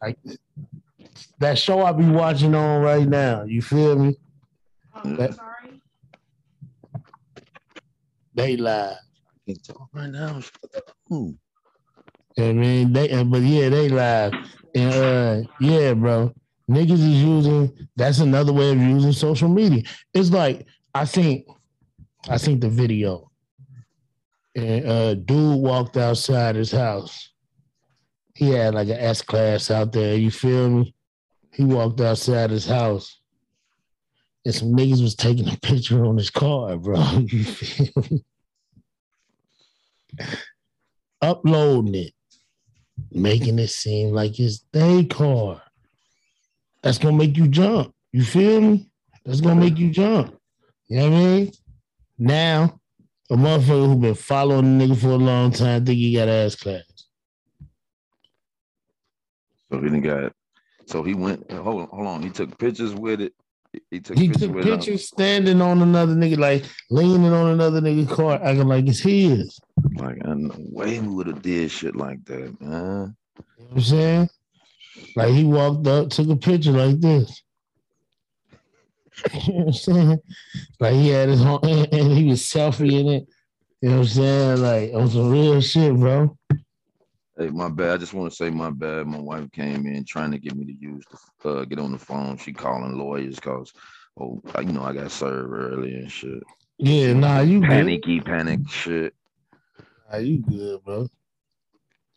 like 0.00 0.18
that 1.40 1.58
show 1.58 1.82
I 1.82 1.92
be 1.92 2.06
watching 2.06 2.54
on 2.54 2.80
right 2.80 3.06
now. 3.06 3.42
You 3.44 3.60
feel 3.60 3.98
me? 3.98 4.16
That- 5.04 5.34
sorry. 5.34 5.82
They 8.34 8.56
live. 8.56 8.96
can't 9.46 9.64
talk 9.64 9.88
right 9.92 10.10
now. 10.10 10.40
Ooh. 11.12 11.36
You 12.36 12.44
I 12.44 12.52
mean, 12.52 12.92
they, 12.92 13.10
uh, 13.10 13.24
but 13.24 13.42
yeah, 13.42 13.68
they 13.68 13.88
live. 13.88 14.32
And 14.74 14.94
uh, 14.94 15.48
yeah, 15.60 15.94
bro, 15.94 16.32
niggas 16.70 16.92
is 16.92 17.22
using. 17.22 17.88
That's 17.96 18.20
another 18.20 18.52
way 18.52 18.70
of 18.70 18.78
using 18.78 19.12
social 19.12 19.48
media. 19.48 19.82
It's 20.14 20.30
like 20.30 20.66
I 20.94 21.04
think, 21.04 21.46
I 22.28 22.38
think 22.38 22.60
the 22.60 22.68
video, 22.68 23.30
and 24.54 24.86
uh, 24.86 25.14
dude 25.14 25.60
walked 25.60 25.96
outside 25.96 26.54
his 26.54 26.70
house. 26.70 27.32
He 28.34 28.50
had 28.50 28.74
like 28.74 28.88
an 28.88 28.98
S 28.98 29.20
class 29.20 29.70
out 29.70 29.92
there. 29.92 30.16
You 30.16 30.30
feel 30.30 30.68
me? 30.70 30.94
He 31.52 31.64
walked 31.64 32.00
outside 32.00 32.50
his 32.50 32.66
house, 32.66 33.17
and 34.48 34.54
some 34.54 34.72
niggas 34.72 35.02
was 35.02 35.14
taking 35.14 35.46
a 35.46 35.56
picture 35.58 36.06
on 36.06 36.16
his 36.16 36.30
car, 36.30 36.78
bro. 36.78 36.98
You 37.26 37.44
feel 37.44 38.04
me? 38.10 38.24
Uploading 41.20 41.94
it 41.94 42.14
making 43.12 43.58
it 43.58 43.68
seem 43.68 44.12
like 44.12 44.38
it's 44.38 44.64
their 44.72 45.04
car. 45.04 45.62
That's 46.82 46.98
gonna 46.98 47.16
make 47.16 47.36
you 47.36 47.48
jump. 47.48 47.94
You 48.12 48.22
feel 48.22 48.60
me? 48.60 48.90
That's 49.24 49.40
gonna 49.40 49.60
make 49.60 49.78
you 49.78 49.90
jump. 49.90 50.36
You 50.88 50.98
know 50.98 51.10
what 51.10 51.16
I 51.16 51.20
mean? 51.20 51.52
Now, 52.18 52.80
a 53.30 53.36
motherfucker 53.36 53.86
who 53.86 53.96
been 53.96 54.14
following 54.14 54.78
the 54.78 54.86
nigga 54.86 54.96
for 54.96 55.08
a 55.08 55.16
long 55.16 55.52
time 55.52 55.84
think 55.84 55.98
he 55.98 56.14
got 56.14 56.28
S 56.28 56.56
class. 56.56 56.82
So 59.70 59.78
he 59.78 59.84
didn't 59.90 60.02
got. 60.02 60.32
So 60.86 61.02
he 61.02 61.14
went. 61.14 61.50
Hold 61.50 61.82
on, 61.82 61.88
hold 61.88 62.06
on. 62.06 62.22
He 62.22 62.30
took 62.30 62.56
pictures 62.58 62.94
with 62.94 63.20
it. 63.20 63.34
He- 63.90 64.00
took 64.00 64.18
He 64.18 64.28
pictures 64.28 64.48
took 64.48 64.56
uh, 64.58 64.62
pictures 64.62 65.08
standing 65.08 65.60
on 65.60 65.82
another 65.82 66.14
nigga, 66.14 66.38
like 66.38 66.64
leaning 66.90 67.32
on 67.32 67.50
another 67.50 67.80
nigga 67.80 68.08
car, 68.08 68.34
acting 68.42 68.68
like 68.68 68.86
it's 68.86 69.00
his. 69.00 69.60
Like, 69.94 70.18
and 70.22 70.52
way 70.72 71.00
we 71.00 71.08
would 71.08 71.26
have 71.26 71.42
did 71.42 71.70
shit 71.70 71.96
like 71.96 72.24
that, 72.26 72.60
man. 72.60 73.16
You 73.58 73.64
know 73.64 73.70
what 73.70 73.76
I'm 73.76 73.80
saying? 73.80 74.28
Like 75.16 75.32
he 75.32 75.44
walked 75.44 75.86
up, 75.86 76.10
took 76.10 76.28
a 76.28 76.36
picture 76.36 76.72
like 76.72 77.00
this. 77.00 77.42
you 79.46 79.52
know 79.52 79.58
what 79.58 79.66
I'm 79.66 79.72
saying? 79.72 80.18
Like 80.80 80.94
he 80.94 81.08
had 81.08 81.28
his 81.28 81.42
home 81.42 81.60
and 81.64 82.12
he 82.12 82.24
was 82.26 82.42
selfie 82.42 83.00
in 83.00 83.08
it. 83.08 83.28
You 83.80 83.90
know 83.90 83.96
what 83.98 84.02
I'm 84.02 84.08
saying? 84.08 84.62
Like 84.62 84.94
on 84.94 85.10
some 85.10 85.30
real 85.30 85.60
shit, 85.60 85.94
bro. 85.94 86.36
Hey, 87.38 87.50
my 87.50 87.68
bad. 87.68 87.90
I 87.90 87.96
just 87.98 88.14
want 88.14 88.30
to 88.30 88.36
say 88.36 88.50
my 88.50 88.70
bad. 88.70 89.06
My 89.06 89.20
wife 89.20 89.50
came 89.52 89.86
in 89.86 90.04
trying 90.04 90.32
to 90.32 90.38
get 90.38 90.56
me 90.56 90.64
to 90.66 90.72
use 90.72 91.04
the 91.42 91.48
uh, 91.50 91.64
get 91.64 91.78
on 91.78 91.92
the 91.92 91.98
phone. 91.98 92.36
She 92.36 92.52
calling 92.52 92.98
lawyers 92.98 93.36
because, 93.36 93.72
oh, 94.20 94.42
you 94.58 94.72
know, 94.72 94.82
I 94.82 94.92
got 94.92 95.12
served 95.12 95.52
early 95.52 95.94
and 95.94 96.10
shit. 96.10 96.42
Yeah, 96.78 97.12
nah, 97.12 97.40
you 97.40 97.60
good. 97.60 97.68
Panicky, 97.68 98.20
panic 98.20 98.68
shit. 98.68 99.14
Nah, 100.10 100.18
you 100.18 100.38
good, 100.38 100.84
bro. 100.84 101.06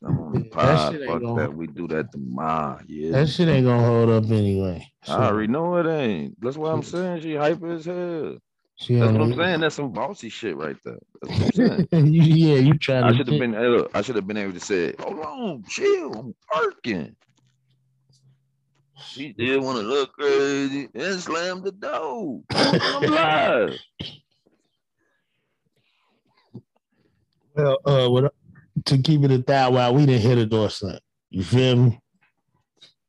I'm 0.03 0.19
on 0.19 0.33
the 0.33 0.39
Yeah, 0.39 0.65
that 0.65 0.91
shit 0.91 1.01
ain't 1.03 1.11
Fuck 1.11 1.21
gonna- 1.21 1.41
that. 1.41 1.53
We 1.53 1.67
do 1.67 1.87
that 1.89 2.11
tomorrow. 2.11 2.79
Yeah. 2.87 3.11
That 3.11 3.29
shit 3.29 3.47
ain't 3.47 3.65
gonna 3.67 3.85
hold 3.85 4.09
up 4.09 4.31
anyway. 4.31 4.91
I 5.07 5.27
already 5.27 5.51
know 5.51 5.75
it 5.77 5.85
ain't. 5.85 6.41
That's 6.41 6.57
what 6.57 6.69
I'm 6.69 6.81
saying. 6.81 7.21
She 7.21 7.35
hyper 7.35 7.73
as 7.73 7.85
hell. 7.85 8.37
She 8.81 8.95
That's 8.95 9.11
what 9.11 9.21
I'm 9.21 9.35
saying. 9.35 9.59
That's 9.61 9.75
some 9.75 9.91
bossy 9.91 10.29
shit 10.29 10.55
right 10.57 10.75
there. 10.83 10.97
That's 11.21 11.57
what 11.57 11.71
I'm 11.71 11.87
saying. 11.91 12.13
yeah, 12.13 12.55
you 12.55 12.73
trying 12.77 13.03
I 13.03 13.11
to 13.11 13.17
should 13.17 13.27
have 13.27 13.39
been. 13.39 13.51
look, 13.53 13.91
I 13.93 14.01
should 14.01 14.15
have 14.15 14.27
been 14.27 14.37
able 14.37 14.53
to 14.53 14.59
say, 14.59 14.93
"Hold 14.99 15.19
on, 15.19 15.63
chill. 15.67 16.13
I'm 16.15 16.35
working." 16.55 17.15
She 19.07 19.33
did 19.33 19.61
want 19.61 19.77
to 19.79 19.83
look 19.83 20.13
crazy 20.13 20.87
and 20.93 21.19
slam 21.19 21.61
the 21.63 21.71
door. 21.71 22.41
I'm 22.51 23.11
live. 23.11 23.79
Well, 27.53 27.77
uh, 27.85 28.09
what, 28.09 28.33
to 28.85 28.97
keep 28.97 29.23
it 29.23 29.31
a 29.31 29.37
that 29.39 29.73
while 29.73 29.93
we 29.93 30.05
didn't 30.05 30.21
hit 30.21 30.37
a 30.37 30.45
door 30.45 30.69
slam. 30.69 30.99
You 31.29 31.43
feel 31.43 31.75
me? 31.75 31.99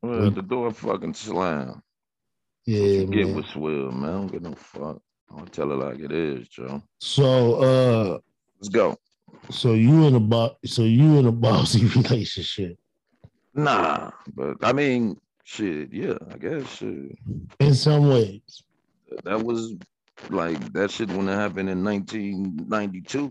Well, 0.02 0.32
the 0.32 0.42
door 0.42 0.72
fucking 0.72 1.14
slammed. 1.14 1.80
Yeah, 2.66 3.04
Get 3.04 3.26
man. 3.28 3.36
with 3.36 3.46
Swill, 3.46 3.92
man. 3.92 4.10
I 4.10 4.12
don't 4.14 4.32
get 4.32 4.42
no 4.42 4.54
fuck. 4.54 5.00
I'll 5.36 5.46
tell 5.46 5.72
it 5.72 5.76
like 5.76 5.98
it 6.00 6.12
is, 6.12 6.48
Joe. 6.48 6.82
So, 7.00 7.54
uh, 7.54 8.18
Let's 8.60 8.68
go. 8.68 8.96
so 9.50 9.74
you 9.74 10.06
in 10.06 10.14
a 10.14 10.20
bo- 10.20 10.56
so 10.64 10.82
you 10.82 11.18
in 11.18 11.26
a 11.26 11.32
bossy 11.32 11.86
relationship 11.96 12.78
Nah, 13.54 14.10
but 14.34 14.56
I 14.62 14.72
mean, 14.72 15.16
shit. 15.44 15.92
Yeah, 15.92 16.14
I 16.32 16.38
guess 16.38 16.66
shit. 16.76 17.18
in 17.60 17.74
some 17.74 18.08
ways. 18.08 18.62
That 19.24 19.42
was 19.42 19.74
like 20.30 20.72
that 20.72 20.90
shit 20.90 21.10
when 21.10 21.28
it 21.28 21.34
happened 21.34 21.68
in 21.68 21.84
1992. 21.84 23.30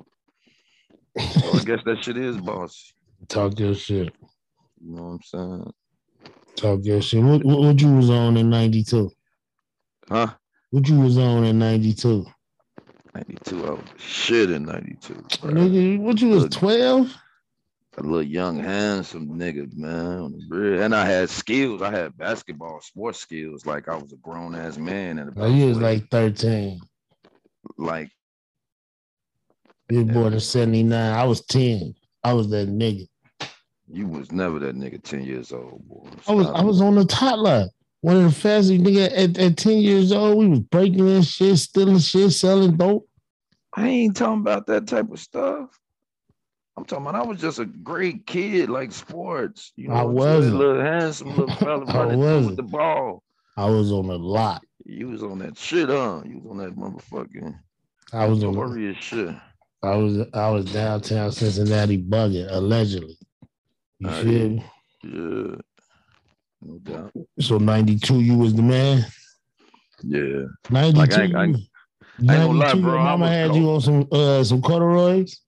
So 1.19 1.53
I 1.53 1.63
guess 1.63 1.79
that 1.85 2.03
shit 2.03 2.17
is 2.17 2.37
boss. 2.37 2.93
Talk 3.27 3.59
your 3.59 3.73
shit. 3.73 4.13
You 4.83 4.95
know 4.95 5.01
what 5.03 5.09
I'm 5.09 5.21
saying? 5.23 5.73
Talk 6.55 6.79
your 6.83 7.01
shit. 7.01 7.23
What, 7.23 7.43
what, 7.43 7.59
what 7.59 7.81
you 7.81 7.95
was 7.95 8.09
on 8.11 8.37
in 8.37 8.49
92? 8.49 9.09
Huh? 10.09 10.27
What 10.71 10.87
you 10.87 10.99
was 10.99 11.17
on 11.17 11.43
in 11.43 11.59
92? 11.59 12.25
92. 13.13 13.65
I 13.65 13.69
was 13.71 13.79
shit 13.97 14.51
in 14.51 14.63
92. 14.63 15.13
Nigga, 15.13 15.99
what 15.99 16.21
you 16.21 16.29
was. 16.29 16.45
12? 16.49 17.13
A 17.97 18.01
little 18.03 18.23
young, 18.23 18.57
handsome 18.57 19.27
nigga, 19.37 19.69
man. 19.75 20.39
And 20.81 20.95
I 20.95 21.05
had 21.05 21.29
skills. 21.29 21.81
I 21.81 21.91
had 21.91 22.17
basketball, 22.17 22.79
sports 22.79 23.19
skills. 23.19 23.65
Like 23.65 23.89
I 23.89 23.95
was 23.97 24.13
a 24.13 24.17
grown 24.17 24.55
ass 24.55 24.77
man. 24.77 25.19
And 25.19 25.33
Oh, 25.35 25.47
you 25.47 25.67
was 25.67 25.77
like 25.77 26.09
13. 26.09 26.79
like 27.77 28.09
You 29.89 30.05
born 30.05 30.31
in 30.31 30.39
79. 30.39 31.13
I 31.13 31.25
was 31.25 31.41
10. 31.47 31.93
I 32.23 32.31
was 32.31 32.49
that 32.51 32.69
nigga. 32.69 33.07
you 33.91 34.07
was 34.07 34.31
never 34.31 34.57
that 34.59 34.77
nigga 34.77 35.03
10 35.03 35.25
years 35.25 35.51
old, 35.51 35.85
boy. 35.89 36.07
I 36.29 36.31
was 36.31 36.47
I 36.47 36.61
was 36.61 36.79
on 36.79 36.95
the 36.95 37.03
top 37.03 37.39
line. 37.39 37.67
One 38.01 38.17
of 38.17 38.23
the 38.23 38.31
fastest 38.31 38.81
nigga 38.81 39.11
at, 39.15 39.37
at 39.37 39.57
10 39.57 39.77
years 39.77 40.11
old. 40.11 40.37
We 40.37 40.47
was 40.47 40.59
breaking 40.59 41.07
in 41.07 41.21
shit, 41.21 41.57
stealing 41.57 41.99
shit, 41.99 42.31
selling 42.31 42.75
dope. 42.75 43.07
I 43.75 43.87
ain't 43.87 44.17
talking 44.17 44.41
about 44.41 44.65
that 44.67 44.87
type 44.87 45.11
of 45.11 45.19
stuff. 45.19 45.69
I'm 46.77 46.85
talking 46.85 47.05
about 47.05 47.23
I 47.23 47.27
was 47.27 47.39
just 47.39 47.59
a 47.59 47.65
great 47.65 48.25
kid, 48.25 48.69
like 48.69 48.91
sports. 48.91 49.71
You 49.75 49.89
know, 49.89 49.93
I 49.93 49.99
saying? 50.01 50.13
wasn't. 50.13 50.55
little 50.55 50.81
handsome 50.81 51.29
little 51.37 51.55
fella 51.55 51.85
I 51.85 51.97
running 52.15 52.45
with 52.47 52.55
the 52.57 52.63
ball. 52.63 53.23
I 53.55 53.69
was 53.69 53.91
on 53.91 54.05
a 54.09 54.15
lot. 54.15 54.63
You 54.85 55.09
was 55.09 55.21
on 55.21 55.39
that 55.39 55.57
shit, 55.57 55.89
huh? 55.89 56.21
You 56.25 56.39
was 56.39 56.49
on 56.51 56.57
that 56.57 56.75
motherfucking 56.75 57.55
I 58.13 58.25
was 58.25 58.43
on 58.43 58.55
warrior 58.55 58.95
shit. 58.95 59.35
I 59.83 59.95
was 59.95 60.27
I 60.33 60.49
was 60.49 60.71
downtown 60.73 61.31
Cincinnati 61.31 62.01
bugging, 62.01 62.47
allegedly. 62.49 63.17
You 63.99 64.09
Oh, 64.09 64.23
feel 64.23 64.31
yeah. 64.33 64.47
me? 64.47 64.65
Yeah, 65.03 65.55
no 66.61 66.77
doubt. 66.79 67.11
So 67.39 67.57
92, 67.57 68.21
you 68.21 68.37
was 68.37 68.53
the 68.53 68.61
man. 68.61 69.05
Yeah, 70.03 70.45
92. 70.69 70.97
Like, 70.99 71.13
I 71.13 71.23
ain't- 71.23 71.35
I 71.35 71.43
ain't- 71.45 71.57
you- 71.57 71.65
I 72.29 72.35
ain't 72.35 72.43
gonna 72.47 72.59
lie, 72.59 72.73
bro, 72.73 72.81
your 72.93 72.99
mama 73.03 73.25
was 73.25 73.29
had 73.31 73.55
you 73.55 73.69
on 73.71 73.81
some 73.81 74.07
uh 74.11 74.43
some 74.43 74.61
corduroys. 74.61 75.39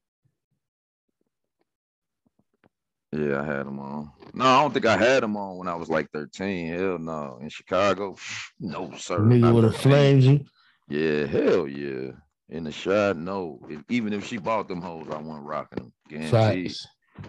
yeah, 3.11 3.41
I 3.41 3.45
had 3.45 3.65
them 3.67 3.79
on. 3.79 4.11
No, 4.33 4.45
I 4.45 4.61
don't 4.61 4.73
think 4.73 4.85
I 4.87 4.97
had 4.97 5.21
them 5.21 5.37
on 5.37 5.57
when 5.57 5.67
I 5.67 5.75
was 5.75 5.89
like 5.89 6.09
13. 6.11 6.73
Hell 6.73 6.97
no. 6.97 7.37
In 7.41 7.49
Chicago, 7.49 8.15
no 8.59 8.91
sir. 8.97 9.19
Nigga 9.19 9.39
not 9.41 9.53
would 9.53 9.63
have 9.65 9.75
13. 9.75 9.91
flamed 9.91 10.23
you. 10.23 10.45
Yeah, 10.89 11.25
hell 11.27 11.67
yeah. 11.67 12.11
In 12.49 12.63
the 12.63 12.71
shot, 12.71 13.17
no. 13.17 13.59
If- 13.69 13.83
even 13.89 14.13
if 14.13 14.25
she 14.25 14.37
bought 14.37 14.67
them 14.67 14.81
hoes, 14.81 15.07
I 15.11 15.17
wasn't 15.17 15.45
rocking 15.45 15.83
them. 15.83 15.93
Guaranteed. 16.09 16.71
Facts. 16.71 16.87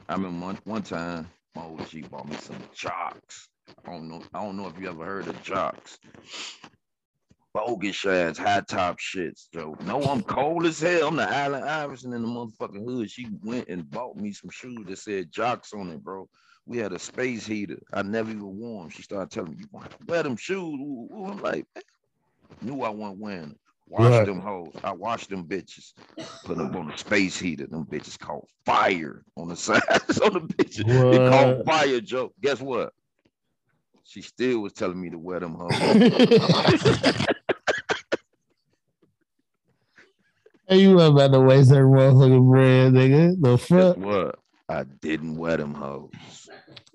I 0.09 0.15
remember 0.15 0.47
one, 0.47 0.59
one 0.65 0.83
time, 0.83 1.29
my 1.55 1.65
old 1.65 1.87
she 1.89 2.01
bought 2.01 2.27
me 2.29 2.37
some 2.37 2.57
jocks. 2.75 3.49
I 3.87 3.91
don't 3.91 4.09
know. 4.09 4.23
I 4.33 4.45
don't 4.45 4.57
know 4.57 4.69
if 4.69 4.79
you 4.79 4.89
ever 4.89 5.05
heard 5.05 5.29
of 5.29 5.43
jocks. 5.43 5.99
Bogus 7.55 8.05
ass 8.05 8.37
high 8.39 8.63
top 8.63 8.99
shits, 8.99 9.47
Joe. 9.53 9.77
No, 9.85 10.03
I'm 10.03 10.23
cold 10.23 10.67
as 10.67 10.81
hell. 10.81 11.09
I'm 11.09 11.17
the 11.17 11.23
Allen 11.23 11.63
Iverson 11.63 12.13
in 12.13 12.23
the 12.23 12.29
motherfucking 12.29 12.85
hood. 12.85 13.11
She 13.11 13.29
went 13.45 13.69
and 13.69 13.89
bought 13.91 14.17
me 14.17 14.33
some 14.33 14.51
shoes 14.51 14.87
that 14.87 14.99
said 14.99 15.31
jocks 15.31 15.73
on 15.73 15.91
it, 15.91 16.03
bro. 16.03 16.29
We 16.67 16.79
had 16.79 16.93
a 16.93 16.99
space 16.99 17.47
heater. 17.47 17.81
I 17.93 18.03
never 18.03 18.31
even 18.31 18.59
wore 18.59 18.83
them. 18.83 18.91
She 18.91 19.03
started 19.03 19.31
telling 19.31 19.53
me, 19.53 19.59
"You 19.61 19.69
want 19.71 19.91
to 19.91 19.97
wear 20.07 20.23
them 20.25 20.37
shoes?" 20.37 20.59
Ooh, 20.81 21.09
ooh. 21.15 21.27
I'm 21.27 21.41
like, 21.43 21.67
man, 21.75 21.85
knew 22.63 22.83
I 22.83 22.89
wasn't 22.89 23.19
wearing 23.21 23.41
them. 23.43 23.59
Wash 23.87 24.11
Right. 24.11 24.25
them 24.27 24.41
hoes. 24.41 24.75
I 24.83 24.93
washed 24.93 25.29
them 25.29 25.45
bitches. 25.45 25.93
Put 26.45 26.57
them 26.57 26.75
on 26.75 26.89
the 26.89 26.97
space 26.97 27.39
heater. 27.39 27.67
Them 27.67 27.85
bitches 27.85 28.19
caught 28.19 28.49
fire 28.65 29.23
on 29.37 29.49
the 29.49 29.57
sides 29.57 30.21
on 30.21 30.33
the 30.33 30.41
bitches. 30.41 30.81
It 30.89 31.31
caught 31.31 31.67
fire, 31.67 32.01
Joe. 32.01 32.33
Guess 32.41 32.61
what? 32.63 32.93
She 34.05 34.23
still 34.23 34.61
was 34.61 34.73
telling 34.73 35.01
me 35.01 35.11
to 35.11 35.19
wear 35.19 35.41
them 35.41 35.55
hoes. 35.59 35.73
Hey, 40.67 40.79
you 40.81 40.95
wasn't 40.95 41.17
about 41.19 41.33
to 41.33 41.41
waste 41.41 41.69
that 41.71 41.77
motherfucking 41.77 42.51
bread, 42.51 42.93
nigga. 42.95 43.37
The 43.41 43.57
Guess 43.57 43.69
fuck? 43.69 43.97
what? 43.99 44.39
I 44.69 44.85
didn't 44.85 45.37
wear 45.37 45.59
them 45.59 45.75
hoes. 45.75 46.11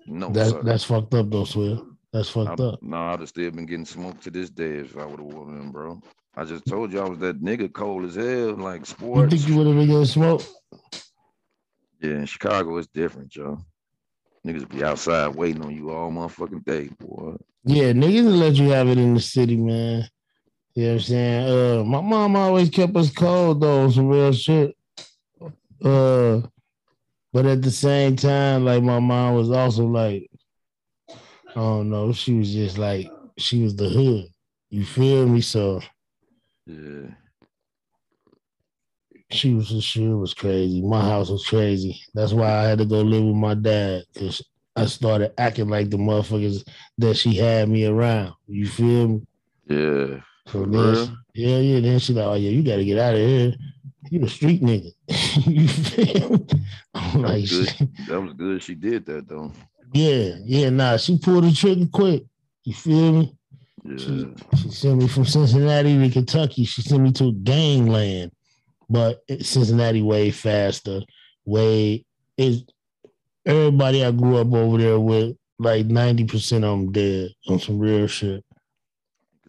No, 0.08 0.30
That's 0.30 0.50
sir. 0.50 0.64
that's 0.64 0.84
fucked 0.86 1.14
up 1.14 1.30
though, 1.30 1.44
Swill. 1.44 1.86
That's 2.12 2.30
fucked 2.30 2.60
I, 2.60 2.64
up. 2.64 2.82
no, 2.82 2.98
I'd 2.98 3.20
have 3.20 3.30
still 3.30 3.52
been 3.52 3.68
getting 3.68 3.86
smoked 3.86 4.24
to 4.24 4.32
this 4.32 4.50
day 4.50 4.78
if 4.80 4.98
I 4.98 5.06
would 5.06 5.20
have 5.20 5.32
worn 5.34 5.56
them, 5.56 5.72
bro. 5.72 6.02
I 6.36 6.46
just 6.46 6.66
told 6.66 6.92
you 6.92 7.00
I 7.00 7.08
was 7.08 7.20
that 7.20 7.44
nigga 7.44 7.72
cold 7.72 8.06
as 8.06 8.16
hell, 8.16 8.56
like 8.56 8.88
sports. 8.88 9.32
You 9.34 9.38
think 9.38 9.50
you 9.50 9.58
would 9.58 9.68
have 9.68 9.76
been 9.76 9.88
getting 9.88 10.06
smoked? 10.06 10.50
yeah, 12.02 12.12
in 12.12 12.26
Chicago 12.26 12.76
it's 12.78 12.88
different, 12.88 13.30
Joe. 13.30 13.60
Niggas 14.46 14.70
be 14.70 14.84
outside 14.84 15.36
waiting 15.36 15.64
on 15.64 15.76
you 15.76 15.92
all 15.92 16.12
motherfucking 16.12 16.64
day, 16.66 16.90
boy. 17.00 17.36
Yeah, 17.66 17.92
niggas 17.92 18.40
let 18.40 18.56
you 18.56 18.70
have 18.70 18.88
it 18.88 18.98
in 18.98 19.14
the 19.14 19.20
city, 19.20 19.58
man. 19.58 20.08
You 20.76 20.84
know 20.84 20.90
what 20.90 20.94
I'm 20.96 21.00
saying? 21.02 21.50
Uh, 21.50 21.84
my 21.84 22.02
mom 22.02 22.36
always 22.36 22.70
kept 22.70 22.96
us 22.96 23.12
cold 23.12 23.62
though, 23.62 23.90
some 23.90 24.08
real 24.08 24.32
shit. 24.32 24.76
Uh, 25.84 26.42
but 27.34 27.46
at 27.46 27.62
the 27.62 27.72
same 27.72 28.16
time, 28.16 28.66
like 28.66 28.82
my 28.82 29.00
mom 29.00 29.36
was 29.36 29.52
also 29.52 29.86
like, 29.86 30.30
I 31.10 31.56
don't 31.56 31.90
know, 31.90 32.14
she 32.14 32.34
was 32.36 32.52
just 32.54 32.78
like 32.78 33.12
she 33.38 33.64
was 33.64 33.76
the 33.76 33.90
hood. 33.90 34.28
You 34.70 34.86
feel 34.86 35.28
me? 35.28 35.42
So 35.42 35.82
Yeah. 36.66 37.10
She 39.32 39.54
was 39.54 39.68
she 39.84 40.08
was 40.08 40.34
crazy. 40.34 40.82
My 40.82 41.02
house 41.02 41.30
was 41.30 41.46
crazy. 41.46 42.02
That's 42.14 42.34
why 42.34 42.48
I 42.52 42.64
had 42.64 42.80
to 42.80 42.86
go 42.86 43.02
live 43.02 43.24
with 43.26 43.36
my 43.36 43.54
dad 43.54 44.04
because 44.14 44.42
I 44.76 44.86
started 44.86 45.34
acting 45.40 45.70
like 45.70 45.90
the 45.90 45.98
motherfuckers 45.98 46.68
that 46.98 47.16
she 47.16 47.36
had 47.36 47.70
me 47.70 47.86
around. 47.86 48.34
You 48.48 48.68
feel 48.68 49.08
me? 49.08 49.22
Yeah. 49.68 50.22
So 50.48 50.66
then, 50.66 50.96
she- 51.34 51.44
yeah, 51.46 51.58
yeah. 51.60 51.80
Then 51.82 52.00
she 52.00 52.14
like, 52.14 52.26
oh 52.26 52.34
yeah, 52.36 52.50
you 52.50 52.64
got 52.64 52.78
to 52.78 52.86
get 52.86 52.98
out 52.98 53.14
of 53.14 53.20
here. 53.20 53.54
You 54.10 54.24
a 54.26 54.30
street 54.30 54.64
nigga. 54.64 54.92
you 55.48 55.68
feel 55.68 56.30
me? 56.32 56.48
I'm 56.96 57.22
That 57.22 57.28
like, 57.28 57.42
was 57.42 57.72
good. 57.74 57.90
That 58.08 58.22
was 58.22 58.34
good. 58.34 58.64
She 58.64 58.74
did 58.74 59.06
that 59.06 59.28
though. 59.28 59.52
yeah, 59.94 60.36
yeah. 60.44 60.70
Nah, 60.72 60.98
she 60.98 61.20
pulled 61.20 61.44
the 61.44 61.52
trigger 61.52 61.86
quick. 61.92 62.24
You 62.64 62.74
feel 62.74 63.12
me? 63.14 63.36
Yeah. 63.86 63.98
She, 63.98 64.34
she 64.58 64.70
sent 64.72 64.98
me 65.00 65.08
from 65.08 65.26
Cincinnati 65.26 65.98
to 66.00 66.10
Kentucky. 66.10 66.66
She 66.66 66.82
sent 66.82 67.04
me 67.04 67.12
to 67.14 67.32
gangland, 67.34 68.32
but 68.90 69.22
Cincinnati 69.42 70.02
way 70.02 70.32
faster. 70.32 71.02
Way 71.46 72.06
is 72.38 72.64
everybody 73.46 74.04
I 74.06 74.12
grew 74.12 74.38
up 74.38 74.52
over 74.54 74.78
there 74.78 75.00
with. 75.00 75.36
Like 75.62 75.88
ninety 75.88 76.24
percent 76.24 76.64
of 76.64 76.72
them 76.72 76.92
dead 76.94 77.32
on 77.50 77.60
some 77.60 77.80
real 77.80 78.08
shit. 78.08 78.46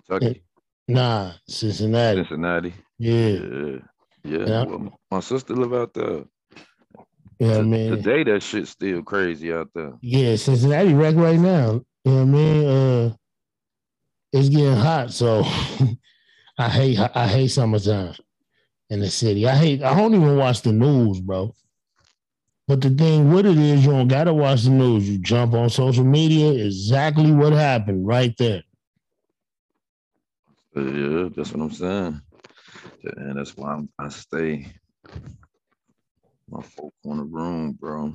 Kentucky, 0.09 0.43
Nah, 0.89 1.33
Cincinnati. 1.47 2.23
Cincinnati. 2.23 2.75
Yeah, 2.99 3.29
Yeah. 3.29 3.79
Yeah. 4.25 4.65
Well, 4.65 4.99
my 5.11 5.21
sister 5.21 5.55
live 5.55 5.73
out 5.73 5.95
there. 5.95 6.25
yeah, 7.39 7.59
T- 7.59 7.63
man. 7.63 7.91
Today 7.93 8.25
that 8.25 8.43
shit's 8.43 8.71
still 8.71 9.03
crazy 9.05 9.53
out 9.53 9.69
there. 9.73 9.93
Yeah, 10.03 10.35
Cincinnati 10.35 10.95
wreck 10.95 11.15
right 11.15 11.39
now. 11.39 11.81
You 12.05 12.13
know 12.13 12.17
what 12.17 12.21
I 12.23 12.25
mean? 12.25 12.67
Uh, 12.67 13.15
it's 14.33 14.49
getting 14.49 14.75
hot, 14.77 15.13
so 15.13 15.43
I 16.59 16.69
hate 16.69 16.99
I 16.99 17.29
hate 17.29 17.49
summertime 17.49 18.15
in 18.91 19.01
the 19.01 19.11
city. 19.11 19.49
I 19.49 19.55
hate 19.57 19.83
I 19.83 19.97
don't 19.97 20.15
even 20.15 20.37
watch 20.37 20.63
the 20.63 20.73
news, 20.73 21.21
bro. 21.21 21.55
But 22.69 22.81
the 22.81 22.91
thing 22.91 23.33
with 23.33 23.47
it 23.47 23.59
is 23.59 23.85
you 23.85 23.91
don't 23.91 24.09
gotta 24.09 24.35
watch 24.35 24.63
the 24.63 24.71
news. 24.71 25.09
You 25.09 25.19
jump 25.19 25.55
on 25.55 25.71
social 25.71 26.05
media, 26.05 26.65
exactly 26.65 27.33
what 27.33 27.53
happened 27.53 28.07
right 28.07 28.35
there. 28.39 28.63
Yeah, 30.77 31.29
that's 31.35 31.53
what 31.53 31.63
I'm 31.63 31.73
saying. 31.73 32.21
And 33.17 33.39
that's 33.39 33.57
why 33.57 33.73
I'm, 33.73 33.89
I 33.99 34.09
stay 34.09 34.73
my 36.49 36.63
folk 36.63 36.93
on 37.07 37.19
the 37.19 37.25
room, 37.25 37.73
bro. 37.73 38.13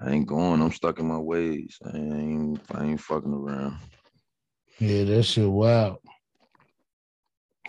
I 0.00 0.10
ain't 0.10 0.26
going. 0.26 0.62
I'm 0.62 0.72
stuck 0.72 1.00
in 1.00 1.06
my 1.06 1.18
ways. 1.18 1.78
I 1.84 1.96
ain't 1.96 2.60
I 2.72 2.84
ain't 2.84 3.00
fucking 3.00 3.32
around. 3.32 3.76
Yeah, 4.78 5.04
that 5.04 5.24
shit 5.24 5.48
wild. 5.48 5.98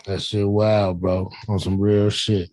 That 0.06 0.22
shit 0.22 0.48
wild, 0.48 1.00
bro. 1.00 1.30
On 1.48 1.58
some 1.58 1.78
real 1.78 2.10
shit. 2.10 2.50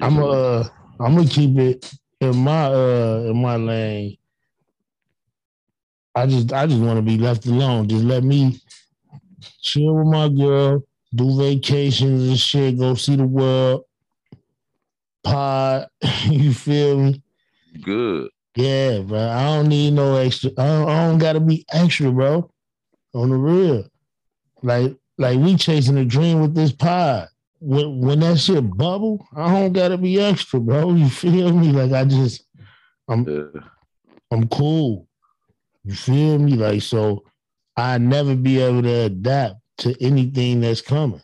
I'm 0.00 0.18
uh 0.18 0.64
I'm 0.98 1.16
gonna 1.16 1.28
keep 1.28 1.58
it 1.58 1.92
in 2.20 2.36
my 2.36 2.66
uh 2.66 3.26
in 3.28 3.40
my 3.40 3.56
lane. 3.56 4.16
I 6.14 6.26
just 6.26 6.52
I 6.52 6.66
just 6.66 6.80
want 6.80 6.96
to 6.96 7.02
be 7.02 7.18
left 7.18 7.46
alone. 7.46 7.88
Just 7.88 8.04
let 8.04 8.24
me 8.24 8.58
chill 9.60 9.94
with 9.96 10.06
my 10.06 10.28
girl, 10.28 10.82
do 11.14 11.38
vacations 11.38 12.28
and 12.28 12.38
shit, 12.38 12.78
go 12.78 12.94
see 12.94 13.16
the 13.16 13.26
world. 13.26 13.84
Pod, 15.22 15.88
you 16.24 16.52
feel 16.52 16.98
me? 16.98 17.22
good. 17.82 18.30
Yeah, 18.54 19.00
bro. 19.00 19.18
I 19.18 19.44
don't 19.44 19.68
need 19.68 19.92
no 19.92 20.16
extra. 20.16 20.50
I 20.56 20.64
don't, 20.64 20.88
I 20.88 21.06
don't 21.06 21.18
gotta 21.18 21.40
be 21.40 21.66
extra, 21.70 22.10
bro. 22.10 22.50
On 23.12 23.28
the 23.28 23.36
real. 23.36 23.86
Like, 24.62 24.96
like 25.18 25.38
we 25.38 25.56
chasing 25.56 25.98
a 25.98 26.04
dream 26.04 26.40
with 26.40 26.54
this 26.54 26.72
pod. 26.72 27.28
When 27.60 28.00
when 28.00 28.20
that 28.20 28.38
shit 28.38 28.76
bubble, 28.76 29.26
I 29.34 29.50
don't 29.52 29.72
gotta 29.72 29.96
be 29.96 30.20
extra, 30.20 30.60
bro. 30.60 30.94
You 30.94 31.08
feel 31.08 31.52
me? 31.52 31.72
Like 31.72 31.92
I 31.92 32.04
just 32.04 32.44
Yeah. 33.26 33.60
I'm 34.30 34.48
cool. 34.48 35.08
You 35.84 35.94
feel 35.94 36.38
me? 36.38 36.54
Like 36.54 36.82
so, 36.82 37.24
I 37.76 37.98
never 37.98 38.34
be 38.34 38.60
able 38.60 38.82
to 38.82 39.04
adapt 39.04 39.56
to 39.78 39.94
anything 40.02 40.60
that's 40.60 40.80
coming 40.80 41.22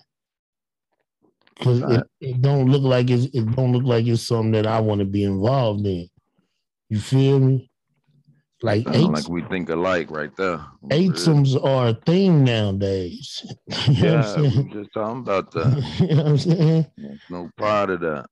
because 1.62 1.80
it, 1.82 2.06
it 2.20 2.42
don't 2.42 2.70
look 2.70 2.82
like 2.82 3.10
it's 3.10 3.24
it 3.34 3.54
don't 3.54 3.72
look 3.72 3.84
like 3.84 4.06
it's 4.06 4.22
something 4.22 4.52
that 4.52 4.66
I 4.66 4.80
want 4.80 5.00
to 5.00 5.04
be 5.04 5.24
involved 5.24 5.86
in. 5.86 6.08
You 6.88 6.98
feel 6.98 7.40
me? 7.40 7.70
Like 8.62 8.84
Sound 8.86 9.12
like 9.12 9.28
we 9.28 9.42
think 9.42 9.68
alike 9.70 10.10
right 10.10 10.34
there. 10.36 10.60
eightsomes 10.90 11.62
are 11.64 11.88
a 11.88 11.94
thing 11.94 12.44
nowadays. 12.44 13.44
you 13.88 14.02
know 14.02 14.08
Yeah, 14.08 14.16
what 14.20 14.38
I'm 14.38 14.42
we 14.42 14.50
saying? 14.50 14.72
just 14.72 14.92
talking 14.94 15.20
about 15.20 15.50
that. 15.54 15.96
you 16.00 16.06
know 16.14 16.22
what 16.22 16.26
I'm 16.26 16.38
saying? 16.38 16.86
There's 16.96 17.20
no 17.30 17.50
part 17.56 17.90
of 17.90 18.00
that. 18.00 18.26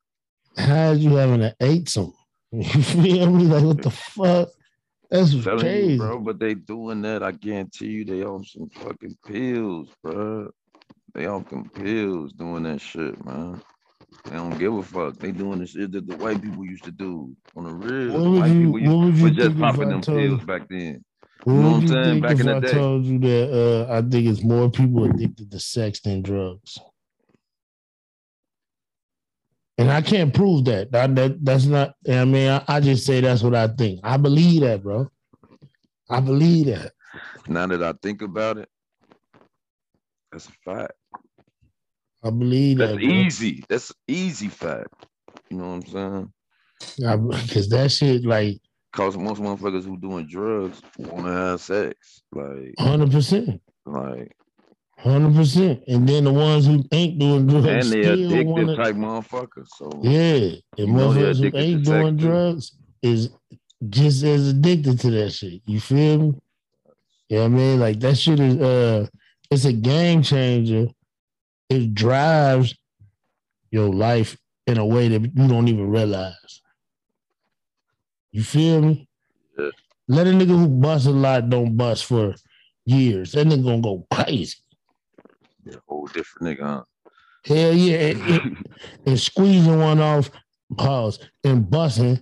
How's 0.57 0.99
you 1.01 1.15
having 1.17 1.43
an 1.43 1.55
eightsome? 1.61 2.13
You 2.53 2.65
feel 2.83 3.31
me? 3.31 3.45
Like 3.45 3.65
what 3.65 3.83
the 3.83 3.91
fuck? 3.91 4.49
That's 5.11 5.35
crazy. 5.43 5.93
you, 5.95 5.99
bro, 5.99 6.19
but 6.21 6.39
they 6.39 6.55
doing 6.55 7.03
that. 7.03 7.23
I 7.23 7.33
guarantee 7.33 7.87
you, 7.89 8.05
they 8.05 8.23
on 8.25 8.45
some 8.45 8.69
fucking 8.71 9.17
pills, 9.27 9.89
bro. 10.03 10.51
They 11.15 11.27
on 11.27 11.45
some 11.49 11.69
pills 11.71 12.33
doing 12.33 12.63
that 12.65 12.81
shit, 12.81 13.25
man. 13.25 13.61
They 14.25 14.33
don't 14.37 14.59
give 14.59 14.75
a 14.75 14.83
fuck. 14.83 15.17
They 15.19 15.33
doing 15.33 15.61
the 15.61 15.67
shit 15.67 15.93
that 15.93 16.07
the 16.07 16.17
white 16.17 16.43
people 16.43 16.65
used 16.65 16.85
to 16.85 16.91
do 16.91 17.35
on 17.57 17.65
the 17.65 17.71
real. 17.73 18.21
What 18.21 18.41
white 18.41 18.51
you- 18.51 18.73
people 18.73 18.79
used, 19.07 19.23
was 19.23 19.33
just 19.33 19.59
popping 19.59 19.89
them 19.89 20.01
pills 20.03 20.45
back 20.45 20.69
then. 20.69 21.05
What 21.45 21.55
You 21.55 21.61
know 21.61 21.71
what 21.71 21.77
I'm 21.83 21.89
saying? 21.89 22.21
Back 22.21 22.41
in 22.41 22.47
the 22.47 22.57
I 22.57 22.61
day. 22.61 22.73
told 22.73 23.05
you 23.05 23.19
that 23.21 23.87
uh, 23.89 23.93
I 23.93 24.03
think 24.03 24.27
it's 24.29 24.43
more 24.43 24.71
people 24.71 25.05
addicted 25.05 25.51
to 25.51 25.59
sex 25.61 26.01
than 26.01 26.23
drugs? 26.23 26.79
And 29.79 29.91
I 29.91 30.03
can't 30.03 30.35
prove 30.35 30.67
that. 30.67 30.93
That, 30.93 31.15
that 31.17 31.43
that's 31.43 31.65
not. 31.65 31.95
I 32.07 32.27
mean, 32.27 32.51
I, 32.51 32.63
I 32.69 32.81
just 32.81 33.07
say 33.07 33.23
that's 33.23 33.43
what 33.43 33.55
I 33.55 33.69
think. 33.69 34.01
I 34.05 34.19
believe 34.19 34.61
that, 34.61 34.83
bro. 34.83 35.09
I 36.11 36.21
believe 36.21 36.67
that. 36.67 36.93
Now 37.49 37.67
that 37.69 37.83
I 37.83 37.95
think 38.03 38.21
about 38.21 38.59
it, 38.59 38.69
that's 40.31 40.49
a 40.49 40.53
fact. 40.65 40.93
I 42.23 42.31
believe 42.31 42.79
That's 42.79 42.93
that. 42.93 43.03
easy. 43.03 43.65
That's 43.69 43.93
easy 44.07 44.49
fact. 44.49 45.07
You 45.49 45.59
know 45.59 45.77
what 45.77 45.95
I'm 45.95 46.33
saying? 46.97 47.29
Because 47.29 47.69
that 47.71 47.91
shit, 47.91 48.25
like, 48.25 48.61
Cause 48.93 49.17
most 49.17 49.41
motherfuckers 49.41 49.85
who 49.85 49.97
doing 49.97 50.27
drugs 50.27 50.83
want 50.99 51.25
to 51.25 51.33
have 51.33 51.61
sex. 51.61 52.23
Like, 52.33 52.75
hundred 52.79 53.13
percent, 53.13 53.63
like, 53.87 54.37
hundred 54.99 55.35
percent. 55.37 55.85
And 55.87 56.09
then 56.09 56.25
the 56.25 56.33
ones 56.33 56.67
who 56.67 56.83
ain't 56.91 57.19
doing 57.21 57.47
drugs 57.47 57.67
and 57.67 57.83
they 57.93 58.03
still 58.03 58.31
addictive 58.31 58.47
wanna, 58.47 58.77
type 58.77 58.97
motherfuckers. 58.97 59.69
So 59.77 60.01
Yeah, 60.03 60.11
and 60.33 60.61
You 60.77 60.87
know 60.89 61.13
they 61.13 61.23
motherfuckers 61.23 61.53
who 61.53 61.59
ain't 61.59 61.85
doing 61.85 62.17
drugs 62.17 62.73
is 63.01 63.31
just 63.89 64.25
as 64.25 64.49
addicted 64.49 64.99
to 65.01 65.11
that 65.13 65.31
shit. 65.31 65.63
You 65.67 65.81
feel 65.81 66.19
me? 66.19 66.41
Yeah, 67.29 67.37
you 67.37 67.39
know 67.39 67.45
I 67.45 67.49
mean, 67.49 67.81
like 67.81 68.01
that 68.01 68.19
shit 68.19 68.41
is 68.41 68.57
uh, 68.57 69.07
it's 69.53 69.67
a 69.67 69.73
game 69.73 70.23
changer. 70.23 70.89
It 71.71 71.95
drives 71.95 72.75
your 73.71 73.89
life 73.89 74.37
in 74.67 74.77
a 74.79 74.85
way 74.85 75.09
that 75.09 75.23
you 75.23 75.49
don't 75.49 75.69
even 75.69 75.89
realize. 75.89 76.61
You 78.33 78.43
feel 78.43 78.83
me? 78.83 79.09
Yeah. 79.59 79.71
Let 80.09 80.27
a 80.27 80.31
nigga 80.31 80.49
who 80.49 80.69
bust 80.69 81.07
a 81.07 81.11
lot 81.11 81.49
don't 81.49 81.77
bust 81.77 82.05
for 82.07 82.35
years. 82.85 83.33
That 83.33 83.47
nigga 83.47 83.65
gonna 83.65 83.81
go 83.81 84.07
crazy. 84.13 84.57
yeah, 85.65 85.77
whole 85.89 86.07
different 86.09 86.59
nigga, 86.59 86.63
huh? 86.65 86.83
Hell 87.45 87.73
yeah. 87.75 87.97
And, 88.11 88.23
and- 88.23 88.67
and 89.07 89.21
squeezing 89.21 89.79
one 89.79 90.01
off, 90.01 90.31
pause, 90.77 91.19
and 91.45 91.69
busting 91.71 92.19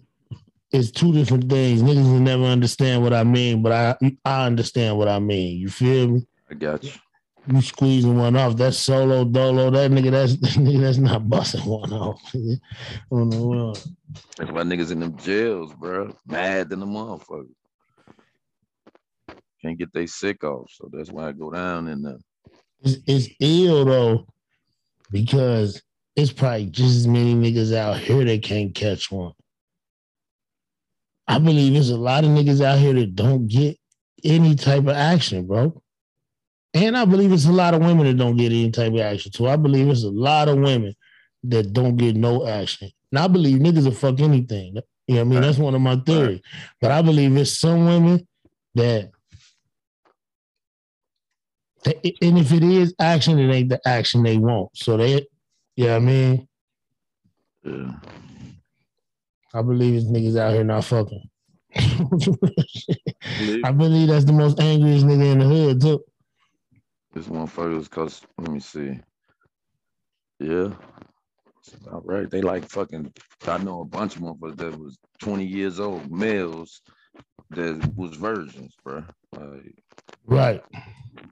is 0.72 0.90
two 0.92 1.12
different 1.12 1.48
things. 1.50 1.82
Niggas 1.82 2.04
will 2.04 2.20
never 2.20 2.44
understand 2.44 3.02
what 3.02 3.14
I 3.14 3.24
mean, 3.24 3.62
but 3.62 3.72
I 3.72 4.12
I 4.24 4.46
understand 4.46 4.98
what 4.98 5.08
I 5.08 5.18
mean. 5.18 5.58
You 5.58 5.68
feel 5.70 6.08
me? 6.08 6.26
I 6.50 6.54
got 6.54 6.84
you. 6.84 6.92
You 7.50 7.62
squeezing 7.62 8.18
one 8.18 8.36
off, 8.36 8.56
that's 8.56 8.76
solo 8.76 9.24
dolo. 9.24 9.70
That 9.70 9.90
nigga, 9.90 10.10
that's 10.10 10.36
nigga, 10.56 10.80
that's 10.80 10.98
not 10.98 11.28
busting 11.30 11.64
one 11.64 11.92
off. 11.92 12.20
On 13.10 13.30
the 13.30 13.42
world. 13.42 13.82
That's 14.36 14.50
why 14.50 14.62
niggas 14.62 14.92
in 14.92 15.00
them 15.00 15.16
jails, 15.16 15.72
bro, 15.74 16.14
mad 16.26 16.68
than 16.68 16.80
the 16.80 16.86
motherfucker. 16.86 17.48
Can't 19.62 19.78
get 19.78 19.92
they 19.94 20.06
sick 20.06 20.44
off, 20.44 20.70
so 20.70 20.90
that's 20.92 21.10
why 21.10 21.28
I 21.28 21.32
go 21.32 21.50
down 21.50 21.88
in 21.88 22.02
there. 22.02 22.18
It's, 22.82 22.98
it's 23.06 23.28
ill 23.40 23.84
though, 23.86 24.26
because 25.10 25.80
it's 26.16 26.32
probably 26.32 26.66
just 26.66 26.96
as 26.96 27.08
many 27.08 27.34
niggas 27.34 27.74
out 27.74 27.98
here 27.98 28.24
that 28.24 28.42
can't 28.42 28.74
catch 28.74 29.10
one. 29.10 29.32
I 31.26 31.38
believe 31.38 31.72
there's 31.72 31.90
a 31.90 31.96
lot 31.96 32.24
of 32.24 32.30
niggas 32.30 32.62
out 32.62 32.78
here 32.78 32.92
that 32.92 33.14
don't 33.14 33.48
get 33.48 33.78
any 34.22 34.54
type 34.54 34.82
of 34.82 34.90
action, 34.90 35.46
bro. 35.46 35.80
And 36.74 36.96
I 36.96 37.04
believe 37.04 37.32
it's 37.32 37.46
a 37.46 37.52
lot 37.52 37.74
of 37.74 37.80
women 37.80 38.06
that 38.06 38.16
don't 38.16 38.36
get 38.36 38.52
any 38.52 38.70
type 38.70 38.92
of 38.92 39.00
action 39.00 39.32
too. 39.32 39.48
I 39.48 39.56
believe 39.56 39.88
it's 39.88 40.04
a 40.04 40.10
lot 40.10 40.48
of 40.48 40.58
women 40.58 40.94
that 41.44 41.72
don't 41.72 41.96
get 41.96 42.16
no 42.16 42.46
action. 42.46 42.90
And 43.10 43.18
I 43.18 43.26
believe 43.26 43.58
niggas 43.58 43.84
will 43.84 43.92
fuck 43.92 44.20
anything. 44.20 44.76
You 45.06 45.14
know 45.14 45.20
what 45.20 45.20
I 45.20 45.24
mean? 45.24 45.40
That's 45.40 45.58
one 45.58 45.74
of 45.74 45.80
my 45.80 45.96
theories. 45.96 46.40
But 46.80 46.90
I 46.90 47.00
believe 47.00 47.36
it's 47.36 47.58
some 47.58 47.86
women 47.86 48.26
that 48.74 49.10
and 51.86 52.38
if 52.38 52.52
it 52.52 52.62
is 52.62 52.94
action, 53.00 53.38
it 53.38 53.52
ain't 53.52 53.68
the 53.68 53.80
action 53.86 54.22
they 54.22 54.36
want. 54.36 54.76
So 54.76 54.96
they, 54.96 55.26
yeah, 55.76 55.96
I 55.96 55.98
mean, 56.00 56.48
Yeah. 57.64 57.92
I 59.54 59.62
believe 59.62 59.94
it's 59.94 60.04
niggas 60.04 60.38
out 60.38 60.52
here 60.52 60.64
not 60.64 60.84
fucking. 60.84 61.30
I 63.64 63.72
believe 63.72 64.08
that's 64.08 64.24
the 64.24 64.32
most 64.32 64.60
angriest 64.60 65.06
nigga 65.06 65.32
in 65.32 65.38
the 65.38 65.44
hood 65.46 65.80
too. 65.80 66.04
This 67.18 67.26
motherfuckers, 67.26 67.90
cause 67.90 68.22
let 68.38 68.52
me 68.52 68.60
see. 68.60 68.96
Yeah, 70.38 70.70
it's 71.58 71.74
about 71.74 72.06
right. 72.06 72.30
They 72.30 72.42
like 72.42 72.68
fucking. 72.68 73.12
I 73.44 73.58
know 73.58 73.80
a 73.80 73.84
bunch 73.84 74.14
of 74.14 74.22
motherfuckers 74.22 74.56
that 74.58 74.78
was 74.78 74.98
20 75.18 75.44
years 75.44 75.80
old, 75.80 76.12
males 76.12 76.80
that 77.50 77.92
was 77.96 78.12
virgins, 78.12 78.76
bro. 78.84 79.02
Like 79.36 79.82
Right. 80.26 80.62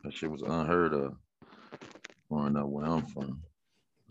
that 0.02 0.12
shit 0.12 0.28
was 0.28 0.42
unheard 0.42 0.92
of 0.92 1.14
growing 2.28 2.56
up 2.56 2.66
where 2.66 2.86
I'm 2.86 3.06
from. 3.06 3.40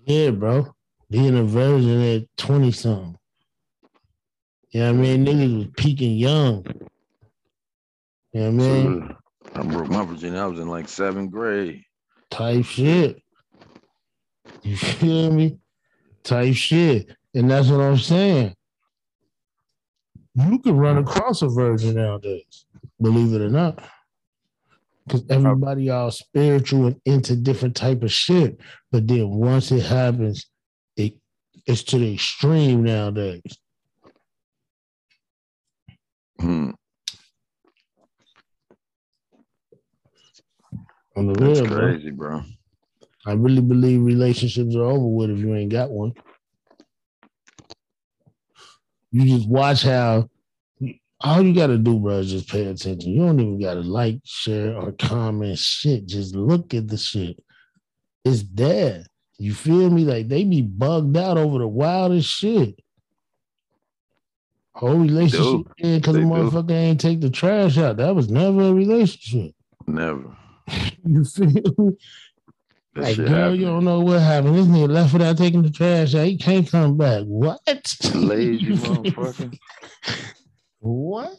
Yeah, 0.05 0.29
bro. 0.31 0.73
Being 1.09 1.37
a 1.37 1.43
virgin 1.43 2.01
at 2.01 2.37
20 2.37 2.71
something. 2.71 3.17
You 4.69 4.79
know 4.79 4.93
what 4.93 4.97
I 4.97 5.01
mean? 5.01 5.25
Niggas 5.25 5.57
was 5.57 5.67
peaking 5.75 6.15
young. 6.15 6.65
You 8.31 8.39
know 8.39 8.45
what 8.45 8.47
I 8.47 8.51
mean? 8.51 9.15
I 9.55 9.63
broke 9.63 9.89
my 9.89 10.03
virginity. 10.03 10.37
I 10.37 10.45
was 10.45 10.59
in 10.59 10.67
like 10.67 10.89
seventh 10.89 11.31
grade. 11.31 11.83
Type 12.29 12.65
shit. 12.65 13.21
You 14.63 14.75
feel 14.75 15.31
me? 15.31 15.59
Type 16.23 16.55
shit. 16.55 17.15
And 17.33 17.49
that's 17.49 17.69
what 17.69 17.79
I'm 17.79 17.97
saying. 17.97 18.53
You 20.35 20.59
can 20.59 20.75
run 20.75 20.97
across 20.97 21.41
a 21.41 21.47
virgin 21.47 21.95
nowadays, 21.95 22.65
believe 23.01 23.33
it 23.33 23.41
or 23.41 23.49
not. 23.49 23.81
Because 25.05 25.23
everybody 25.29 25.89
all 25.89 26.11
spiritual 26.11 26.87
and 26.87 27.01
into 27.05 27.35
different 27.37 27.75
type 27.75 28.03
of 28.03 28.11
shit. 28.11 28.59
But 28.91 29.07
then 29.07 29.29
once 29.29 29.71
it 29.71 29.83
happens, 29.83 30.47
it 30.97 31.13
it's 31.65 31.83
to 31.83 31.99
the 31.99 32.13
extreme 32.13 32.83
nowadays. 32.83 33.57
Hmm. 36.39 36.71
On 41.15 41.27
the 41.27 41.33
That's 41.33 41.61
real, 41.61 41.69
bro. 41.69 41.77
crazy, 41.79 42.11
bro. 42.11 42.43
I 43.25 43.33
really 43.33 43.61
believe 43.61 44.01
relationships 44.01 44.75
are 44.75 44.83
over 44.83 45.07
with 45.07 45.29
if 45.31 45.39
you 45.39 45.55
ain't 45.55 45.71
got 45.71 45.89
one. 45.91 46.13
You 49.11 49.37
just 49.37 49.47
watch 49.49 49.83
how 49.83 50.29
all 51.21 51.41
you 51.41 51.53
gotta 51.55 51.77
do, 51.77 51.97
bro, 51.99 52.19
is 52.19 52.29
just 52.31 52.49
pay 52.49 52.65
attention. 52.65 53.11
You 53.11 53.25
don't 53.25 53.39
even 53.39 53.59
gotta 53.59 53.79
like, 53.81 54.19
share, 54.25 54.75
or 54.77 54.91
comment 54.91 55.57
shit. 55.57 56.05
Just 56.05 56.35
look 56.35 56.73
at 56.73 56.87
the 56.87 56.97
shit. 56.97 57.41
It's 58.25 58.43
there. 58.53 59.05
You 59.37 59.53
feel 59.53 59.89
me? 59.89 60.03
Like 60.03 60.27
they 60.27 60.43
be 60.43 60.61
bugged 60.61 61.15
out 61.17 61.37
over 61.37 61.59
the 61.59 61.67
wildest 61.67 62.29
shit. 62.29 62.79
Whole 64.73 64.97
relationship 64.97 65.67
because 65.77 66.01
the 66.15 66.19
They 66.19 66.19
do. 66.19 66.25
motherfucker 66.25 66.71
ain't 66.71 66.99
take 66.99 67.21
the 67.21 67.29
trash 67.29 67.77
out. 67.77 67.97
That 67.97 68.13
was 68.13 68.29
never 68.29 68.63
a 68.63 68.73
relationship. 68.73 69.55
Never. 69.87 70.35
You 71.05 71.23
feel 71.23 71.47
me? 71.77 71.91
Like, 72.95 73.17
girl, 73.17 73.27
happened. 73.27 73.59
you 73.59 73.65
don't 73.65 73.83
know 73.83 73.99
what 73.99 74.21
happened. 74.21 74.55
This 74.55 74.65
nigga 74.67 74.89
left 74.89 75.13
without 75.13 75.37
taking 75.37 75.61
the 75.61 75.69
trash 75.69 76.15
out. 76.15 76.25
He 76.25 76.37
can't 76.37 76.69
come 76.69 76.95
back. 76.97 77.23
What? 77.25 77.59
Lazy 78.13 78.73
motherfucker. 78.73 79.57
What? 80.79 81.33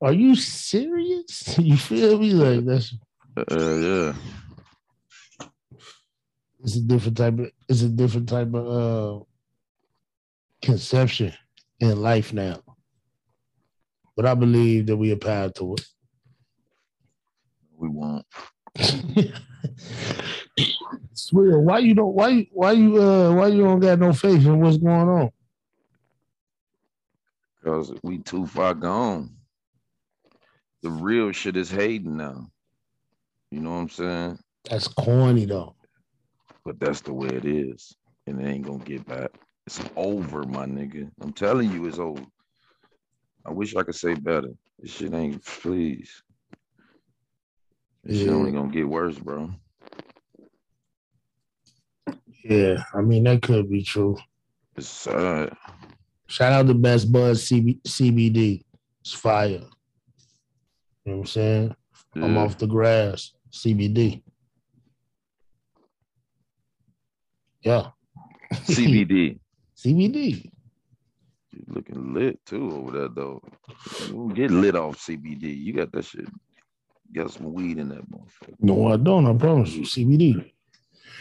Are 0.00 0.12
you 0.12 0.34
serious? 0.36 1.58
You 1.58 1.76
feel 1.76 2.18
me? 2.18 2.32
Like 2.34 2.64
that's 2.66 2.94
Uh, 3.36 3.74
yeah. 3.76 4.12
it's 6.62 6.76
a 6.76 6.82
different 6.82 7.16
type 7.16 7.38
of 7.38 7.50
it's 7.68 7.82
a 7.82 7.88
different 7.88 8.28
type 8.28 8.52
of 8.54 8.66
uh 8.68 9.24
conception 10.60 11.32
in 11.80 12.00
life 12.00 12.32
now. 12.32 12.60
But 14.14 14.26
I 14.26 14.34
believe 14.34 14.86
that 14.86 14.96
we 14.96 15.10
are 15.12 15.16
powered 15.16 15.54
to 15.56 15.74
it. 15.74 15.86
We 17.76 17.88
won't. 17.88 18.26
Swear, 21.14 21.58
why 21.60 21.78
you 21.78 21.94
don't 21.94 22.14
why 22.14 22.46
why 22.52 22.72
you 22.72 23.02
uh 23.02 23.34
why 23.34 23.48
you 23.48 23.62
don't 23.62 23.80
got 23.80 23.98
no 23.98 24.12
faith 24.12 24.44
in 24.46 24.60
what's 24.60 24.78
going 24.78 25.08
on? 25.08 25.30
Cause 27.64 27.92
we 28.02 28.18
too 28.18 28.46
far 28.46 28.74
gone. 28.74 29.30
The 30.82 30.90
real 30.90 31.30
shit 31.32 31.56
is 31.56 31.70
hating 31.70 32.16
now. 32.16 32.50
You 33.50 33.60
know 33.60 33.70
what 33.70 33.76
I'm 33.76 33.88
saying? 33.88 34.38
That's 34.68 34.88
corny 34.88 35.44
though. 35.44 35.76
But 36.64 36.80
that's 36.80 37.00
the 37.00 37.12
way 37.12 37.28
it 37.28 37.44
is. 37.44 37.94
And 38.26 38.40
it 38.40 38.46
ain't 38.48 38.66
gonna 38.66 38.84
get 38.84 39.06
back. 39.06 39.30
It's 39.66 39.80
over, 39.96 40.44
my 40.44 40.66
nigga. 40.66 41.10
I'm 41.20 41.32
telling 41.32 41.70
you, 41.70 41.86
it's 41.86 41.98
over. 41.98 42.22
I 43.44 43.50
wish 43.52 43.76
I 43.76 43.82
could 43.82 43.94
say 43.94 44.14
better. 44.14 44.50
This 44.78 44.92
shit 44.92 45.14
ain't 45.14 45.44
please. 45.44 46.22
Shit 48.06 48.16
Yeah. 48.26 48.32
only 48.32 48.52
gonna 48.52 48.72
get 48.72 48.88
worse, 48.88 49.18
bro. 49.18 49.50
Yeah, 52.44 52.82
I 52.94 53.00
mean 53.02 53.24
that 53.24 53.42
could 53.42 53.70
be 53.70 53.82
true. 53.82 54.16
It's 54.76 54.88
sad. 54.88 55.56
Shout 56.26 56.52
out 56.52 56.66
to 56.66 56.74
Best 56.74 57.12
Buzz 57.12 57.46
CB, 57.48 57.80
CBD. 57.82 58.64
It's 59.02 59.12
fire. 59.12 59.48
You 59.48 59.58
know 61.06 61.12
what 61.12 61.14
I'm 61.20 61.26
saying? 61.26 61.76
I'm 62.16 62.36
off 62.38 62.58
the 62.58 62.66
grass. 62.66 63.32
CBD. 63.50 64.22
Yeah. 67.62 67.90
CBD. 68.52 69.38
CBD. 69.76 70.50
You 71.52 71.64
looking 71.68 72.14
lit 72.14 72.44
too 72.46 72.70
over 72.72 72.98
there 72.98 73.08
though. 73.08 73.40
You 74.06 74.12
don't 74.12 74.34
get 74.34 74.50
lit 74.50 74.74
off 74.74 74.98
CBD. 74.98 75.56
You 75.56 75.72
got 75.72 75.92
that 75.92 76.04
shit. 76.04 76.28
Got 77.14 77.30
some 77.32 77.52
weed 77.52 77.78
in 77.78 77.90
that 77.90 78.10
motherfucker. 78.10 78.54
No, 78.60 78.88
I 78.88 78.96
don't. 78.96 79.26
I 79.26 79.34
promise 79.34 79.72
you. 79.72 79.82
CBD. 79.82 80.50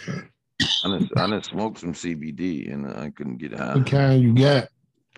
I 0.07 0.87
done, 0.87 1.09
I 1.17 1.27
done 1.27 1.43
smoked 1.43 1.79
some 1.79 1.93
CBD 1.93 2.71
and 2.71 2.87
I 2.87 3.09
couldn't 3.09 3.37
get 3.37 3.53
high. 3.53 3.75
What 3.75 3.87
kind 3.87 4.21
you 4.21 4.33
got? 4.33 4.69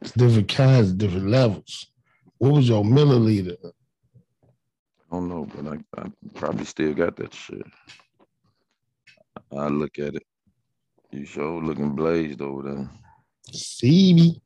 It's 0.01 0.11
different 0.11 0.49
kinds, 0.49 0.93
different 0.93 1.27
levels. 1.27 1.87
What 2.37 2.53
was 2.53 2.67
your 2.67 2.83
milliliter? 2.83 3.57
I 5.11 5.15
don't 5.15 5.29
know, 5.29 5.47
but 5.55 5.67
I, 5.67 6.01
I 6.01 6.11
probably 6.33 6.65
still 6.65 6.93
got 6.93 7.15
that 7.17 7.33
shit. 7.33 7.61
I 9.55 9.67
look 9.67 9.99
at 9.99 10.15
it. 10.15 10.25
You 11.11 11.25
sure 11.25 11.61
looking 11.61 11.95
blazed 11.95 12.41
over 12.41 12.63
there. 12.63 12.89
CB. 13.51 14.41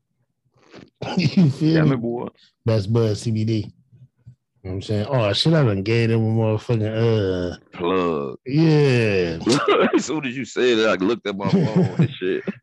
you 1.17 1.49
feel 1.51 1.85
me? 1.85 1.95
boy. 1.95 2.27
Best 2.65 2.91
Bud 2.91 3.15
CBD. 3.15 3.71
You 4.67 4.73
know 4.73 4.75
what 4.75 4.75
I'm 4.75 4.81
saying? 4.81 5.07
Oh, 5.09 5.31
shit, 5.31 5.53
I 5.53 5.63
done 5.63 5.81
gave 5.81 6.09
them 6.09 6.25
a 6.25 6.29
motherfucking, 6.41 7.53
uh, 7.53 7.57
Plug. 7.71 8.37
yeah. 8.45 9.39
as 9.95 10.03
soon 10.03 10.25
as 10.25 10.35
you 10.35 10.43
said 10.43 10.79
it, 10.79 10.89
I 10.89 10.95
looked 10.95 11.25
at 11.25 11.37
my 11.37 11.49
phone 11.49 11.63
and 11.63 12.11
shit. 12.11 12.43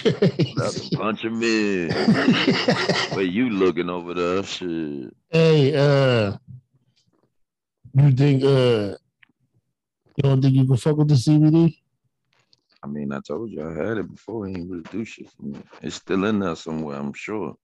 Crazy. 0.00 0.96
punch 0.96 1.26
him 1.26 1.42
in. 1.42 1.92
Where 3.12 3.22
you 3.22 3.50
looking 3.50 3.90
over 3.90 4.14
there? 4.14 4.42
Shit. 4.44 5.12
hey, 5.28 5.74
uh, 5.76 6.38
you 7.92 8.12
think, 8.12 8.44
uh, 8.44 8.96
you 10.16 10.22
don't 10.22 10.40
think 10.40 10.54
you 10.54 10.66
can 10.66 10.76
fuck 10.78 10.96
with 10.96 11.08
the 11.08 11.16
CBD? 11.16 11.76
I 12.82 12.86
mean, 12.86 13.12
I 13.12 13.20
told 13.20 13.50
you 13.50 13.62
I 13.62 13.74
had 13.74 13.98
it 13.98 14.10
before. 14.10 14.46
He 14.46 14.54
didn't 14.54 14.70
really 14.70 14.84
do 14.90 15.04
shit 15.04 15.28
for 15.32 15.42
me. 15.42 15.58
It's 15.82 15.96
still 15.96 16.24
in 16.24 16.38
there 16.38 16.56
somewhere, 16.56 16.96
I'm 16.96 17.12
sure. 17.12 17.54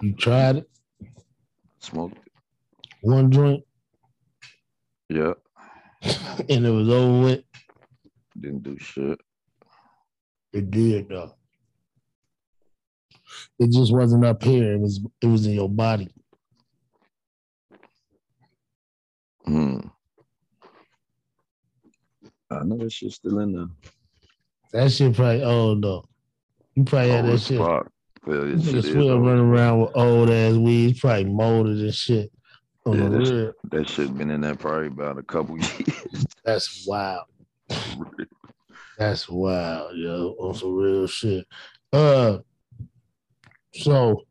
You 0.00 0.14
tried 0.14 0.56
it, 0.56 0.70
Smoked 1.80 2.18
it. 2.18 2.32
one 3.02 3.30
joint, 3.30 3.64
Yeah. 5.08 5.32
and 6.02 6.66
it 6.66 6.70
was 6.70 6.88
over 6.88 7.24
with. 7.24 7.44
Didn't 8.38 8.62
do 8.62 8.78
shit. 8.78 9.18
It 10.52 10.70
did 10.70 11.08
though. 11.08 11.34
It 13.58 13.70
just 13.70 13.92
wasn't 13.92 14.24
up 14.24 14.42
here. 14.42 14.74
It 14.74 14.80
was 14.80 15.00
it 15.22 15.26
was 15.26 15.46
in 15.46 15.52
your 15.54 15.68
body. 15.68 16.08
Hmm. 19.44 19.78
I 22.50 22.64
know 22.64 22.76
that 22.78 22.92
shit's 22.92 23.16
still 23.16 23.38
in 23.40 23.52
there. 23.52 23.66
That 24.72 24.90
shit 24.92 25.14
probably 25.14 25.42
old 25.44 25.82
though. 25.82 26.04
You 26.74 26.84
probably 26.84 27.10
had 27.10 27.24
Oh, 27.24 27.30
that 27.32 27.40
shit. 27.40 27.58
Yeah, 28.26 28.34
this 28.34 28.64
shit 28.64 28.74
Nigga 28.74 29.18
is 29.18 29.26
running 29.26 29.50
around 29.50 29.80
with 29.80 29.90
old 29.94 30.30
ass 30.30 30.54
weeds, 30.54 31.00
probably 31.00 31.24
molded 31.24 31.78
and 31.78 31.94
shit. 31.94 32.30
On 32.86 32.98
Yeah, 32.98 33.08
real. 33.08 33.52
That 33.70 33.88
shit 33.88 34.16
been 34.16 34.30
in 34.30 34.40
there 34.42 34.54
probably 34.54 34.88
about 34.88 35.18
a 35.18 35.22
couple 35.22 35.56
years. 35.58 36.26
That's 36.44 36.86
wild. 36.86 37.24
That's 38.98 39.28
wild, 39.28 39.96
yo. 39.96 40.34
On 40.38 40.54
some 40.54 40.74
real 40.74 41.06
shit. 41.06 41.46
Uh 41.92 42.38
so 43.72 44.22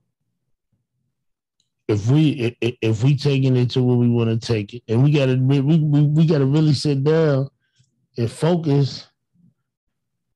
if 1.87 2.07
we 2.09 2.55
if 2.61 3.03
we 3.03 3.17
taking 3.17 3.57
it 3.57 3.71
to 3.71 3.81
where 3.81 3.97
we 3.97 4.07
want 4.07 4.29
to 4.29 4.47
take 4.47 4.75
it, 4.75 4.83
and 4.87 5.03
we 5.03 5.11
gotta 5.11 5.35
we, 5.35 5.59
we, 5.59 5.77
we 5.79 6.25
gotta 6.25 6.45
really 6.45 6.73
sit 6.73 7.03
down 7.03 7.49
and 8.17 8.29
focus 8.31 9.07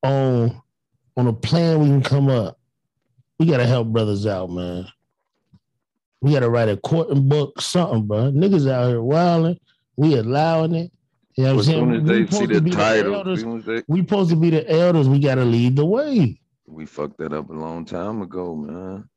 on 0.01 0.59
on 1.15 1.27
a 1.27 1.33
plan 1.33 1.79
we 1.79 1.87
can 1.87 2.01
come 2.01 2.27
up. 2.27 2.59
We 3.43 3.49
gotta 3.51 3.65
help 3.67 3.89
brothers 3.89 4.25
out, 4.25 4.49
man. 4.51 4.87
We 6.21 6.31
gotta 6.31 6.49
write 6.49 6.69
a 6.69 6.77
courting 6.77 7.27
book, 7.27 7.59
something, 7.59 8.07
bro. 8.07 8.31
Niggas 8.31 8.71
out 8.71 8.87
here 8.87 9.01
wilding. 9.01 9.59
We 9.97 10.15
allowing 10.15 10.75
it. 10.75 10.93
You 11.35 11.43
know 11.43 11.49
what 11.49 11.53
I'm 11.55 11.59
as 11.59 11.65
saying? 11.65 11.79
soon 11.79 11.93
as 11.95 12.01
We 12.03 12.07
they 12.23 12.31
supposed 12.31 12.63
the 12.63 12.69
title, 12.71 13.15
elders. 13.15 13.43
as 13.43 13.55
as 13.55 13.65
they, 13.65 13.83
We 13.89 13.99
supposed 13.99 14.29
to 14.29 14.37
be 14.37 14.49
the 14.49 14.71
elders. 14.71 15.09
We 15.09 15.19
gotta 15.19 15.43
lead 15.43 15.75
the 15.75 15.85
way. 15.85 16.39
we 16.67 16.85
fucked 16.85 17.17
that 17.17 17.33
up 17.33 17.49
a 17.49 17.53
long 17.53 17.83
time 17.83 18.21
ago, 18.21 18.55
man. 18.55 19.09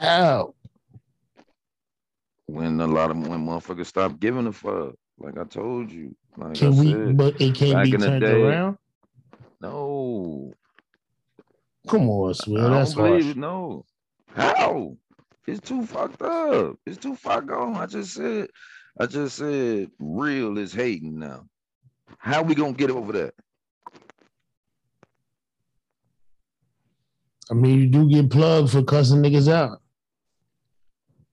How? 0.00 0.52
When 2.46 2.80
a 2.80 2.86
lot 2.88 3.12
of 3.12 3.16
when 3.28 3.46
motherfuckers 3.46 3.86
stopped 3.86 4.18
giving 4.18 4.48
a 4.48 4.52
fuck. 4.52 4.96
Like 5.20 5.38
I 5.38 5.44
told 5.44 5.92
you. 5.92 6.16
Like 6.36 6.54
Can 6.54 6.72
I 6.74 6.80
we? 6.80 6.90
said, 6.90 7.16
But 7.16 7.40
it 7.40 7.54
can't 7.54 7.74
back 7.74 7.84
be 7.84 7.94
in 7.94 8.00
the 8.00 8.06
turned 8.08 8.20
day, 8.22 8.42
around. 8.42 8.78
no. 9.60 10.52
Come 11.88 12.08
on, 12.08 12.30
I 12.30 12.32
Swill. 12.32 12.70
That's 12.70 12.94
don't 12.94 13.04
believe 13.04 13.24
harsh. 13.24 13.36
it. 13.36 13.38
No. 13.38 13.84
How? 14.34 14.96
It's 15.46 15.60
too 15.60 15.86
fucked 15.86 16.22
up. 16.22 16.76
It's 16.86 16.98
too 16.98 17.14
far 17.14 17.40
gone. 17.40 17.76
I 17.76 17.86
just 17.86 18.14
said, 18.14 18.48
I 18.98 19.06
just 19.06 19.36
said 19.36 19.90
real 19.98 20.58
is 20.58 20.72
hating 20.72 21.18
now. 21.18 21.46
How 22.18 22.42
we 22.42 22.54
gonna 22.54 22.72
get 22.72 22.90
over 22.90 23.12
that? 23.12 23.34
I 27.50 27.54
mean, 27.54 27.80
you 27.80 27.86
do 27.86 28.08
get 28.08 28.30
plugged 28.30 28.70
for 28.70 28.82
cussing 28.82 29.22
niggas 29.22 29.50
out. 29.50 29.80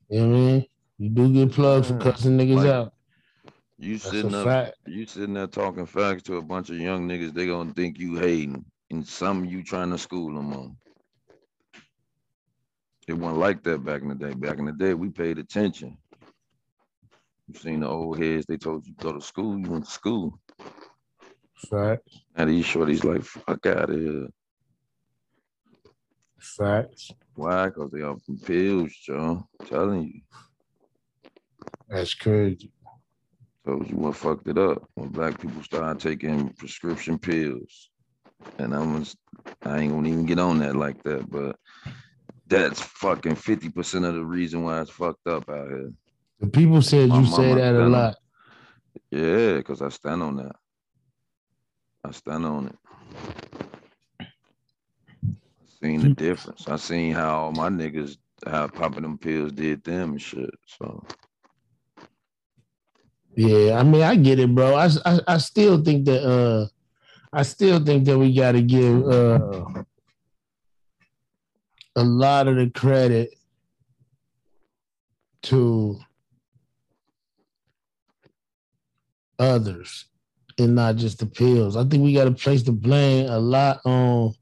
You 0.10 0.22
know 0.22 0.28
what 0.28 0.36
I 0.36 0.40
mean? 0.40 0.66
You 1.00 1.10
do 1.10 1.34
get 1.34 1.52
plugged 1.52 1.88
for 1.88 1.94
mm. 1.94 2.02
cussing 2.02 2.38
niggas 2.38 2.58
like, 2.58 2.68
out. 2.68 2.94
You 3.80 3.98
That's 3.98 4.12
sitting 4.12 4.36
up, 4.36 4.46
fact. 4.46 4.76
you 4.86 5.06
sitting 5.08 5.34
there 5.34 5.48
talking 5.48 5.88
facts 5.88 6.24
to 6.24 6.38
a 6.38 6.42
bunch 6.42 6.70
of 6.70 6.78
young 6.78 7.08
niggas, 7.08 7.34
they 7.34 7.48
gonna 7.48 7.74
think 7.74 8.00
you 8.00 8.16
hating, 8.16 8.64
and 8.90 9.08
some 9.08 9.46
you 9.46 9.64
trying 9.64 9.92
to 9.92 9.98
school 9.98 10.34
them 10.34 10.54
on. 10.54 10.78
It 13.08 13.14
wasn't 13.14 13.40
like 13.40 13.64
that 13.64 13.84
back 13.84 14.02
in 14.02 14.10
the 14.10 14.16
day. 14.16 14.34
Back 14.34 14.60
in 14.60 14.66
the 14.66 14.72
day, 14.72 14.94
we 14.94 15.10
paid 15.10 15.38
attention. 15.38 15.98
You 17.48 17.60
seen 17.60 17.82
the 17.82 17.90
old 17.90 18.20
heads, 18.20 18.46
they 18.46 18.58
told 18.58 18.88
you 18.88 18.94
go 19.00 19.12
to 19.12 19.22
school, 19.22 19.60
you 19.60 19.70
went 19.70 19.86
to 19.86 19.92
school. 19.92 20.40
Facts. 21.70 22.22
Now 22.38 22.46
these 22.46 22.66
shorties 22.66 23.04
like, 23.04 23.24
fuck 23.24 23.66
out 23.66 23.90
of 23.90 24.00
here. 24.00 24.28
Facts. 26.40 27.12
Why? 27.36 27.66
Because 27.68 27.92
they 27.92 28.02
off 28.02 28.26
them 28.26 28.38
pills, 28.38 28.94
Joe. 29.06 29.48
telling 29.66 30.04
you. 30.04 30.22
That's 31.90 32.14
crazy. 32.14 32.72
Told 33.66 33.90
you 33.90 33.96
what 33.96 34.16
fucked 34.16 34.48
it 34.48 34.58
up 34.58 34.90
when 34.96 35.10
black 35.10 35.40
people 35.40 35.64
started 35.64 36.02
taking 36.02 36.50
prescription 36.50 37.18
pills. 37.18 37.90
And 38.58 38.76
I'm 38.76 39.04
just, 39.04 39.18
I 39.64 39.80
ain't 39.80 39.94
gonna 39.94 40.08
even 40.10 40.26
get 40.26 40.40
on 40.40 40.60
that 40.60 40.76
like 40.76 41.02
that, 41.04 41.30
but 41.30 41.56
that's 42.48 42.82
fucking 42.82 43.36
50% 43.36 44.08
of 44.08 44.16
the 44.16 44.24
reason 44.24 44.64
why 44.64 44.82
it's 44.82 44.92
fucked 44.92 45.28
up 45.28 45.50
out 45.50 45.70
here. 45.70 45.92
The 46.40 46.48
people 46.48 46.82
said 46.82 47.10
My 47.10 47.20
you 47.20 47.26
say 47.26 47.54
that 47.56 47.76
a 47.76 47.88
lot. 47.88 48.16
Yeah, 49.12 49.54
because 49.54 49.82
I 49.82 49.90
stand 49.90 50.22
on 50.22 50.38
that. 50.38 50.56
I 52.04 52.12
stand 52.12 52.46
on 52.46 52.68
it. 52.68 52.76
I 54.22 55.66
seen 55.82 56.02
the 56.02 56.10
difference. 56.10 56.68
I 56.68 56.76
seen 56.76 57.14
how 57.14 57.52
my 57.52 57.70
niggas, 57.70 58.18
how 58.46 58.68
popping 58.68 59.04
them 59.04 59.18
pills 59.18 59.52
did 59.54 59.84
them 59.84 60.12
and 60.12 60.22
shit. 60.22 60.54
So 60.66 61.04
Yeah, 63.36 63.80
I 63.80 63.84
mean, 63.84 64.02
I 64.02 64.16
get 64.16 64.40
it, 64.40 64.54
bro. 64.54 64.76
I, 64.76 64.90
I, 65.06 65.20
I 65.28 65.38
still 65.38 65.84
think 65.84 66.06
that 66.06 66.24
uh 66.24 66.68
I 67.36 67.42
still 67.42 67.84
think 67.84 68.06
that 68.06 68.18
we 68.18 68.32
got 68.34 68.52
to 68.52 68.62
give 68.62 69.08
uh, 69.08 69.66
a 71.96 72.04
lot 72.04 72.48
of 72.48 72.58
the 72.58 72.70
credit 72.70 73.34
to 75.44 76.00
others 79.40 80.06
and 80.60 80.76
not 80.76 80.98
just 80.98 81.18
the 81.20 81.26
pills. 81.26 81.76
I 81.76 81.84
think 81.86 82.04
we 82.04 82.14
got 82.14 82.26
to 82.26 82.32
place 82.32 82.62
the 82.62 82.72
blame 82.72 83.28
a 83.28 83.40
lot 83.40 83.82
on 83.84 84.34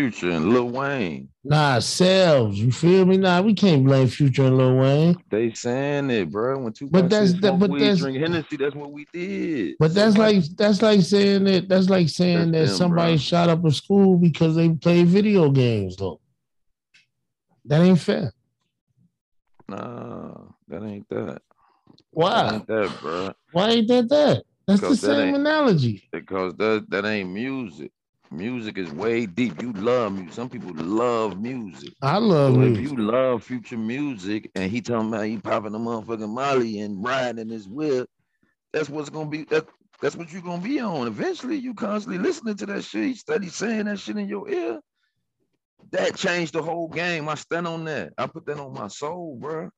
Future 0.00 0.30
and 0.30 0.48
Lil 0.48 0.70
Wayne. 0.70 1.28
not 1.44 1.74
ourselves. 1.74 2.58
You 2.58 2.72
feel 2.72 3.04
me? 3.04 3.18
Nah, 3.18 3.42
we 3.42 3.52
can't 3.52 3.84
blame 3.84 4.08
Future 4.08 4.44
and 4.46 4.56
Lil 4.56 4.76
Wayne. 4.76 5.16
They 5.30 5.52
saying 5.52 6.08
it, 6.10 6.30
bro. 6.30 6.58
When 6.58 6.72
two 6.72 6.88
But 6.88 7.10
that's- 7.10 7.34
that- 7.40 7.58
but 7.58 7.68
weed, 7.68 7.80
that's- 7.80 7.98
drink 7.98 8.16
Hennessy, 8.18 8.56
that's 8.56 8.74
what 8.74 8.92
we 8.92 9.06
did. 9.12 9.74
But 9.78 9.92
that's 9.92 10.14
Somebody- 10.14 10.40
like 10.40 10.56
that's 10.56 10.80
like 10.80 11.02
saying 11.02 11.44
that 11.44 11.68
that's 11.68 11.90
like 11.90 12.08
saying 12.08 12.50
That's 12.50 12.50
that 12.52 12.66
them, 12.68 12.76
somebody 12.78 13.12
bro. 13.12 13.18
shot 13.18 13.50
up 13.50 13.62
a 13.62 13.70
school 13.70 14.16
because 14.16 14.56
they 14.56 14.70
play 14.70 15.04
video 15.04 15.50
games 15.50 15.96
though. 15.96 16.18
That 17.66 17.82
ain't 17.82 17.98
fair. 18.00 18.32
nah, 19.68 20.32
that 20.68 20.82
ain't 20.82 21.06
that. 21.10 21.26
That 21.26 21.42
Why? 22.12 22.54
ain't 22.54 22.66
that, 22.68 22.90
bro. 23.02 23.32
Why 23.52 23.68
ain't 23.68 23.88
that 23.88 24.08
that? 24.08 24.42
That's 24.66 24.80
the 24.80 24.86
Because 24.86 25.00
that 25.02 25.16
same 25.16 25.34
analogy. 25.34 26.08
Because 26.10 26.54
that 26.56 26.86
that 26.88 27.04
ain't 27.04 27.30
music. 27.30 27.92
Music 28.32 28.78
is 28.78 28.92
way 28.92 29.26
deep. 29.26 29.60
You 29.60 29.72
love 29.72 30.12
music. 30.12 30.32
Some 30.34 30.48
people 30.48 30.72
love 30.74 31.40
music. 31.40 31.94
I 32.00 32.18
love 32.18 32.54
So 32.54 32.62
if 32.62 32.78
you 32.78 32.96
love 32.96 33.42
future 33.42 33.76
music 33.76 34.50
and 34.54 34.70
he 34.70 34.80
talking 34.80 35.08
about 35.08 35.26
he 35.26 35.38
popping 35.38 35.74
a 35.74 35.78
motherfucking 35.78 36.28
Molly 36.28 36.80
and 36.80 37.04
riding 37.04 37.48
his 37.48 37.68
whip, 37.68 38.08
that's 38.72 38.88
what's 38.88 39.10
gonna 39.10 39.28
be 39.28 39.44
that, 39.44 39.66
that's 40.00 40.14
what 40.14 40.32
you're 40.32 40.42
gonna 40.42 40.62
be 40.62 40.78
on. 40.78 41.08
Eventually, 41.08 41.56
you 41.56 41.74
constantly 41.74 42.22
listening 42.22 42.56
to 42.56 42.66
that 42.66 42.82
shit, 42.84 43.08
you 43.08 43.14
study 43.14 43.48
saying 43.48 43.86
that 43.86 43.98
shit 43.98 44.16
in 44.16 44.28
your 44.28 44.48
ear. 44.48 44.80
That 45.90 46.14
changed 46.14 46.52
the 46.52 46.62
whole 46.62 46.88
game. 46.88 47.28
I 47.28 47.34
stand 47.34 47.66
on 47.66 47.84
that. 47.86 48.12
I 48.16 48.28
put 48.28 48.46
that 48.46 48.60
on 48.60 48.72
my 48.72 48.86
soul, 48.88 49.36
bro. 49.40 49.70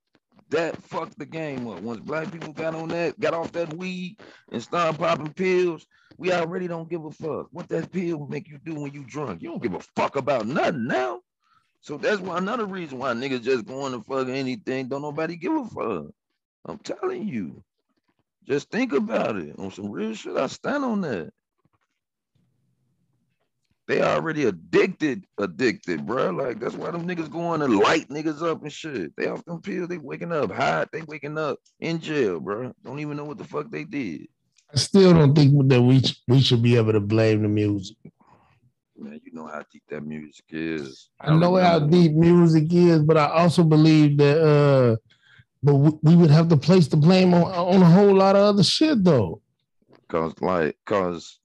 That 0.50 0.76
fucked 0.82 1.18
the 1.18 1.24
game 1.24 1.66
up. 1.68 1.80
Once 1.80 2.00
black 2.00 2.30
people 2.30 2.52
got 2.52 2.74
on 2.74 2.88
that, 2.88 3.18
got 3.18 3.32
off 3.32 3.52
that 3.52 3.74
weed 3.74 4.18
and 4.50 4.62
started 4.62 4.98
popping 4.98 5.32
pills, 5.32 5.86
we 6.22 6.32
already 6.32 6.68
don't 6.68 6.88
give 6.88 7.04
a 7.04 7.10
fuck. 7.10 7.48
What 7.50 7.68
that 7.70 7.90
pill 7.90 8.28
make 8.28 8.48
you 8.48 8.56
do 8.64 8.76
when 8.76 8.92
you 8.92 9.02
drunk? 9.02 9.42
You 9.42 9.48
don't 9.48 9.62
give 9.62 9.74
a 9.74 9.80
fuck 9.80 10.14
about 10.14 10.46
nothing 10.46 10.86
now. 10.86 11.18
So 11.80 11.96
that's 11.96 12.20
why 12.20 12.38
another 12.38 12.64
reason 12.64 12.98
why 12.98 13.12
niggas 13.12 13.42
just 13.42 13.66
going 13.66 13.90
to 13.90 14.04
fuck 14.04 14.28
anything. 14.28 14.86
Don't 14.86 15.02
nobody 15.02 15.34
give 15.34 15.52
a 15.52 15.64
fuck. 15.64 16.12
I'm 16.64 16.78
telling 16.78 17.26
you. 17.26 17.64
Just 18.46 18.70
think 18.70 18.92
about 18.92 19.34
it. 19.34 19.58
On 19.58 19.72
some 19.72 19.90
real 19.90 20.14
shit, 20.14 20.36
I 20.36 20.46
stand 20.46 20.84
on 20.84 21.00
that. 21.00 21.32
They 23.88 24.00
already 24.00 24.44
addicted, 24.44 25.24
addicted, 25.38 26.06
bro. 26.06 26.30
Like 26.30 26.60
that's 26.60 26.76
why 26.76 26.92
them 26.92 27.04
niggas 27.04 27.32
going 27.32 27.58
to 27.58 27.66
light 27.66 28.08
niggas 28.10 28.48
up 28.48 28.62
and 28.62 28.72
shit. 28.72 29.12
They 29.16 29.26
off 29.26 29.44
them 29.44 29.60
pills, 29.60 29.88
they 29.88 29.98
waking 29.98 30.30
up 30.30 30.52
hot, 30.52 30.90
they 30.92 31.02
waking 31.02 31.36
up 31.36 31.58
in 31.80 31.98
jail, 31.98 32.38
bro. 32.38 32.72
Don't 32.84 33.00
even 33.00 33.16
know 33.16 33.24
what 33.24 33.38
the 33.38 33.44
fuck 33.44 33.72
they 33.72 33.82
did. 33.82 34.28
I 34.74 34.78
still 34.78 35.12
don't 35.12 35.34
think 35.34 35.68
that 35.68 35.82
we 35.82 36.02
we 36.28 36.40
should 36.40 36.62
be 36.62 36.76
able 36.76 36.92
to 36.92 37.00
blame 37.00 37.42
the 37.42 37.48
music. 37.48 37.96
Man, 38.96 39.20
you 39.24 39.32
know 39.32 39.46
how 39.46 39.64
deep 39.70 39.82
that 39.90 40.04
music 40.06 40.44
is. 40.50 41.10
I 41.20 41.34
know 41.36 41.56
how 41.56 41.80
deep 41.80 42.12
music 42.12 42.72
is, 42.72 43.02
but 43.02 43.16
I 43.16 43.26
also 43.26 43.64
believe 43.64 44.16
that 44.18 44.40
uh 44.40 44.96
but 45.62 45.74
we, 45.74 45.90
we 46.02 46.16
would 46.16 46.30
have 46.30 46.48
to 46.48 46.56
place 46.56 46.88
the 46.88 46.96
blame 46.96 47.34
on, 47.34 47.42
on 47.42 47.82
a 47.82 47.86
whole 47.86 48.14
lot 48.14 48.36
of 48.36 48.42
other 48.42 48.62
shit 48.62 49.04
though. 49.04 49.40
Cause 50.08 50.34
like, 50.40 50.76
cause 50.86 51.38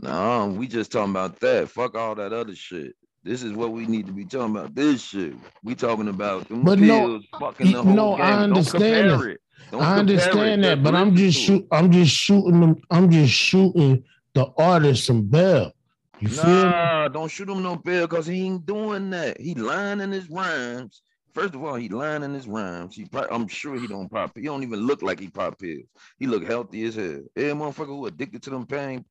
no, 0.00 0.54
we 0.56 0.66
just 0.66 0.92
talking 0.92 1.12
about 1.12 1.40
that. 1.40 1.68
Fuck 1.70 1.94
all 1.94 2.14
that 2.16 2.32
other 2.32 2.54
shit. 2.54 2.94
This 3.22 3.42
is 3.42 3.52
what 3.52 3.72
we 3.72 3.86
need 3.86 4.06
to 4.06 4.12
be 4.12 4.24
talking 4.26 4.56
about. 4.56 4.74
This 4.74 5.02
shit. 5.02 5.34
We 5.62 5.74
talking 5.74 6.08
about 6.08 6.46
But 6.50 6.78
no, 6.78 7.20
fucking 7.40 7.72
the 7.72 7.82
whole 7.82 7.94
no, 7.94 8.16
game. 8.16 8.26
I 8.26 8.32
understand 8.34 9.38
Don't 9.70 9.80
that. 9.80 9.96
compare 9.96 10.14
it. 10.14 10.32
Don't 10.32 10.40
I 10.40 10.48
understand 10.50 10.64
that, 10.64 10.82
but 10.82 10.94
I'm 10.94 11.14
just 11.14 11.38
shoot 11.38 11.66
I'm 11.70 11.90
just 11.90 12.14
shooting 12.14 12.60
them, 12.60 12.76
I'm 12.90 13.10
just 13.10 13.32
shooting 13.32 14.04
the 14.34 14.52
artist 14.58 15.06
some 15.06 15.22
bell. 15.22 15.72
You? 16.20 16.36
Nah, 16.36 17.08
don't 17.08 17.30
shoot 17.30 17.48
him 17.48 17.62
no 17.62 17.76
bill 17.76 18.06
because 18.06 18.26
he 18.26 18.46
ain't 18.46 18.64
doing 18.66 19.10
that. 19.10 19.40
He 19.40 19.54
lying 19.54 20.00
in 20.00 20.10
his 20.10 20.30
rhymes. 20.30 21.02
First 21.34 21.54
of 21.54 21.64
all, 21.64 21.74
he 21.74 21.88
lying 21.88 22.22
in 22.22 22.32
his 22.32 22.46
rhymes. 22.46 22.94
He, 22.94 23.04
prob- 23.06 23.26
I'm 23.30 23.48
sure 23.48 23.74
he 23.74 23.88
don't 23.88 24.08
pop. 24.08 24.30
He 24.36 24.42
don't 24.42 24.62
even 24.62 24.86
look 24.86 25.02
like 25.02 25.18
he 25.18 25.28
pop 25.28 25.58
pills. 25.58 25.82
He 26.18 26.26
look 26.26 26.44
healthy 26.44 26.84
as 26.84 26.94
hell. 26.94 27.20
Every 27.36 27.52
motherfucker 27.52 27.86
who 27.86 28.06
addicted 28.06 28.42
to 28.44 28.50
them 28.50 28.66
pain 28.66 29.04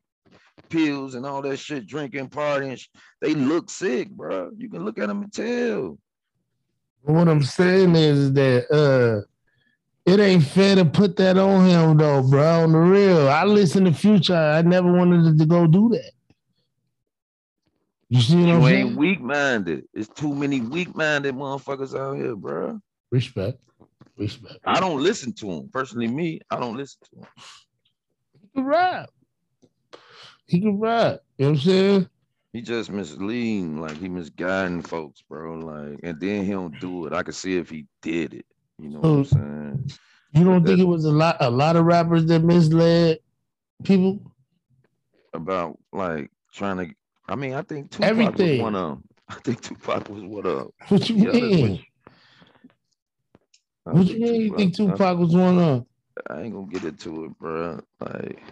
pills 0.70 1.16
and 1.16 1.26
all 1.26 1.42
that 1.42 1.58
shit, 1.58 1.86
drinking, 1.86 2.30
partying, 2.30 2.78
sh- 2.78 2.88
they 3.22 3.34
look 3.34 3.70
sick, 3.70 4.10
bro. 4.10 4.52
You 4.58 4.70
can 4.70 4.86
look 4.86 4.98
at 4.98 5.08
them 5.08 5.24
and 5.24 5.34
tell. 5.34 5.98
What 7.02 7.28
I'm 7.28 7.44
saying 7.44 7.96
is 7.96 8.32
that 8.34 8.72
uh 8.72 9.28
it 10.06 10.20
ain't 10.20 10.44
fair 10.44 10.76
to 10.76 10.86
put 10.86 11.16
that 11.18 11.38
on 11.38 11.68
him 11.68 11.98
though, 11.98 12.22
bro. 12.24 12.64
On 12.64 12.72
the 12.72 12.78
real. 12.80 13.30
I 13.30 13.44
listen 13.46 13.86
to 13.86 13.94
future. 13.94 14.36
I 14.36 14.62
never 14.62 14.92
wanted 14.92 15.38
to 15.38 15.46
go 15.46 15.66
do 15.68 15.90
that. 15.90 16.12
You 18.10 18.22
see 18.22 18.36
what 18.42 18.50
I'm 18.50 18.62
You 18.62 18.68
saying? 18.68 18.88
ain't 18.90 18.98
weak 18.98 19.22
minded. 19.22 19.86
It's 19.94 20.10
too 20.10 20.36
many 20.36 20.62
weak 20.62 20.96
minded 20.96 21.34
motherfuckers 21.36 21.98
out 21.98 22.16
here, 22.18 22.36
bro. 22.36 22.80
Respect. 23.12 23.60
Respect. 24.18 24.60
I 24.66 24.80
don't 24.80 25.02
listen 25.02 25.34
to 25.34 25.50
him 25.52 25.70
Personally, 25.74 26.08
me, 26.08 26.40
I 26.52 26.60
don't 26.60 26.78
listen 26.78 27.00
to 27.10 27.20
him. 27.22 27.28
He 28.42 28.50
can 28.54 28.66
rap. 28.66 29.10
He 30.46 30.62
can 30.62 30.80
rap. 30.80 31.22
You 31.38 31.46
know 31.46 31.52
what 31.52 31.58
I'm 31.60 31.64
saying? 31.64 32.10
He 32.52 32.62
just 32.62 32.92
misleading, 32.92 33.82
like 33.82 33.98
he 33.98 34.08
misguiding 34.10 34.84
folks, 34.84 35.24
bro. 35.28 35.56
Like, 35.56 36.00
and 36.04 36.20
then 36.20 36.46
he 36.46 36.52
don't 36.52 36.80
do 36.80 37.08
it. 37.08 37.14
I 37.14 37.24
could 37.24 37.34
see 37.34 37.58
if 37.58 37.72
he 37.72 37.88
did 38.04 38.36
it. 38.36 38.46
You 38.84 38.90
know 38.90 39.00
what 39.00 39.10
I'm 39.10 39.26
saying? 39.26 39.92
You 40.34 40.44
don't 40.44 40.62
But 40.64 40.68
think 40.72 40.80
it 40.82 40.84
was 40.88 41.06
a 41.06 41.12
lot 41.12 41.38
a 41.40 41.50
lot 41.50 41.78
of 41.78 41.86
rappers 41.86 42.26
that 42.26 42.44
misled 42.44 43.20
people? 43.86 44.20
About 45.34 45.80
like 45.94 46.30
trying 46.54 46.78
to. 46.90 46.94
I 47.30 47.36
mean, 47.36 47.54
I 47.54 47.62
think 47.62 47.92
Tupac 47.92 48.10
Everything. 48.10 48.58
was 48.58 48.62
one 48.62 48.76
of 48.76 48.90
them. 48.90 49.04
I 49.30 49.36
think 49.36 49.62
Tupac 49.62 50.10
was 50.10 50.24
one 50.24 50.46
of 50.46 50.58
them. 50.58 50.70
What 50.90 51.10
you 51.10 51.16
Yeah, 51.16 51.24
that's 51.32 51.36
what 51.36 51.50
mean? 51.50 51.76
you- 51.76 51.80
I 53.86 53.92
What 53.92 54.06
you 54.08 54.14
think 54.14 54.20
mean 54.22 54.42
you 54.42 54.56
think 54.58 54.74
I- 54.74 54.92
Tupac 54.92 55.18
was 55.18 55.34
one 55.34 55.60
of? 55.60 55.86
I 56.30 56.42
ain't 56.42 56.54
gonna 56.54 56.68
get 56.68 56.84
into 56.84 57.24
it, 57.26 57.40
bro. 57.40 57.80
Like, 58.02 58.44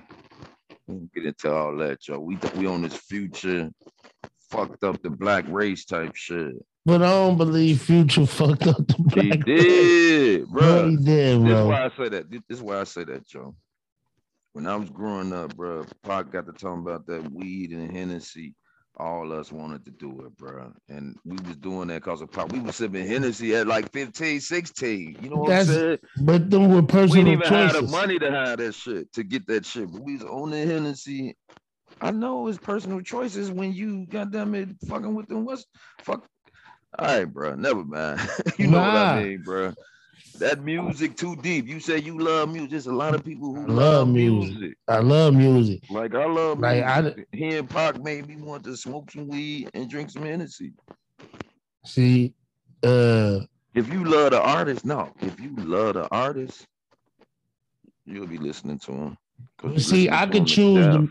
get 1.14 1.26
into 1.26 1.54
all 1.54 1.76
that, 1.78 2.08
yo. 2.08 2.20
We 2.20 2.38
we 2.56 2.68
on 2.68 2.82
this 2.84 2.96
future, 2.96 3.70
fucked 4.50 4.86
up 4.86 5.02
the 5.02 5.10
black 5.10 5.44
race 5.50 5.84
type 5.84 6.16
shit. 6.16 6.56
But 6.86 7.04
I 7.04 7.10
don't 7.12 7.38
believe 7.38 7.82
Future 7.82 8.26
fucked 8.26 8.66
up 8.68 8.78
the 8.88 8.96
He 9.16 9.30
black 9.30 9.48
race. 9.48 9.62
did, 9.62 10.50
Bro, 10.50 10.62
bro. 10.62 10.90
he 10.90 10.96
did, 10.98 11.44
This 11.46 11.52
is 11.60 11.66
why 11.68 11.86
I 11.86 11.90
say 11.96 12.10
that. 12.10 12.32
This 12.32 12.42
is 12.50 12.62
why 12.62 12.80
I 12.80 12.84
say 12.86 13.04
that, 13.04 13.28
Joe. 13.28 13.56
When 14.54 14.66
I 14.68 14.76
was 14.76 14.90
growing 14.90 15.32
up, 15.32 15.56
bro, 15.56 15.86
Pac 16.04 16.32
got 16.32 16.46
to 16.48 16.52
talking 16.54 16.82
about 16.82 17.06
that 17.08 17.32
weed 17.32 17.72
and 17.72 17.90
Hennessy. 17.96 18.56
All 18.98 19.32
us 19.32 19.52
wanted 19.52 19.86
to 19.86 19.92
do 19.92 20.10
it, 20.26 20.36
bro. 20.38 20.74
And 20.90 21.16
we 21.24 21.38
was 21.48 21.56
doing 21.58 21.88
that 21.88 22.04
because 22.04 22.22
of 22.22 22.32
Pac. 22.32 22.52
We 22.52 22.60
was 22.60 22.76
sipping 22.76 23.08
Hennessy 23.08 23.56
at 23.56 23.66
like 23.68 23.90
15, 23.94 24.42
16. 24.42 25.18
You 25.22 25.30
know 25.30 25.38
what 25.38 25.50
That's 25.50 25.70
I'm 25.70 25.76
saying? 25.76 25.98
But 26.22 26.50
them 26.50 26.70
were 26.70 26.82
We 26.82 26.88
personal 26.88 27.26
didn't 27.26 27.46
even 27.46 27.54
have 27.54 27.74
the 27.74 27.82
money 27.84 28.20
to 28.20 28.30
have 28.32 28.58
that 28.58 28.74
shit 28.76 29.14
to 29.14 29.24
get 29.24 29.48
that 29.48 29.66
shit. 29.66 29.90
But 29.92 30.02
we 30.02 30.16
was 30.16 30.24
on 30.24 30.50
the 30.52 30.66
Hennessy. 30.66 31.38
I 32.02 32.12
know 32.12 32.48
it's 32.48 32.58
personal 32.58 33.00
choices 33.02 33.50
when 33.52 33.72
you 33.72 34.06
goddamn 34.08 34.56
it 34.56 34.70
fucking 34.90 35.14
with 35.16 35.28
them. 35.28 35.46
What's 35.46 35.66
fuck? 36.00 36.26
All 37.00 37.08
right, 37.08 37.26
bro. 37.26 37.56
Never 37.56 37.84
mind. 37.84 38.20
you 38.58 38.68
know 38.68 38.80
what 38.82 38.96
I 38.96 39.24
mean, 39.24 39.44
bro. 39.44 39.74
That 40.40 40.62
music 40.64 41.16
too 41.16 41.36
deep. 41.38 41.68
You 41.68 41.80
say 41.80 42.00
you 42.00 42.18
love 42.18 42.52
music. 42.52 42.72
There's 42.72 42.88
a 42.88 42.94
lot 42.94 43.16
of 43.16 43.24
people 43.24 43.54
who 43.54 43.62
I 43.62 43.66
love, 43.66 43.76
love 43.76 44.08
music. 44.10 44.58
music. 44.58 44.78
I 44.88 45.00
love 45.00 45.34
music. 45.34 45.82
Like 45.90 46.16
I 46.16 46.26
love 46.26 46.60
Like, 46.60 46.84
I 46.84 47.02
music. 47.02 47.28
Hearing 47.32 47.68
Pac 47.68 48.02
made 48.02 48.28
me 48.28 48.38
want 48.38 48.64
to 48.66 48.76
smoke 48.76 49.12
some 49.12 49.28
weed 49.28 49.70
and 49.74 49.90
drink 49.90 50.10
some 50.10 50.24
Hennessy. 50.24 50.74
See, 51.86 52.34
uh, 52.84 53.40
If 53.74 53.92
you 53.92 54.04
love 54.04 54.32
the 54.32 54.42
artist, 54.42 54.86
no. 54.86 55.12
If 55.22 55.40
you 55.40 55.56
love 55.58 55.94
the 55.96 56.08
artist, 56.10 56.66
you'll 58.06 58.28
be 58.28 58.38
listening 58.38 58.80
to 58.80 58.92
him. 58.92 59.18
see, 59.78 60.10
I 60.10 60.28
could 60.28 60.46
choose 60.46 60.86
the, 60.88 61.10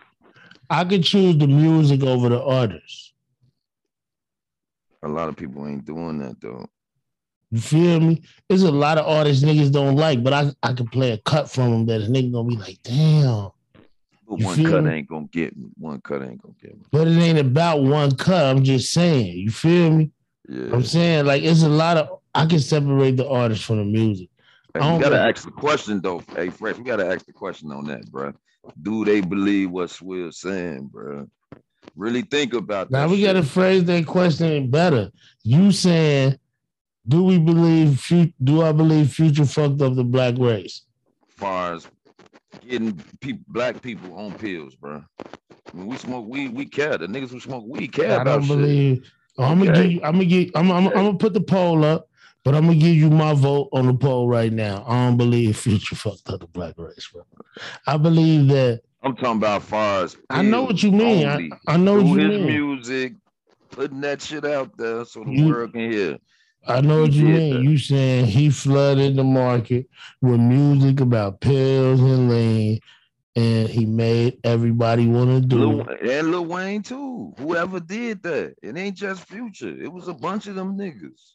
I 0.69 0.85
could 0.85 1.05
choose 1.05 1.37
the 1.39 1.47
music 1.47 2.03
over 2.03 2.29
the 2.29 2.43
artist. 2.43 3.10
A 5.03 5.09
lot 5.09 5.29
of 5.29 5.37
people 5.37 5.67
ain't 5.67 5.85
doing 5.85 6.19
that 6.19 6.41
though. 6.41 6.67
You 7.51 7.61
feel 7.61 8.01
me? 8.01 8.23
There's 8.49 8.63
a 8.63 8.71
lot 8.71 8.99
of 8.99 9.07
artists 9.07 9.43
niggas 9.43 9.73
don't 9.73 9.97
like, 9.97 10.23
but 10.23 10.33
I 10.33 10.53
I 10.63 10.73
could 10.73 10.91
play 10.93 11.13
a 11.13 11.19
cut 11.19 11.51
from 11.51 11.71
them 11.71 11.87
that 11.87 12.07
a 12.07 12.11
nigga 12.11 12.33
gonna 12.33 12.49
be 12.49 12.57
like, 12.57 12.79
damn. 12.83 13.51
But 14.29 14.39
You 14.39 14.47
one 14.47 14.65
cut 14.65 14.85
me? 14.85 14.91
ain't 14.93 15.09
gonna 15.09 15.27
get 15.33 15.57
me. 15.57 15.67
One 15.77 16.01
cut 16.01 16.23
ain't 16.23 16.41
gonna 16.41 16.55
get 16.63 16.77
me. 16.77 16.85
But 16.93 17.09
it 17.09 17.19
ain't 17.19 17.39
about 17.39 17.83
one 17.83 18.15
cut. 18.15 18.45
I'm 18.45 18.63
just 18.63 18.93
saying. 18.93 19.37
You 19.39 19.51
feel 19.51 19.91
me? 19.91 20.11
Yeah. 20.49 20.73
I'm 20.73 20.85
saying 20.85 21.25
like 21.27 21.43
it's 21.43 21.63
a 21.63 21.69
lot 21.69 21.97
of 21.97 22.21
I 22.35 22.47
can 22.47 22.61
separate 22.61 23.17
the 23.17 23.29
artist 23.29 23.65
from 23.65 23.79
the 23.79 23.85
music. 23.85 24.29
Hey, 24.75 24.81
don't 24.81 25.01
gotta 25.01 25.19
ask 25.21 25.45
the 25.45 25.51
question 25.51 26.01
though. 26.01 26.23
Hey, 26.37 26.51
Fresh, 26.51 26.77
we 26.77 26.85
gotta 26.85 27.07
ask 27.07 27.27
the 27.27 27.33
question 27.33 27.73
on 27.73 27.85
that, 27.87 28.09
bro. 28.13 28.33
Do 28.83 29.05
they 29.05 29.21
believe 29.21 29.71
what 29.71 29.91
Swill's 29.91 30.39
saying, 30.41 30.91
bro? 30.93 31.29
Really 31.97 32.23
think 32.23 32.55
about 32.55 32.91
Now 32.91 33.01
that. 33.03 33.07
Now 33.07 33.13
we 33.13 33.23
gotta 33.23 33.43
phrase 33.43 33.85
that 33.85 34.07
question 34.07 34.71
better. 34.71 35.11
You 35.43 35.73
saying, 35.73 36.39
do 37.09 37.25
we 37.25 37.39
believe 37.39 38.07
do 38.43 38.63
I 38.63 38.73
believe 38.73 39.13
future 39.13 39.45
fucked 39.45 39.81
up 39.83 39.95
the 39.95 40.05
black 40.05 40.35
race? 40.39 40.83
far 41.37 41.75
as 41.75 41.87
getting 42.69 42.93
people, 43.21 43.43
black 43.49 43.81
people 43.81 44.15
on 44.15 44.33
pills, 44.35 44.75
bro. 44.75 45.03
When 45.73 45.87
we 45.87 45.97
smoke 45.97 46.27
weed, 46.27 46.53
we 46.55 46.67
care. 46.67 46.99
The 46.99 47.07
niggas 47.07 47.31
who 47.31 47.41
smoke 47.41 47.65
weed 47.67 47.93
care 47.93 48.19
I 48.19 48.23
about 48.23 48.41
don't 48.41 48.43
shit. 48.43 48.57
believe. 48.57 49.11
Oh, 49.39 49.45
I'm 49.45 49.59
gonna 49.59 49.71
Okay. 49.71 49.83
give 49.85 49.93
you. 49.93 50.01
I'm 50.03 50.19
gonna. 50.19 50.47
I'm. 50.55 50.71
I'm, 50.71 50.87
I'm 50.89 51.05
gonna 51.07 51.15
put 51.17 51.33
the 51.33 51.41
poll 51.41 51.85
up, 51.85 52.09
but 52.45 52.55
I'm 52.55 52.67
gonna 52.67 52.77
give 52.79 52.95
you 52.97 53.09
my 53.09 53.33
vote 53.33 53.69
on 53.73 53.87
the 53.87 53.95
poll 53.95 54.29
right 54.29 54.53
now. 54.53 54.85
I 54.87 55.07
don't 55.07 55.17
believe 55.17 55.57
Future 55.57 55.97
fucked 55.97 56.29
up 56.29 56.41
the 56.41 56.47
black 56.49 56.75
race, 56.77 57.09
bro. 57.13 57.23
I 57.87 57.97
believe 57.97 58.49
that. 58.49 58.83
I'm 59.03 59.17
talking 59.17 59.39
about 59.39 59.63
far 59.63 60.05
as 60.05 60.17
I 60.29 60.43
know 60.43 60.63
what 60.65 60.83
you 60.83 60.93
mean. 60.93 61.27
I. 61.27 61.49
I 61.67 61.77
know 61.77 61.95
what 62.03 62.07
you 62.07 62.17
his 62.31 62.41
mean. 62.41 62.47
music, 62.47 63.15
putting 63.71 64.01
that 64.03 64.21
shit 64.21 64.45
out 64.45 64.77
there 64.77 65.05
so 65.05 65.25
the 65.25 65.33
You- 65.33 65.47
world 65.49 65.73
can 65.73 65.91
hear. 65.91 66.19
I 66.67 66.83
know 66.83 67.01
what 67.03 67.13
you 67.13 67.27
did 67.29 67.55
mean. 67.55 67.65
You 67.65 67.79
saying 67.79 68.27
he 68.27 68.51
flooded 68.51 69.17
the 69.17 69.25
market 69.25 69.89
with 70.21 70.39
music 70.39 71.01
about 71.01 71.41
pills 71.41 72.01
and 72.03 72.29
lean, 72.29 72.81
and 73.35 73.67
he 73.67 73.87
made 73.87 74.39
everybody 74.45 75.07
want 75.07 75.31
to 75.31 75.41
do 75.41 75.57
Lil, 75.59 75.81
it. 75.89 76.03
and 76.11 76.31
Lil 76.31 76.45
Wayne 76.45 76.83
too. 76.83 77.33
Whoever 77.39 77.81
did 77.81 78.23
that, 78.25 78.55
it 78.63 78.77
ain't 78.77 78.97
just 78.97 79.25
Future. 79.27 79.75
It 79.75 79.91
was 79.91 80.09
a 80.09 80.13
bunch 80.15 80.47
of 80.49 80.55
them 80.57 80.77
niggas. 80.77 81.33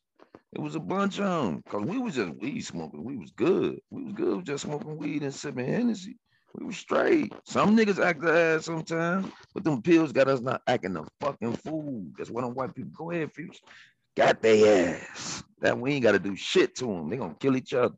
It 0.53 0.61
was 0.61 0.75
a 0.75 0.79
bunch 0.79 1.19
of 1.19 1.25
them. 1.47 1.63
Cause 1.67 1.81
we 1.83 1.97
was 1.97 2.13
just 2.15 2.35
weed 2.39 2.61
smoking. 2.61 3.03
We 3.03 3.17
was 3.17 3.31
good. 3.31 3.79
We 3.89 4.03
was 4.03 4.13
good 4.13 4.45
just 4.45 4.63
smoking 4.65 4.95
weed 4.97 5.23
and 5.23 5.33
sipping 5.33 5.65
Hennessy. 5.65 6.17
We 6.57 6.65
was 6.65 6.77
straight. 6.77 7.33
Some 7.43 7.75
niggas 7.75 8.03
act 8.03 8.21
the 8.21 8.31
ass 8.31 8.65
sometimes, 8.65 9.31
but 9.53 9.63
them 9.63 9.81
pills 9.81 10.11
got 10.11 10.27
us 10.27 10.39
not 10.39 10.61
acting 10.67 10.93
the 10.93 11.05
fucking 11.19 11.55
fool. 11.57 12.05
That's 12.17 12.29
why 12.29 12.41
them 12.41 12.53
white 12.53 12.73
people 12.73 12.91
go 12.95 13.11
ahead, 13.11 13.33
Future. 13.33 13.59
Got 14.15 14.41
they 14.41 14.93
ass. 14.93 15.43
That 15.59 15.77
we 15.77 15.93
ain't 15.93 16.03
gotta 16.03 16.19
do 16.19 16.35
shit 16.35 16.75
to 16.75 16.85
them. 16.85 17.09
They 17.09 17.17
gonna 17.17 17.35
kill 17.39 17.57
each 17.57 17.73
other. 17.73 17.95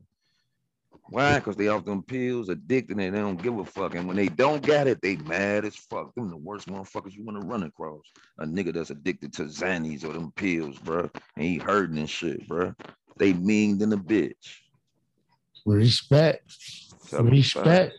Why? 1.10 1.38
Because 1.38 1.56
they 1.56 1.68
off 1.68 1.84
them 1.84 2.02
pills, 2.02 2.48
addicted, 2.48 2.98
and 2.98 3.14
they 3.14 3.20
don't 3.20 3.40
give 3.40 3.58
a 3.58 3.64
fuck. 3.64 3.94
And 3.94 4.06
when 4.06 4.16
they 4.16 4.28
don't 4.28 4.62
got 4.62 4.86
it, 4.86 5.00
they 5.00 5.16
mad 5.16 5.64
as 5.64 5.76
fuck. 5.76 6.14
Them 6.14 6.28
the 6.28 6.36
worst 6.36 6.68
motherfuckers 6.68 7.14
you 7.14 7.24
want 7.24 7.40
to 7.40 7.46
run 7.46 7.62
across. 7.62 8.02
A 8.38 8.44
nigga 8.44 8.74
that's 8.74 8.90
addicted 8.90 9.32
to 9.34 9.44
Xannies 9.44 10.04
or 10.04 10.12
them 10.12 10.32
pills, 10.32 10.78
bro. 10.78 11.08
And 11.36 11.46
he 11.46 11.56
hurting 11.56 11.98
and 11.98 12.10
shit, 12.10 12.46
bro. 12.46 12.74
They 13.16 13.32
mean 13.32 13.78
than 13.78 13.92
a 13.92 13.96
bitch. 13.96 14.34
Respect, 15.64 16.50
me 17.12 17.30
respect. 17.30 17.94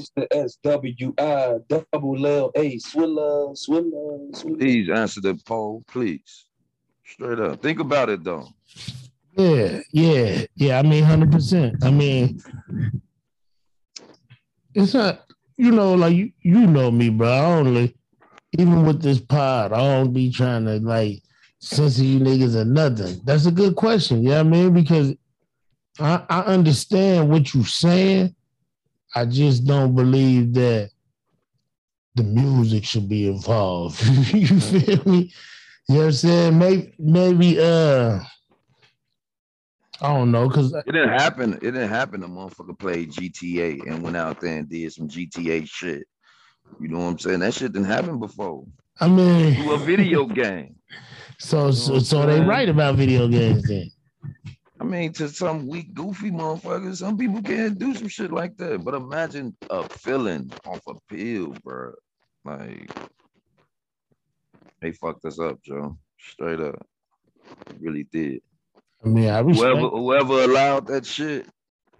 It's 0.00 0.10
the 0.16 0.26
SWI 0.32 1.60
double 1.68 2.26
L 2.26 2.50
A 2.56 2.78
Swilla 2.78 3.54
Swilla 3.54 4.32
Swilla. 4.32 4.58
Please 4.58 4.88
answer 4.88 5.20
the 5.20 5.34
poll, 5.44 5.84
please. 5.88 6.46
Straight 7.04 7.38
up. 7.38 7.60
Think 7.60 7.80
about 7.80 8.08
it 8.08 8.24
though. 8.24 8.48
Yeah, 9.36 9.80
yeah, 9.92 10.44
yeah. 10.54 10.78
I 10.78 10.82
mean, 10.82 11.04
hundred 11.04 11.32
percent. 11.32 11.84
I 11.84 11.90
mean, 11.90 12.40
it's 14.74 14.94
not. 14.94 15.24
You 15.58 15.72
know, 15.72 15.92
like 15.92 16.16
you, 16.16 16.32
you 16.40 16.66
know 16.66 16.90
me, 16.90 17.10
bro. 17.10 17.28
I 17.28 17.44
only, 17.44 17.94
even 18.58 18.86
with 18.86 19.02
this 19.02 19.20
pod, 19.20 19.74
I 19.74 19.76
don't 19.76 20.14
be 20.14 20.32
trying 20.32 20.64
to 20.64 20.78
like 20.78 21.22
censor 21.58 22.02
you 22.02 22.20
niggas 22.20 22.56
or 22.56 22.64
nothing. 22.64 23.20
That's 23.24 23.44
a 23.44 23.50
good 23.52 23.76
question. 23.76 24.22
Yeah, 24.22 24.38
you 24.38 24.44
know 24.44 24.58
I 24.58 24.62
mean, 24.62 24.72
because 24.72 25.14
I, 25.98 26.24
I 26.30 26.40
understand 26.44 27.28
what 27.28 27.52
you're 27.52 27.64
saying. 27.66 28.34
I 29.14 29.24
just 29.26 29.64
don't 29.64 29.94
believe 29.94 30.54
that 30.54 30.90
the 32.14 32.22
music 32.22 32.84
should 32.84 33.08
be 33.08 33.28
involved. 33.28 34.04
you 34.34 34.60
feel 34.60 35.02
me? 35.04 35.32
You 35.88 35.94
know 35.94 36.00
what 36.00 36.04
I'm 36.06 36.12
saying? 36.12 36.58
Maybe, 36.58 36.94
maybe, 36.98 37.60
uh. 37.60 38.20
I 40.02 40.08
don't 40.16 40.30
know, 40.30 40.48
cause 40.48 40.72
It 40.72 40.86
didn't 40.86 41.10
happen. 41.10 41.54
It 41.54 41.60
didn't 41.60 41.88
happen. 41.88 42.20
The 42.22 42.26
motherfucker 42.26 42.78
played 42.78 43.12
GTA 43.12 43.86
and 43.86 44.02
went 44.02 44.16
out 44.16 44.40
there 44.40 44.58
and 44.58 44.68
did 44.68 44.90
some 44.92 45.08
GTA 45.08 45.68
shit. 45.68 46.04
You 46.80 46.88
know 46.88 47.00
what 47.00 47.04
I'm 47.06 47.18
saying? 47.18 47.40
That 47.40 47.52
shit 47.52 47.72
didn't 47.72 47.88
happen 47.88 48.18
before. 48.18 48.64
I 48.98 49.08
mean, 49.08 49.56
To 49.62 49.72
a 49.72 49.78
video 49.78 50.24
game. 50.42 50.76
so 51.38 51.70
so, 51.70 51.94
what 51.94 52.06
so 52.06 52.22
I'm 52.22 52.28
they 52.28 52.40
right 52.40 52.68
about 52.68 52.94
video 52.94 53.28
games 53.28 53.62
then. 53.64 53.90
I 54.80 54.84
mean, 54.84 55.12
to 55.14 55.28
some 55.28 55.66
weak, 55.66 55.92
goofy 55.92 56.30
motherfuckers, 56.30 56.96
some 56.96 57.18
people 57.18 57.42
can't 57.42 57.78
do 57.78 57.94
some 57.94 58.08
shit 58.08 58.32
like 58.32 58.56
that. 58.56 58.82
But 58.82 58.94
imagine 58.94 59.54
a 59.68 59.86
feeling 59.86 60.50
off 60.64 60.80
a 60.88 60.94
pill, 61.12 61.54
bro. 61.62 61.92
Like, 62.46 62.90
they 64.80 64.92
fucked 64.92 65.26
us 65.26 65.38
up, 65.38 65.62
Joe. 65.62 65.98
Straight 66.18 66.60
up. 66.60 66.86
They 67.66 67.76
really 67.78 68.04
did. 68.10 68.40
I 69.04 69.08
mean, 69.08 69.28
I 69.28 69.40
respect. 69.40 69.68
Whoever 69.76 69.88
whoever 69.88 70.44
allowed 70.44 70.86
that 70.86 71.04
shit, 71.04 71.46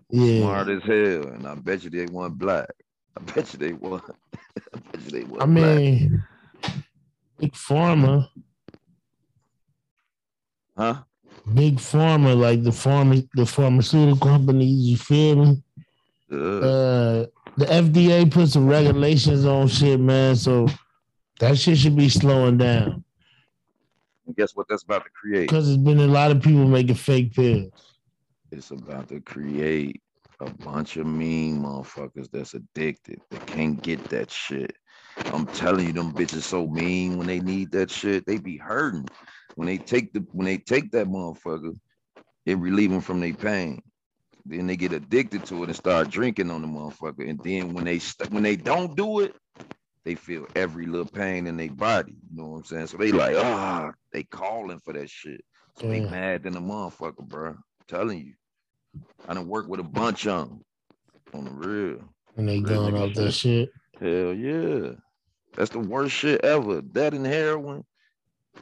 yeah, 0.08 0.38
smart 0.40 0.68
as 0.70 0.82
hell. 0.82 1.28
And 1.34 1.46
I 1.46 1.54
bet 1.56 1.84
you 1.84 1.90
they 1.90 2.06
want 2.06 2.38
black. 2.38 2.70
I 3.16 3.20
bet 3.20 3.52
you 3.52 3.58
they 3.58 3.72
want. 3.74 4.04
I 4.74 4.78
bet 4.92 5.02
you 5.04 5.10
they 5.10 5.24
want 5.24 5.42
I 5.42 5.46
black. 5.46 5.76
mean, 5.76 6.22
big 7.38 7.52
pharma, 7.52 8.28
Huh? 10.76 11.02
Big 11.54 11.76
pharma, 11.76 12.38
like 12.38 12.62
the 12.62 12.70
pharma, 12.70 13.26
the 13.34 13.46
pharmaceutical 13.46 14.28
companies. 14.28 14.88
You 14.88 14.96
feel 14.96 15.36
me? 15.36 15.62
Uh, 16.32 17.26
the 17.56 17.66
FDA 17.66 18.30
put 18.30 18.48
some 18.48 18.68
regulations 18.68 19.44
on 19.44 19.68
shit, 19.68 20.00
man. 20.00 20.36
So 20.36 20.68
that 21.40 21.58
shit 21.58 21.78
should 21.78 21.96
be 21.96 22.08
slowing 22.08 22.58
down 22.58 23.04
and 24.30 24.36
guess 24.36 24.54
what 24.54 24.68
that's 24.68 24.84
about 24.84 25.04
to 25.04 25.10
create? 25.10 25.48
because 25.48 25.66
there's 25.66 25.76
been 25.76 25.98
a 25.98 26.06
lot 26.06 26.30
of 26.30 26.40
people 26.40 26.66
making 26.66 26.94
fake 26.94 27.34
pills. 27.34 27.72
It's 28.52 28.70
about 28.70 29.08
to 29.08 29.20
create 29.20 30.00
a 30.40 30.50
bunch 30.50 30.96
of 30.96 31.06
mean 31.06 31.62
motherfuckers 31.62 32.30
that's 32.30 32.54
addicted. 32.54 33.20
They 33.30 33.38
can't 33.38 33.82
get 33.82 34.02
that 34.04 34.30
shit. 34.30 34.72
I'm 35.32 35.46
telling 35.46 35.88
you, 35.88 35.92
them 35.92 36.12
bitches 36.12 36.42
so 36.42 36.66
mean 36.66 37.18
when 37.18 37.26
they 37.26 37.40
need 37.40 37.72
that 37.72 37.90
shit. 37.90 38.24
They 38.24 38.38
be 38.38 38.56
hurting. 38.56 39.08
When 39.56 39.66
they 39.66 39.78
take 39.78 40.12
the 40.12 40.24
when 40.32 40.46
they 40.46 40.58
take 40.58 40.90
that 40.92 41.06
motherfucker, 41.06 41.78
it 42.46 42.58
relieve 42.58 42.90
them 42.90 43.00
from 43.00 43.20
their 43.20 43.34
pain. 43.34 43.82
Then 44.46 44.66
they 44.66 44.76
get 44.76 44.92
addicted 44.92 45.44
to 45.46 45.62
it 45.62 45.68
and 45.68 45.76
start 45.76 46.08
drinking 46.10 46.50
on 46.50 46.62
the 46.62 46.68
motherfucker. 46.68 47.28
And 47.28 47.38
then 47.44 47.74
when 47.74 47.84
they 47.84 47.98
st- 47.98 48.30
when 48.30 48.42
they 48.42 48.56
don't 48.56 48.96
do 48.96 49.20
it, 49.20 49.34
they 50.04 50.14
feel 50.14 50.46
every 50.56 50.86
little 50.86 51.06
pain 51.06 51.46
in 51.46 51.56
their 51.56 51.70
body. 51.70 52.12
You 52.12 52.42
know 52.42 52.48
what 52.48 52.56
I'm 52.58 52.64
saying? 52.64 52.86
So 52.86 52.96
they 52.96 53.12
like, 53.12 53.36
ah, 53.36 53.92
they 54.12 54.22
calling 54.24 54.80
for 54.80 54.94
that 54.94 55.10
shit. 55.10 55.44
So 55.78 55.88
they 55.88 56.00
Yeah. 56.00 56.10
mad 56.10 56.42
than 56.44 56.56
a 56.56 56.60
motherfucker, 56.60 57.26
bro. 57.26 57.50
I'm 57.50 57.62
telling 57.86 58.18
you. 58.26 58.34
I 59.28 59.34
done 59.34 59.46
worked 59.46 59.68
with 59.68 59.80
a 59.80 59.84
bunch 59.84 60.26
of 60.26 60.48
them 60.48 60.64
on 61.34 61.44
the 61.44 61.50
real. 61.50 62.14
And 62.36 62.48
they 62.48 62.60
Real 62.60 62.90
going 62.90 62.94
off 62.96 63.14
that 63.14 63.32
shit. 63.32 63.70
Hell 64.00 64.32
yeah. 64.34 64.92
That's 65.56 65.70
the 65.70 65.80
worst 65.80 66.14
shit 66.14 66.42
ever. 66.44 66.80
That 66.92 67.12
and 67.14 67.26
heroin, 67.26 67.78
the 67.78 67.84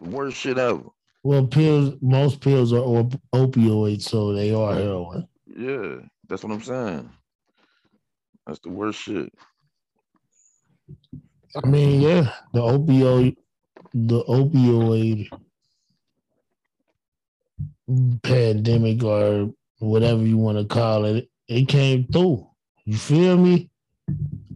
worst 0.00 0.36
shit 0.36 0.58
ever. 0.58 0.84
Well, 1.22 1.46
pills, 1.46 1.94
most 2.00 2.40
pills 2.40 2.72
are 2.72 2.78
op- 2.78 3.20
opioids, 3.34 4.02
so 4.02 4.32
they 4.32 4.54
are 4.54 4.74
heroin. 4.74 5.28
Yeah, 5.46 5.96
that's 6.28 6.44
what 6.44 6.52
I'm 6.52 6.62
saying. 6.62 7.10
That's 8.46 8.60
the 8.60 8.70
worst 8.70 9.00
shit. 9.00 9.32
I 11.62 11.66
mean, 11.66 12.00
yeah, 12.00 12.32
the 12.52 12.60
opioid, 12.60 13.36
the 13.92 14.22
opioid 14.24 15.28
pandemic 18.22 19.02
or 19.02 19.52
whatever 19.78 20.22
you 20.22 20.36
want 20.36 20.58
to 20.58 20.64
call 20.64 21.04
it, 21.04 21.28
it 21.48 21.68
came 21.68 22.06
through. 22.06 22.48
You 22.84 22.96
feel 22.96 23.36
me? 23.36 23.70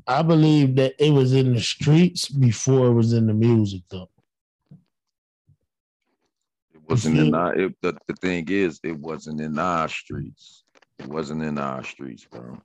I 0.07 0.22
believe 0.22 0.76
that 0.76 0.95
it 0.99 1.11
was 1.11 1.33
in 1.33 1.55
the 1.55 1.61
streets 1.61 2.28
before 2.28 2.89
it 2.89 2.95
was 2.95 3.12
in 3.12 3.26
the 3.26 3.35
music, 3.35 3.83
though. 3.91 4.09
Wasn't 6.93 7.18
in 7.18 7.34
our 7.34 7.55
it, 7.55 7.74
the, 7.80 7.97
the 8.07 8.14
thing 8.16 8.47
is, 8.49 8.78
it 8.84 8.99
wasn't 8.99 9.40
in 9.40 9.59
our 9.59 9.88
streets. 9.88 10.64
It 10.99 11.07
wasn't 11.07 11.43
in 11.43 11.59
our 11.59 11.82
streets, 11.82 12.26
bro. 12.30 12.59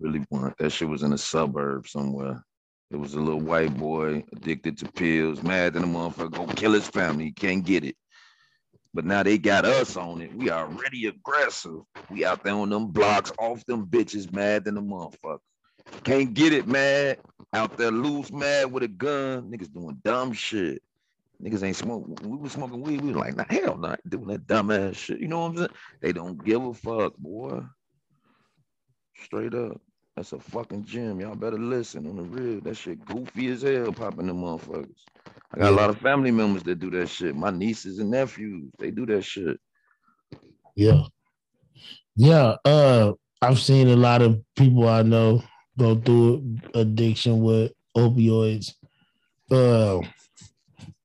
Really 0.00 0.24
want 0.30 0.56
that 0.56 0.70
shit 0.70 0.88
was 0.88 1.02
in 1.02 1.12
a 1.12 1.18
suburb 1.18 1.86
somewhere. 1.86 2.42
It 2.90 2.96
was 2.96 3.12
a 3.12 3.20
little 3.20 3.40
white 3.40 3.76
boy 3.76 4.24
addicted 4.32 4.78
to 4.78 4.90
pills, 4.90 5.42
mad 5.42 5.74
than 5.74 5.84
a 5.84 5.86
motherfucker, 5.86 6.32
go 6.32 6.46
kill 6.46 6.72
his 6.72 6.88
family, 6.88 7.26
he 7.26 7.32
can't 7.32 7.64
get 7.64 7.84
it. 7.84 7.96
But 8.94 9.04
now 9.04 9.22
they 9.22 9.36
got 9.36 9.66
us 9.66 9.98
on 9.98 10.22
it. 10.22 10.34
We 10.34 10.50
already 10.50 11.06
aggressive. 11.06 11.80
We 12.08 12.24
out 12.24 12.42
there 12.42 12.54
on 12.54 12.70
them 12.70 12.86
blocks, 12.86 13.32
off 13.38 13.66
them 13.66 13.86
bitches, 13.86 14.32
mad 14.32 14.64
than 14.64 14.78
a 14.78 14.82
motherfucker. 14.82 15.40
Can't 16.04 16.32
get 16.32 16.54
it, 16.54 16.66
mad. 16.66 17.18
Out 17.52 17.76
there 17.76 17.90
loose, 17.90 18.32
mad 18.32 18.72
with 18.72 18.84
a 18.84 18.88
gun. 18.88 19.50
Niggas 19.50 19.72
doing 19.72 20.00
dumb 20.02 20.32
shit. 20.32 20.82
Niggas 21.42 21.62
ain't 21.62 21.76
smoking. 21.76 22.16
We 22.22 22.36
was 22.36 22.52
smoking 22.52 22.80
weed, 22.80 23.00
we 23.00 23.08
was 23.08 23.16
like, 23.16 23.36
nah, 23.36 23.44
hell 23.48 23.76
not 23.76 24.00
doing 24.08 24.28
that 24.28 24.46
dumbass 24.46 24.96
shit. 24.96 25.20
You 25.20 25.28
know 25.28 25.40
what 25.40 25.50
I'm 25.50 25.56
saying? 25.56 25.70
They 26.00 26.12
don't 26.12 26.42
give 26.44 26.64
a 26.64 26.74
fuck, 26.74 27.16
boy. 27.16 27.62
Straight 29.22 29.54
up. 29.54 29.80
That's 30.16 30.32
a 30.32 30.38
fucking 30.38 30.84
gym. 30.84 31.20
Y'all 31.20 31.34
better 31.34 31.58
listen 31.58 32.06
on 32.06 32.16
the 32.16 32.22
real. 32.22 32.60
That 32.60 32.76
shit 32.76 33.04
goofy 33.04 33.48
as 33.48 33.62
hell 33.62 33.92
popping 33.92 34.28
them 34.28 34.42
motherfuckers. 34.42 34.94
I 35.52 35.58
got 35.58 35.72
a 35.72 35.76
lot 35.76 35.90
of 35.90 35.98
family 35.98 36.30
members 36.30 36.62
that 36.64 36.78
do 36.78 36.90
that 36.92 37.08
shit. 37.08 37.34
My 37.34 37.50
nieces 37.50 37.98
and 37.98 38.10
nephews, 38.10 38.70
they 38.78 38.90
do 38.90 39.06
that 39.06 39.22
shit. 39.22 39.58
Yeah. 40.76 41.02
Yeah. 42.16 42.56
Uh 42.64 43.14
I've 43.44 43.58
seen 43.58 43.88
a 43.88 43.96
lot 43.96 44.22
of 44.22 44.40
people 44.56 44.88
I 44.88 45.02
know 45.02 45.42
go 45.78 45.96
through 45.96 46.56
addiction 46.74 47.40
with 47.42 47.72
opioids. 47.94 48.72
Uh, 49.50 50.00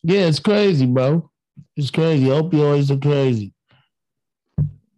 yeah, 0.03 0.21
it's 0.27 0.39
crazy, 0.39 0.85
bro. 0.85 1.29
It's 1.75 1.91
crazy. 1.91 2.25
Opioids 2.25 2.91
are 2.91 2.97
crazy. 2.99 3.53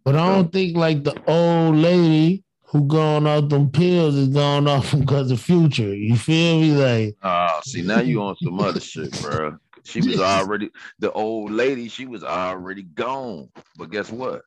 But 0.04 0.16
I 0.16 0.34
don't 0.34 0.52
think 0.52 0.76
like 0.76 1.04
the 1.04 1.20
old 1.28 1.76
lady 1.76 2.44
who 2.64 2.86
gone 2.86 3.26
off 3.26 3.48
them 3.50 3.70
pills 3.70 4.14
is 4.16 4.28
gone 4.28 4.66
off 4.66 4.92
because 4.98 5.30
of 5.30 5.40
future. 5.40 5.94
You 5.94 6.16
feel 6.16 6.60
me? 6.60 6.72
Like, 6.72 7.16
Ah, 7.22 7.60
see 7.64 7.82
now 7.82 8.00
you 8.00 8.22
on 8.22 8.36
some 8.42 8.58
other 8.60 8.80
shit, 8.80 9.20
bro. 9.22 9.58
She 9.84 10.00
was 10.00 10.20
already 10.20 10.70
the 10.98 11.12
old 11.12 11.50
lady. 11.52 11.88
She 11.88 12.06
was 12.06 12.24
already 12.24 12.82
gone. 12.82 13.48
But 13.76 13.90
guess 13.90 14.10
what? 14.10 14.42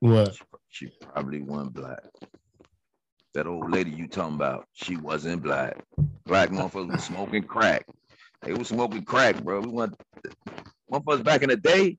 what? 0.00 0.36
She 0.70 0.88
probably 1.00 1.42
wasn't 1.42 1.74
black. 1.74 2.00
That 3.34 3.46
old 3.46 3.70
lady 3.70 3.90
you 3.90 4.08
talking 4.08 4.34
about, 4.36 4.66
she 4.72 4.96
wasn't 4.96 5.42
black. 5.42 5.76
Black 6.24 6.50
motherfuckers 6.50 6.92
was 6.92 7.04
smoking 7.04 7.42
crack. 7.42 7.86
They 8.46 8.52
was 8.54 8.68
smoking 8.68 9.02
crack, 9.04 9.42
bro. 9.42 9.60
We 9.60 9.68
want 9.68 9.94
us 11.08 11.20
back 11.20 11.42
in 11.42 11.48
the 11.50 11.56
day. 11.56 11.98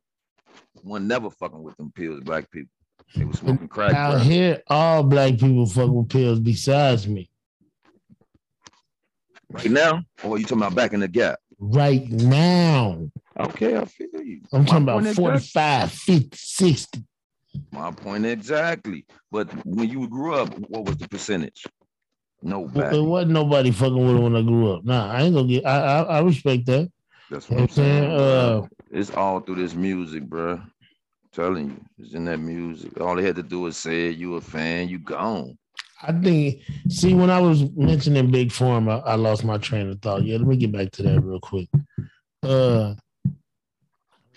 One 0.81 1.07
never 1.07 1.29
fucking 1.29 1.61
with 1.61 1.75
them 1.75 1.91
pills, 1.91 2.21
black 2.21 2.49
people. 2.49 2.71
They 3.15 3.25
was 3.25 3.39
smoking 3.39 3.67
crack, 3.67 3.93
Out 3.93 4.11
bro. 4.11 4.19
here, 4.19 4.61
all 4.67 5.03
black 5.03 5.37
people 5.37 5.65
fuck 5.65 5.89
with 5.89 6.09
pills 6.09 6.39
besides 6.39 7.07
me. 7.07 7.29
Right 9.49 9.71
now, 9.71 10.03
or 10.23 10.37
you 10.37 10.45
talking 10.45 10.57
about 10.63 10.75
back 10.75 10.93
in 10.93 11.01
the 11.01 11.07
gap? 11.07 11.39
Right 11.59 12.07
now. 12.09 13.09
Okay, 13.39 13.77
I 13.77 13.85
feel 13.85 14.07
you. 14.23 14.41
I'm 14.53 14.65
talking 14.65 14.85
My 14.85 14.93
about 14.93 15.15
point 15.15 15.35
exactly. 15.37 15.87
45, 15.87 15.91
50, 15.91 16.37
60. 16.37 17.03
My 17.71 17.91
point 17.91 18.25
exactly. 18.25 19.05
But 19.31 19.49
when 19.65 19.89
you 19.89 20.07
grew 20.07 20.35
up, 20.35 20.49
what 20.69 20.85
was 20.85 20.97
the 20.97 21.07
percentage? 21.07 21.65
Nobody. 22.41 22.97
It 22.97 23.01
wasn't 23.01 23.31
nobody 23.31 23.71
fucking 23.71 24.07
with 24.07 24.15
it 24.15 24.19
when 24.19 24.35
I 24.35 24.41
grew 24.41 24.73
up. 24.73 24.85
Nah, 24.85 25.11
I 25.11 25.21
ain't 25.21 25.35
gonna 25.35 25.47
get. 25.47 25.65
I 25.65 25.79
I, 25.79 26.01
I 26.01 26.21
respect 26.21 26.65
that. 26.67 26.91
That's 27.29 27.49
what 27.49 27.61
I'm 27.61 27.69
saying. 27.69 28.11
Uh, 28.11 28.67
it's 28.91 29.11
all 29.11 29.39
through 29.41 29.55
this 29.55 29.73
music, 29.73 30.23
bro. 30.23 30.61
telling 31.33 31.69
you, 31.69 31.85
it's 31.97 32.13
in 32.13 32.25
that 32.25 32.39
music. 32.39 32.99
All 33.01 33.15
they 33.15 33.23
had 33.23 33.35
to 33.35 33.43
do 33.43 33.65
is 33.67 33.77
say 33.77 34.09
you 34.09 34.35
a 34.35 34.41
fan, 34.41 34.87
you 34.87 34.99
gone. 34.99 35.57
I 36.01 36.11
think. 36.11 36.61
See, 36.89 37.13
when 37.13 37.29
I 37.29 37.39
was 37.39 37.69
mentioning 37.75 38.31
big 38.31 38.49
pharma, 38.49 39.03
I, 39.05 39.11
I 39.11 39.15
lost 39.15 39.43
my 39.43 39.57
train 39.57 39.89
of 39.89 40.01
thought. 40.01 40.23
Yeah, 40.23 40.37
let 40.37 40.47
me 40.47 40.57
get 40.57 40.71
back 40.71 40.91
to 40.91 41.03
that 41.03 41.21
real 41.21 41.39
quick. 41.39 41.69
Uh, 42.43 42.93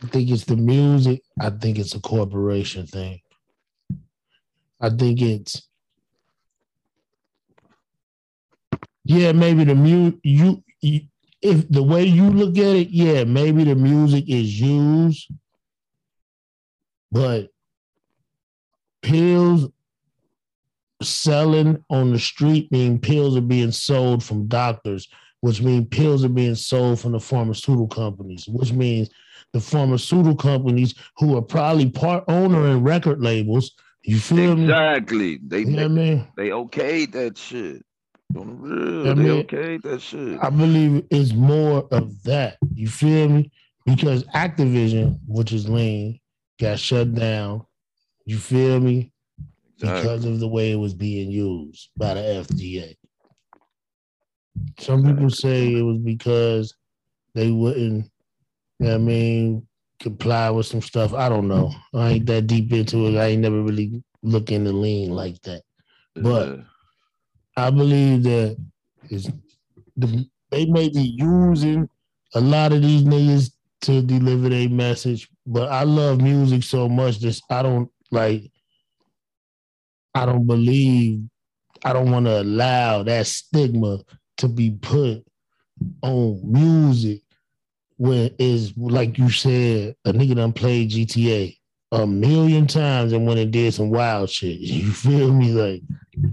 I 0.02 0.06
think 0.06 0.30
it's 0.30 0.44
the 0.44 0.56
music. 0.56 1.22
I 1.38 1.50
think 1.50 1.78
it's 1.78 1.94
a 1.94 2.00
corporation 2.00 2.86
thing. 2.86 3.20
I 4.80 4.88
think 4.88 5.20
it's. 5.20 5.68
Yeah, 9.10 9.32
maybe 9.32 9.64
the 9.64 9.74
mu 9.74 10.12
you, 10.22 10.62
you 10.80 11.00
if 11.42 11.68
the 11.68 11.82
way 11.82 12.04
you 12.04 12.30
look 12.30 12.56
at 12.58 12.76
it, 12.76 12.90
yeah, 12.90 13.24
maybe 13.24 13.64
the 13.64 13.74
music 13.74 14.28
is 14.28 14.60
used, 14.60 15.28
but 17.10 17.48
pills 19.02 19.68
selling 21.02 21.84
on 21.90 22.12
the 22.12 22.20
street 22.20 22.70
mean 22.70 23.00
pills 23.00 23.36
are 23.36 23.40
being 23.40 23.72
sold 23.72 24.22
from 24.22 24.46
doctors, 24.46 25.08
which 25.40 25.60
means 25.60 25.88
pills 25.88 26.24
are 26.24 26.28
being 26.28 26.54
sold 26.54 27.00
from 27.00 27.10
the 27.10 27.18
pharmaceutical 27.18 27.88
companies, 27.88 28.46
which 28.46 28.72
means 28.72 29.10
the 29.52 29.60
pharmaceutical 29.60 30.36
companies 30.36 30.94
who 31.16 31.36
are 31.36 31.42
probably 31.42 31.90
part 31.90 32.22
owner 32.28 32.68
and 32.68 32.84
record 32.84 33.20
labels. 33.20 33.72
You 34.04 34.20
feel 34.20 34.54
me? 34.54 34.66
Exactly. 34.66 35.40
They 35.44 35.60
You 35.62 35.66
know 35.66 35.82
what 35.82 35.84
I 35.84 35.88
mean? 35.88 36.28
they 36.36 36.48
okayed 36.50 37.10
that 37.10 37.36
shit. 37.36 37.84
On 38.36 38.46
the 38.46 38.54
real, 38.54 39.10
I 39.10 39.14
mean, 39.14 39.42
okayed 39.44 39.82
that 39.82 40.00
shit. 40.00 40.38
I 40.40 40.50
believe 40.50 41.04
it's 41.10 41.32
more 41.32 41.86
of 41.90 42.22
that. 42.24 42.58
You 42.74 42.88
feel 42.88 43.28
me? 43.28 43.50
Because 43.86 44.24
Actavis, 44.28 45.18
which 45.26 45.52
is 45.52 45.68
lean, 45.68 46.20
got 46.60 46.78
shut 46.78 47.14
down. 47.14 47.66
You 48.26 48.38
feel 48.38 48.78
me? 48.78 49.12
Exactly. 49.78 50.02
Because 50.02 50.24
of 50.26 50.40
the 50.40 50.48
way 50.48 50.70
it 50.72 50.76
was 50.76 50.94
being 50.94 51.30
used 51.30 51.88
by 51.96 52.14
the 52.14 52.20
FDA. 52.20 52.94
Some 54.78 55.04
people 55.04 55.30
say 55.30 55.74
it 55.74 55.82
was 55.82 55.98
because 55.98 56.74
they 57.34 57.50
wouldn't, 57.50 58.10
you 58.78 58.86
know 58.86 58.94
I 58.94 58.98
mean, 58.98 59.66
comply 60.00 60.50
with 60.50 60.66
some 60.66 60.82
stuff. 60.82 61.14
I 61.14 61.28
don't 61.28 61.48
know. 61.48 61.72
I 61.94 62.10
ain't 62.10 62.26
that 62.26 62.46
deep 62.46 62.72
into 62.72 63.06
it. 63.06 63.18
I 63.18 63.26
ain't 63.28 63.42
never 63.42 63.62
really 63.62 64.02
look 64.22 64.50
into 64.52 64.72
lean 64.72 65.10
like 65.10 65.40
that. 65.42 65.62
but- 66.14 66.48
Yeah. 66.58 66.62
I 67.56 67.70
believe 67.70 68.22
that 68.24 68.56
is 69.08 69.30
the 69.96 70.28
they 70.50 70.66
may 70.66 70.88
be 70.88 71.14
using 71.16 71.88
a 72.34 72.40
lot 72.40 72.72
of 72.72 72.82
these 72.82 73.02
niggas 73.02 73.52
to 73.82 74.02
deliver 74.02 74.48
their 74.48 74.68
message, 74.68 75.28
but 75.46 75.70
I 75.70 75.84
love 75.84 76.20
music 76.20 76.62
so 76.62 76.88
much 76.88 77.20
that 77.20 77.40
I 77.50 77.62
don't 77.62 77.90
like. 78.10 78.50
I 80.14 80.26
don't 80.26 80.46
believe. 80.46 81.22
I 81.84 81.92
don't 81.92 82.10
want 82.10 82.26
to 82.26 82.42
allow 82.42 83.04
that 83.04 83.26
stigma 83.26 84.00
to 84.38 84.48
be 84.48 84.70
put 84.70 85.24
on 86.02 86.40
music 86.44 87.22
when 87.96 88.34
is 88.38 88.72
like 88.76 89.18
you 89.18 89.30
said, 89.30 89.94
a 90.04 90.12
nigga 90.12 90.36
done 90.36 90.52
played 90.52 90.90
GTA 90.90 91.56
a 91.92 92.06
million 92.06 92.66
times 92.66 93.12
and 93.12 93.26
went 93.26 93.40
and 93.40 93.52
did 93.52 93.74
some 93.74 93.90
wild 93.90 94.30
shit. 94.30 94.58
You 94.60 94.92
feel 94.92 95.32
me? 95.32 95.52
Like 95.52 95.82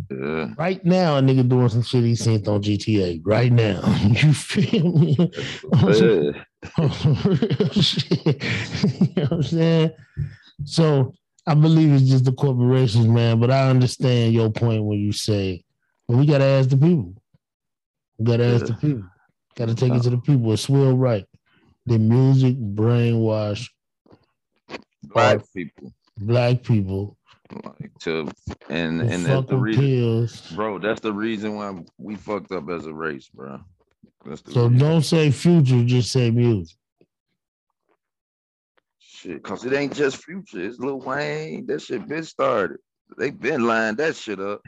yeah. 0.10 0.54
Right 0.58 0.84
now, 0.84 1.18
a 1.18 1.22
nigga 1.22 1.48
doing 1.48 1.70
some 1.70 1.82
shit 1.84 2.04
he 2.04 2.16
seen 2.16 2.48
on 2.48 2.62
GTA. 2.62 3.22
Right 3.24 3.52
now, 3.52 3.82
you 4.02 4.34
feel 4.34 4.92
me? 4.98 5.18
Yeah. 5.74 6.32
You 9.08 9.24
know 9.24 9.24
what 9.24 9.32
I'm 9.32 9.44
saying? 9.44 9.92
So 10.66 11.14
I 11.46 11.54
believe 11.54 11.94
it's 11.94 12.10
just 12.10 12.26
the 12.26 12.32
corporations, 12.32 13.08
man. 13.08 13.40
But 13.40 13.52
I 13.52 13.70
understand 13.70 14.34
your 14.34 14.50
point 14.52 14.84
when 14.84 15.00
you 15.00 15.12
say, 15.12 15.64
"Well, 16.08 16.18
we 16.18 16.26
gotta 16.26 16.44
ask 16.46 16.70
the 16.70 16.78
people. 16.78 17.14
We 18.18 18.26
gotta 18.26 18.46
ask 18.46 18.66
the 18.66 18.74
people. 18.74 19.04
Gotta 19.56 19.76
take 19.76 19.94
it 19.94 20.04
to 20.04 20.10
the 20.10 20.18
people." 20.18 20.52
It's 20.54 20.68
Will 20.68 20.98
right. 20.98 21.26
The 21.86 21.98
music 22.00 22.58
brainwash 22.58 23.70
Black 25.04 25.40
people. 25.56 25.94
black 26.18 26.64
people. 26.64 27.17
Like 27.64 27.92
to 28.02 28.30
and 28.70 29.02
who 29.02 29.08
and 29.08 29.26
that's 29.26 29.48
the 29.50 29.58
reason, 29.58 29.84
pills. 29.84 30.52
bro. 30.52 30.80
That's 30.80 31.02
the 31.02 31.14
reason 31.14 31.56
why 31.56 31.74
we 31.98 32.16
fucked 32.16 32.52
up 32.52 32.70
as 32.70 32.86
a 32.86 32.94
race, 32.94 33.30
bro. 33.34 33.60
The 34.26 34.38
So 34.38 34.68
reason. 34.68 34.78
don't 34.78 35.02
say 35.04 35.32
future, 35.32 35.84
just 35.84 36.12
say 36.12 36.30
music. 36.32 36.78
shit, 39.00 39.42
cause 39.44 39.66
it 39.66 39.74
ain't 39.74 39.94
just 39.96 40.18
future. 40.24 40.64
It's 40.64 40.80
Lil 40.80 41.00
Wayne. 41.00 41.66
That 41.68 41.82
shit 41.82 42.08
been 42.08 42.24
started. 42.24 42.78
They 43.18 43.30
been 43.32 43.66
lined 43.66 43.98
that 43.98 44.16
shit 44.18 44.40
up. 44.40 44.62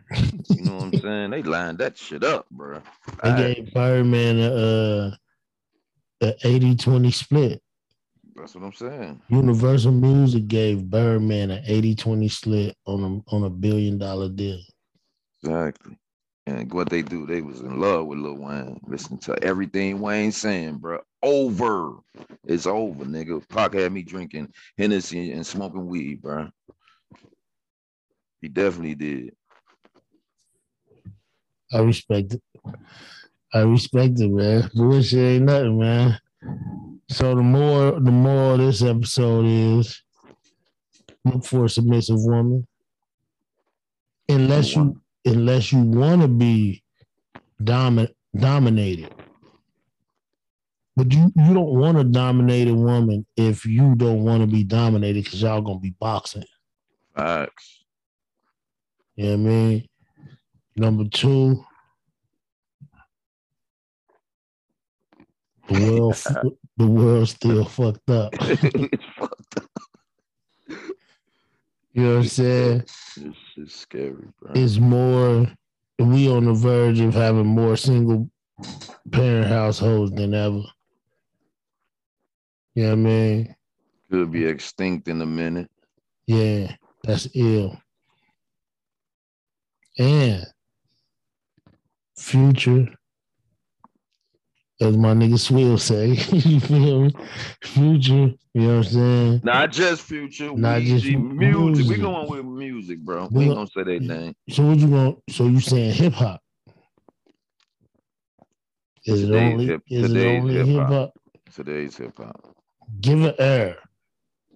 You 0.49 0.61
know 0.63 0.75
what 0.75 0.83
I'm 0.85 0.93
saying? 1.01 1.31
They 1.31 1.43
lined 1.43 1.77
that 1.79 1.97
shit 1.97 2.23
up, 2.23 2.45
bro. 2.49 2.81
They 3.21 3.35
gave 3.55 3.73
Birdman 3.73 4.39
a, 4.39 4.51
uh, 4.53 5.11
a 6.21 6.33
80-20 6.47 7.13
split. 7.13 7.61
That's 8.39 8.55
what 8.55 8.63
I'm 8.63 8.73
saying. 8.73 9.21
Universal 9.27 9.91
Music 9.91 10.47
gave 10.47 10.89
Birdman 10.89 11.51
an 11.51 11.63
80-20 11.65 12.31
split 12.31 12.75
on 12.85 13.03
a 13.03 13.35
on 13.35 13.43
a 13.43 13.49
billion 13.49 13.97
dollar 13.97 14.29
deal. 14.29 14.59
Exactly. 15.43 15.97
And 16.47 16.71
what 16.73 16.89
they 16.89 17.01
do, 17.01 17.25
they 17.25 17.41
was 17.41 17.59
in 17.59 17.79
love 17.79 18.07
with 18.07 18.19
Lil 18.19 18.37
Wayne. 18.37 18.79
Listen 18.87 19.17
to 19.19 19.37
everything 19.43 19.99
Wayne 19.99 20.31
saying, 20.31 20.77
bro. 20.77 20.99
Over. 21.21 21.97
It's 22.45 22.65
over, 22.65 23.05
nigga. 23.05 23.47
Pac 23.49 23.73
had 23.73 23.91
me 23.91 24.01
drinking 24.01 24.51
Hennessy 24.77 25.31
and 25.33 25.45
smoking 25.45 25.85
weed, 25.85 26.21
bro. 26.21 26.49
He 28.41 28.47
definitely 28.47 28.95
did. 28.95 29.35
I 31.71 31.79
respect 31.81 32.33
it. 32.33 32.41
I 33.53 33.59
respect 33.61 34.19
it, 34.19 34.29
man. 34.29 34.71
Bullshit 34.73 35.19
ain't 35.19 35.45
nothing, 35.45 35.77
man. 35.77 36.19
So 37.09 37.33
the 37.33 37.41
more 37.41 37.99
the 37.99 38.11
more 38.11 38.57
this 38.57 38.83
episode 38.83 39.45
is 39.45 40.01
look 41.25 41.43
for 41.43 41.65
a 41.65 41.69
submissive 41.69 42.17
woman. 42.19 42.67
Unless 44.27 44.75
you 44.75 45.01
unless 45.25 45.71
you 45.71 45.79
want 45.81 46.21
to 46.21 46.27
be 46.27 46.83
domin- 47.61 48.13
dominated. 48.37 49.11
But 50.95 51.11
you, 51.13 51.31
you 51.35 51.53
don't 51.53 51.79
want 51.79 51.97
to 51.97 52.03
dominate 52.03 52.67
a 52.67 52.75
woman 52.75 53.25
if 53.37 53.65
you 53.65 53.95
don't 53.95 54.23
want 54.23 54.41
to 54.41 54.47
be 54.47 54.63
dominated 54.63 55.23
because 55.23 55.41
y'all 55.41 55.61
gonna 55.61 55.79
be 55.79 55.95
boxing. 55.99 56.43
Facts. 57.15 57.85
You 59.15 59.25
know 59.25 59.31
what 59.31 59.35
I 59.35 59.53
mean? 59.53 59.87
Number 60.75 61.05
two, 61.09 61.65
the 65.69 65.79
world 65.91 66.15
the 66.79 66.87
world 66.87 67.27
still 67.27 67.65
fucked 67.65 68.09
up. 68.09 68.33
It's 68.41 69.03
fucked 69.17 69.57
up. 69.57 69.69
You 71.91 72.03
know 72.03 72.15
what 72.15 72.19
I'm 72.19 72.27
saying? 72.27 72.79
This 73.17 73.35
shit's 73.53 73.75
scary, 73.75 74.27
bro. 74.39 74.53
It's 74.55 74.77
more. 74.77 75.51
We 75.99 76.29
on 76.29 76.45
the 76.45 76.53
verge 76.53 77.01
of 77.01 77.13
having 77.13 77.45
more 77.45 77.75
single 77.75 78.29
parent 79.11 79.47
households 79.47 80.13
than 80.13 80.33
ever. 80.33 80.63
You 82.75 82.83
know 82.83 82.89
what 82.89 82.91
I 82.91 82.95
mean? 82.95 83.55
Could 84.09 84.31
be 84.31 84.45
extinct 84.45 85.09
in 85.09 85.21
a 85.21 85.25
minute. 85.25 85.69
Yeah, 86.27 86.73
that's 87.03 87.27
ill. 87.35 87.77
And 89.97 90.45
future, 92.15 92.87
as 94.81 94.95
my 94.97 95.13
nigga 95.13 95.37
Swill 95.39 95.77
say, 95.77 96.07
you 96.31 96.59
feel 96.59 97.01
me? 97.05 97.13
Future, 97.63 98.13
you 98.53 98.61
know 98.61 98.77
what 98.77 98.85
I'm 98.87 98.91
saying? 98.91 99.41
Not 99.43 99.71
just 99.71 100.01
future, 100.03 100.53
Not 100.53 100.81
just 100.81 101.05
music. 101.05 101.19
music. 101.19 101.87
We 101.87 101.97
going 102.01 102.29
with 102.29 102.45
music, 102.45 102.99
bro. 102.99 103.27
We 103.31 103.45
ain't 103.45 103.55
gonna 103.55 103.67
say 103.67 103.83
their 103.83 103.99
name. 103.99 104.35
So 104.49 104.65
what 104.65 104.77
you 104.77 104.87
going 104.87 105.21
so 105.29 105.47
you 105.47 105.59
saying 105.59 105.93
hip 105.93 106.13
hop? 106.13 106.41
Is 109.05 109.23
it 109.23 109.31
only 109.33 109.65
hip- 109.65 109.83
is 109.89 110.05
it 110.05 110.07
today's 110.13 110.41
only 110.41 110.53
hip 110.55 110.65
hip-hop. 110.67 110.89
hop? 110.89 111.13
Today's 111.55 111.97
hip 111.97 112.17
hop. 112.17 112.55
Give 113.01 113.23
it 113.23 113.35
air. 113.39 113.77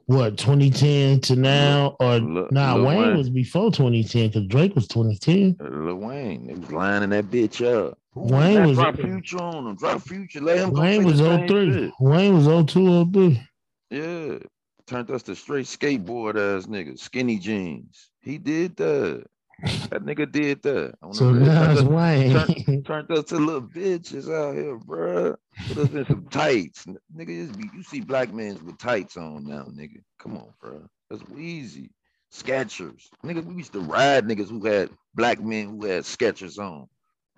What 0.05 0.37
2010 0.37 1.21
to 1.21 1.35
now 1.37 1.95
or 1.99 2.19
Lil- 2.19 2.47
nah? 2.51 2.75
Lil 2.75 2.85
Wayne, 2.85 2.97
Wayne. 2.99 3.17
was 3.17 3.29
before 3.29 3.71
2010 3.71 4.27
because 4.27 4.47
Drake 4.47 4.75
was 4.75 4.87
2010. 4.89 5.55
Lil 5.59 5.95
Wayne, 5.95 6.47
they 6.47 6.53
was 6.55 6.71
lining 6.71 7.09
that 7.11 7.25
bitch 7.31 7.65
up. 7.65 7.97
Wayne 8.15 8.67
was- 8.67 8.77
drop 8.77 8.95
future 8.95 9.41
on 9.41 9.67
him. 9.67 9.75
Drop 9.75 10.01
future. 10.01 10.41
Let 10.41 10.59
him 10.59 10.73
go 10.73 10.81
Wayne 10.81 11.03
was 11.03 11.17
the 11.19 11.37
same 11.37 11.47
03. 11.47 11.93
Wayne 11.99 12.35
was 12.35 12.47
02, 12.47 13.05
03. 13.11 13.41
Yeah. 13.89 14.37
Turned 14.85 15.09
us 15.11 15.23
to 15.23 15.35
straight 15.35 15.65
skateboard 15.65 16.35
ass 16.35 16.65
niggas, 16.65 16.99
skinny 16.99 17.39
jeans. 17.39 18.09
He 18.21 18.37
did 18.37 18.75
that. 18.77 19.25
That 19.63 20.03
nigga 20.03 20.29
did 20.29 20.61
that. 20.63 20.95
So 21.13 21.31
now 21.31 21.71
it's 21.71 21.81
turned, 21.81 21.95
Wayne. 21.95 22.83
turned 22.83 23.09
us 23.11 23.25
to 23.25 23.37
little 23.37 23.61
bitches 23.61 24.29
out 24.29 24.55
here, 24.55 24.77
bruh. 24.77 25.37
Put 25.69 25.77
us 25.77 25.89
in 25.93 26.05
some 26.05 26.27
tights. 26.29 26.85
Nigga, 27.15 27.47
just 27.47 27.57
be, 27.57 27.69
you 27.73 27.81
see 27.83 28.01
black 28.01 28.33
men 28.33 28.59
with 28.65 28.77
tights 28.77 29.15
on 29.15 29.45
now, 29.47 29.63
nigga. 29.73 30.01
Come 30.19 30.35
on, 30.35 30.49
bruh. 30.61 30.85
That's 31.09 31.23
Weezy. 31.23 31.91
Skechers. 32.33 33.03
Nigga, 33.23 33.45
we 33.45 33.53
used 33.55 33.71
to 33.73 33.79
ride 33.79 34.25
niggas 34.27 34.49
who 34.49 34.65
had 34.65 34.89
black 35.15 35.39
men 35.41 35.69
who 35.69 35.85
had 35.85 36.03
Skechers 36.03 36.57
on. 36.57 36.87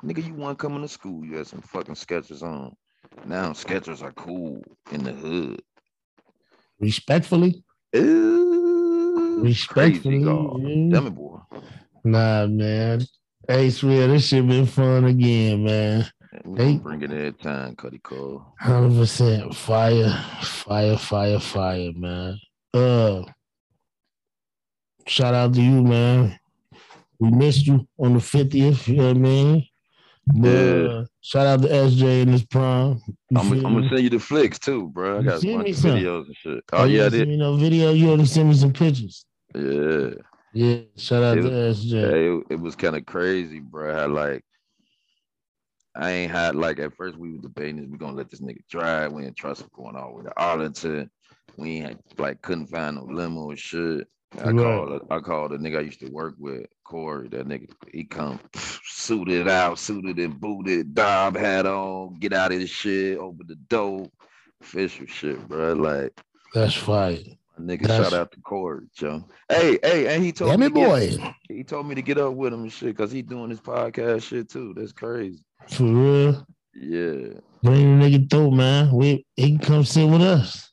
Nigga, 0.06 0.26
you 0.26 0.36
want 0.36 0.60
coming 0.60 0.82
to 0.82 0.88
school, 0.88 1.26
you 1.26 1.38
had 1.38 1.48
some 1.48 1.62
fucking 1.62 1.96
Skechers 1.96 2.44
on. 2.44 2.76
Now 3.26 3.52
Skechers 3.54 4.04
are 4.04 4.12
cool 4.12 4.62
in 4.92 5.04
the 5.04 5.12
hood. 5.14 5.62
Respectfully, 6.80 7.64
Ooh, 7.96 9.40
Respectfully, 9.42 10.20
crazy 10.20 10.24
God. 10.24 10.60
yeah. 10.62 10.90
Damn 10.92 11.08
it, 11.08 11.16
boy. 11.16 11.40
nah, 12.04 12.46
man. 12.48 13.02
Hey, 13.48 13.70
swear 13.70 14.08
this 14.08 14.28
shit 14.28 14.46
been 14.48 14.66
fun 14.66 15.06
again, 15.06 15.64
man. 15.64 16.06
They- 16.46 16.78
bring 16.78 17.02
it 17.02 17.12
every 17.12 17.32
time, 17.34 17.76
Cuddy 17.76 18.00
Cole. 18.00 18.46
Hundred 18.60 18.96
percent 19.00 19.56
fire, 19.56 20.10
fire, 20.42 20.98
fire, 20.98 21.40
fire, 21.40 21.92
man. 21.96 22.38
Uh, 22.74 23.24
shout 25.08 25.34
out 25.34 25.54
to 25.54 25.62
you, 25.62 25.82
man. 25.82 26.38
We 27.20 27.32
missed 27.32 27.66
you 27.66 27.88
on 27.98 28.14
the 28.16 28.20
fiftieth. 28.20 28.86
You 28.90 28.98
know 28.98 29.08
what 29.08 29.16
I 29.16 29.20
mean? 29.20 29.68
Yeah. 30.34 30.52
uh, 30.52 31.06
shout 31.22 31.46
out 31.48 31.62
to 31.62 31.68
SJ 31.68 32.22
in 32.24 32.28
his 32.30 32.44
prime. 32.46 33.00
I'm, 33.36 33.52
I'm 33.52 33.62
gonna 33.62 33.90
send 33.90 34.02
you 34.02 34.10
the 34.10 34.20
flicks 34.20 34.58
too, 34.60 34.88
bro. 34.90 35.18
I 35.18 35.20
You 35.20 35.26
got 35.26 35.44
a 35.44 35.56
bunch 35.56 35.70
of 35.70 35.76
some. 35.78 35.92
videos 35.92 36.26
and 36.26 36.36
shit. 36.36 36.64
Oh, 36.74 36.78
Oh, 36.80 36.84
yeah, 36.86 37.02
I 37.06 37.10
didn't 37.10 37.20
send 37.20 37.30
me 37.32 37.38
no 37.38 37.56
video. 37.58 37.92
You 37.94 38.12
only 38.12 38.26
send 38.26 38.50
me 38.50 38.56
some 38.56 38.74
pictures. 38.74 39.26
Yeah. 39.54 40.10
Yeah, 40.54 40.78
shout 40.98 41.22
out 41.24 41.38
It 41.38 41.42
to 41.44 41.50
was- 41.50 41.86
SJ. 41.86 42.10
Hey, 42.12 42.28
it, 42.30 42.44
it 42.52 42.60
was 42.60 42.76
kind 42.76 42.96
of 42.96 43.06
crazy, 43.06 43.60
bro. 43.60 43.94
How 43.94 44.08
like 44.08 44.44
I 45.96 46.12
ain't 46.12 46.32
had 46.32 46.56
like 46.56 46.80
at 46.80 46.96
first 46.96 47.18
we 47.18 47.34
were 47.34 47.42
debating 47.42 47.80
is 47.80 47.88
we 47.90 47.98
gonna 47.98 48.18
let 48.18 48.30
this 48.32 48.42
nigga 48.42 48.66
drive. 48.70 49.12
We 49.14 49.24
didn't 49.24 49.38
trust 49.38 49.62
him 49.62 49.70
going 49.76 49.96
all 49.96 50.10
the 50.12 50.18
way 50.18 50.24
to 50.24 50.34
Arlington. 50.38 51.10
We 51.58 51.82
ain't 51.82 52.02
like 52.20 52.42
couldn't 52.42 52.68
find 52.68 52.96
no 52.98 53.04
limo 53.10 53.52
or 53.52 53.56
shit. 53.56 54.08
I 54.44 54.52
Right. 54.52 54.58
called 54.58 55.08
I 55.10 55.20
called 55.20 55.52
a 55.54 55.58
nigga 55.58 55.78
I 55.78 55.82
used 55.82 56.00
to 56.02 56.10
work 56.10 56.36
with, 56.38 56.66
Corey. 56.84 57.28
That 57.30 57.48
nigga 57.48 57.70
he 57.92 58.04
come 58.04 58.40
suited 58.84 59.48
out, 59.48 59.80
suited 59.80 60.18
and 60.20 60.40
booted, 60.40 60.94
Dob 60.94 61.38
hat 61.38 61.66
on, 61.66 62.16
get 62.20 62.34
out 62.34 62.52
of 62.52 62.60
this 62.60 62.70
shit, 62.70 63.18
open 63.18 63.48
the 63.48 63.56
door, 63.56 64.08
official 64.62 65.06
shit, 65.08 65.48
bro. 65.48 65.74
Like 65.74 66.20
That's 66.54 66.88
my 66.88 67.24
nigga, 67.60 67.82
That's- 67.88 68.04
shout 68.10 68.14
out 68.20 68.32
to 68.34 68.42
Corey, 68.42 68.86
Joe. 68.96 69.24
Hey, 69.50 69.78
hey, 69.84 70.14
and 70.14 70.24
he 70.24 70.32
told 70.32 70.52
Damn 70.52 70.60
me 70.62 70.68
to 70.70 70.74
get- 70.74 70.88
boy. 71.20 71.34
he 71.50 71.64
told 71.64 71.88
me 71.88 71.96
to 71.96 72.02
get 72.02 72.18
up 72.18 72.34
with 72.34 72.54
him 72.54 72.64
and 72.64 72.72
shit 72.72 72.90
because 72.96 73.12
he 73.12 73.22
doing 73.22 73.50
his 73.50 73.62
podcast 73.62 74.24
shit 74.24 74.50
too. 74.50 74.74
That's 74.76 74.92
crazy. 74.92 75.44
For 75.70 75.84
real. 75.84 76.46
Yeah. 76.76 77.40
Bring 77.64 78.00
the 78.00 78.06
nigga 78.06 78.30
through, 78.30 78.52
man. 78.52 78.92
We 78.94 79.26
he 79.38 79.52
can 79.52 79.60
come 79.60 79.84
sit 79.86 80.06
with 80.08 80.22
us. 80.22 80.72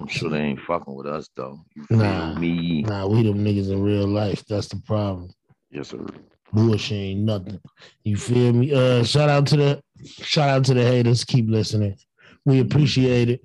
I'm 0.00 0.06
sure 0.08 0.30
they 0.30 0.40
ain't 0.40 0.60
fucking 0.60 0.94
with 0.94 1.06
us 1.06 1.28
though. 1.36 1.60
You 1.74 1.84
Nah. 1.90 2.38
me? 2.38 2.82
Nah, 2.82 3.06
we 3.06 3.22
them 3.22 3.44
niggas 3.44 3.70
in 3.70 3.82
real 3.82 4.06
life. 4.06 4.44
That's 4.46 4.68
the 4.68 4.80
problem. 4.86 5.30
Yes, 5.70 5.88
sir. 5.88 6.04
Bullshit 6.52 6.96
ain't 6.96 7.20
nothing. 7.20 7.60
You 8.02 8.16
feel 8.16 8.52
me? 8.52 8.72
Uh 8.72 9.04
shout 9.04 9.28
out 9.28 9.46
to 9.48 9.56
the 9.56 9.82
shout 10.04 10.48
out 10.48 10.64
to 10.64 10.74
the 10.74 10.82
haters. 10.82 11.24
Keep 11.24 11.48
listening. 11.48 11.96
We 12.44 12.60
appreciate 12.60 13.28
it. 13.28 13.42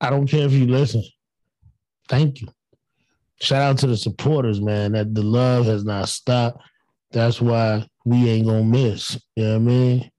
I 0.00 0.10
don't 0.10 0.26
care 0.26 0.44
if 0.46 0.52
you 0.52 0.66
listen. 0.66 1.02
Thank 2.08 2.40
you. 2.40 2.48
Shout 3.40 3.62
out 3.62 3.78
to 3.78 3.86
the 3.86 3.96
supporters, 3.96 4.60
man. 4.60 4.92
That 4.92 5.14
the 5.14 5.22
love 5.22 5.64
has 5.66 5.84
not 5.84 6.08
stopped. 6.08 6.62
That's 7.10 7.40
why 7.40 7.86
we 8.04 8.28
ain't 8.28 8.46
gonna 8.46 8.64
miss. 8.64 9.18
You 9.34 9.44
know 9.44 9.50
what 9.52 9.56
I 9.56 9.58
mean? 9.58 10.10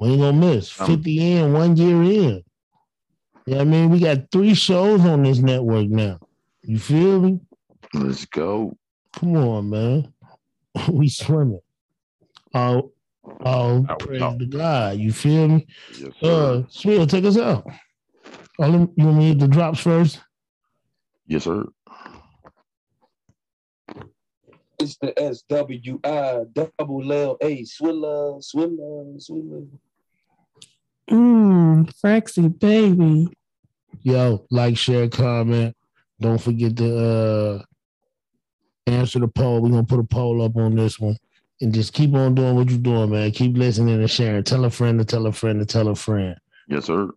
We 0.00 0.08
ain't 0.10 0.20
gonna 0.20 0.32
miss. 0.54 0.78
Um, 0.80 0.86
50 0.86 1.32
in, 1.32 1.52
one 1.52 1.76
year 1.76 2.02
in. 2.02 2.42
You 3.46 3.52
know 3.54 3.58
what 3.58 3.66
I 3.66 3.70
mean? 3.70 3.90
We 3.90 4.00
got 4.00 4.30
three 4.32 4.54
shows 4.54 5.00
on 5.02 5.22
this 5.22 5.38
network 5.38 5.86
now. 5.88 6.18
You 6.62 6.78
feel 6.78 7.20
me? 7.20 7.40
Let's 7.94 8.24
go. 8.24 8.76
Come 9.14 9.36
on, 9.36 9.70
man. 9.70 10.12
we 10.90 11.08
swimming. 11.08 11.60
Oh, 12.54 12.90
oh, 13.44 13.86
Out, 13.88 13.98
praise 14.00 14.20
out. 14.22 14.38
to 14.40 14.46
God. 14.46 14.98
You 14.98 15.12
feel 15.12 15.48
me? 15.48 15.66
Yes, 15.92 16.08
Uh, 16.22 16.62
sir. 16.62 16.66
Swill, 16.70 17.06
take 17.06 17.24
us 17.24 17.38
out. 17.38 17.64
Oh, 18.58 18.66
let 18.66 18.80
me- 18.80 18.88
you 18.96 19.04
want 19.06 19.18
me 19.18 19.22
to 19.24 19.28
hit 19.28 19.38
the 19.38 19.48
drops 19.48 19.78
first? 19.80 20.20
yes, 21.28 21.44
sir. 21.44 21.66
It's 24.78 24.96
the 24.98 25.12
SWI 25.16 26.52
double 26.52 27.12
L 27.12 27.38
A 27.40 27.62
Swilla, 27.62 28.42
Swilla, 28.44 29.16
Swilla. 29.18 29.66
Mmm, 31.10 31.92
Frexy 32.02 32.58
baby. 32.58 33.28
Yo, 34.02 34.46
like, 34.50 34.76
share, 34.76 35.08
comment. 35.08 35.76
Don't 36.20 36.40
forget 36.40 36.76
to 36.76 36.98
uh 36.98 37.62
answer 38.86 39.18
the 39.18 39.28
poll. 39.28 39.60
We're 39.60 39.70
gonna 39.70 39.84
put 39.84 40.00
a 40.00 40.04
poll 40.04 40.42
up 40.42 40.56
on 40.56 40.76
this 40.76 40.98
one. 40.98 41.16
And 41.60 41.72
just 41.72 41.92
keep 41.92 42.14
on 42.14 42.34
doing 42.34 42.54
what 42.54 42.68
you're 42.68 42.78
doing, 42.78 43.10
man. 43.10 43.30
Keep 43.30 43.56
listening 43.56 43.94
and 43.94 44.10
sharing. 44.10 44.44
Tell 44.44 44.64
a 44.64 44.70
friend 44.70 44.98
to 44.98 45.04
tell 45.04 45.26
a 45.26 45.32
friend 45.32 45.58
to 45.60 45.66
tell 45.66 45.88
a 45.88 45.94
friend. 45.94 46.36
Yes, 46.68 46.86
sir. 46.86 47.10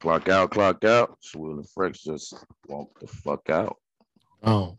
Clock 0.00 0.28
out, 0.28 0.50
clock 0.50 0.84
out. 0.84 1.18
Swill 1.20 1.52
and 1.52 1.66
Frex 1.66 2.02
just 2.02 2.34
walk 2.66 2.98
the 3.00 3.06
fuck 3.06 3.48
out. 3.50 3.76
Oh. 4.42 4.74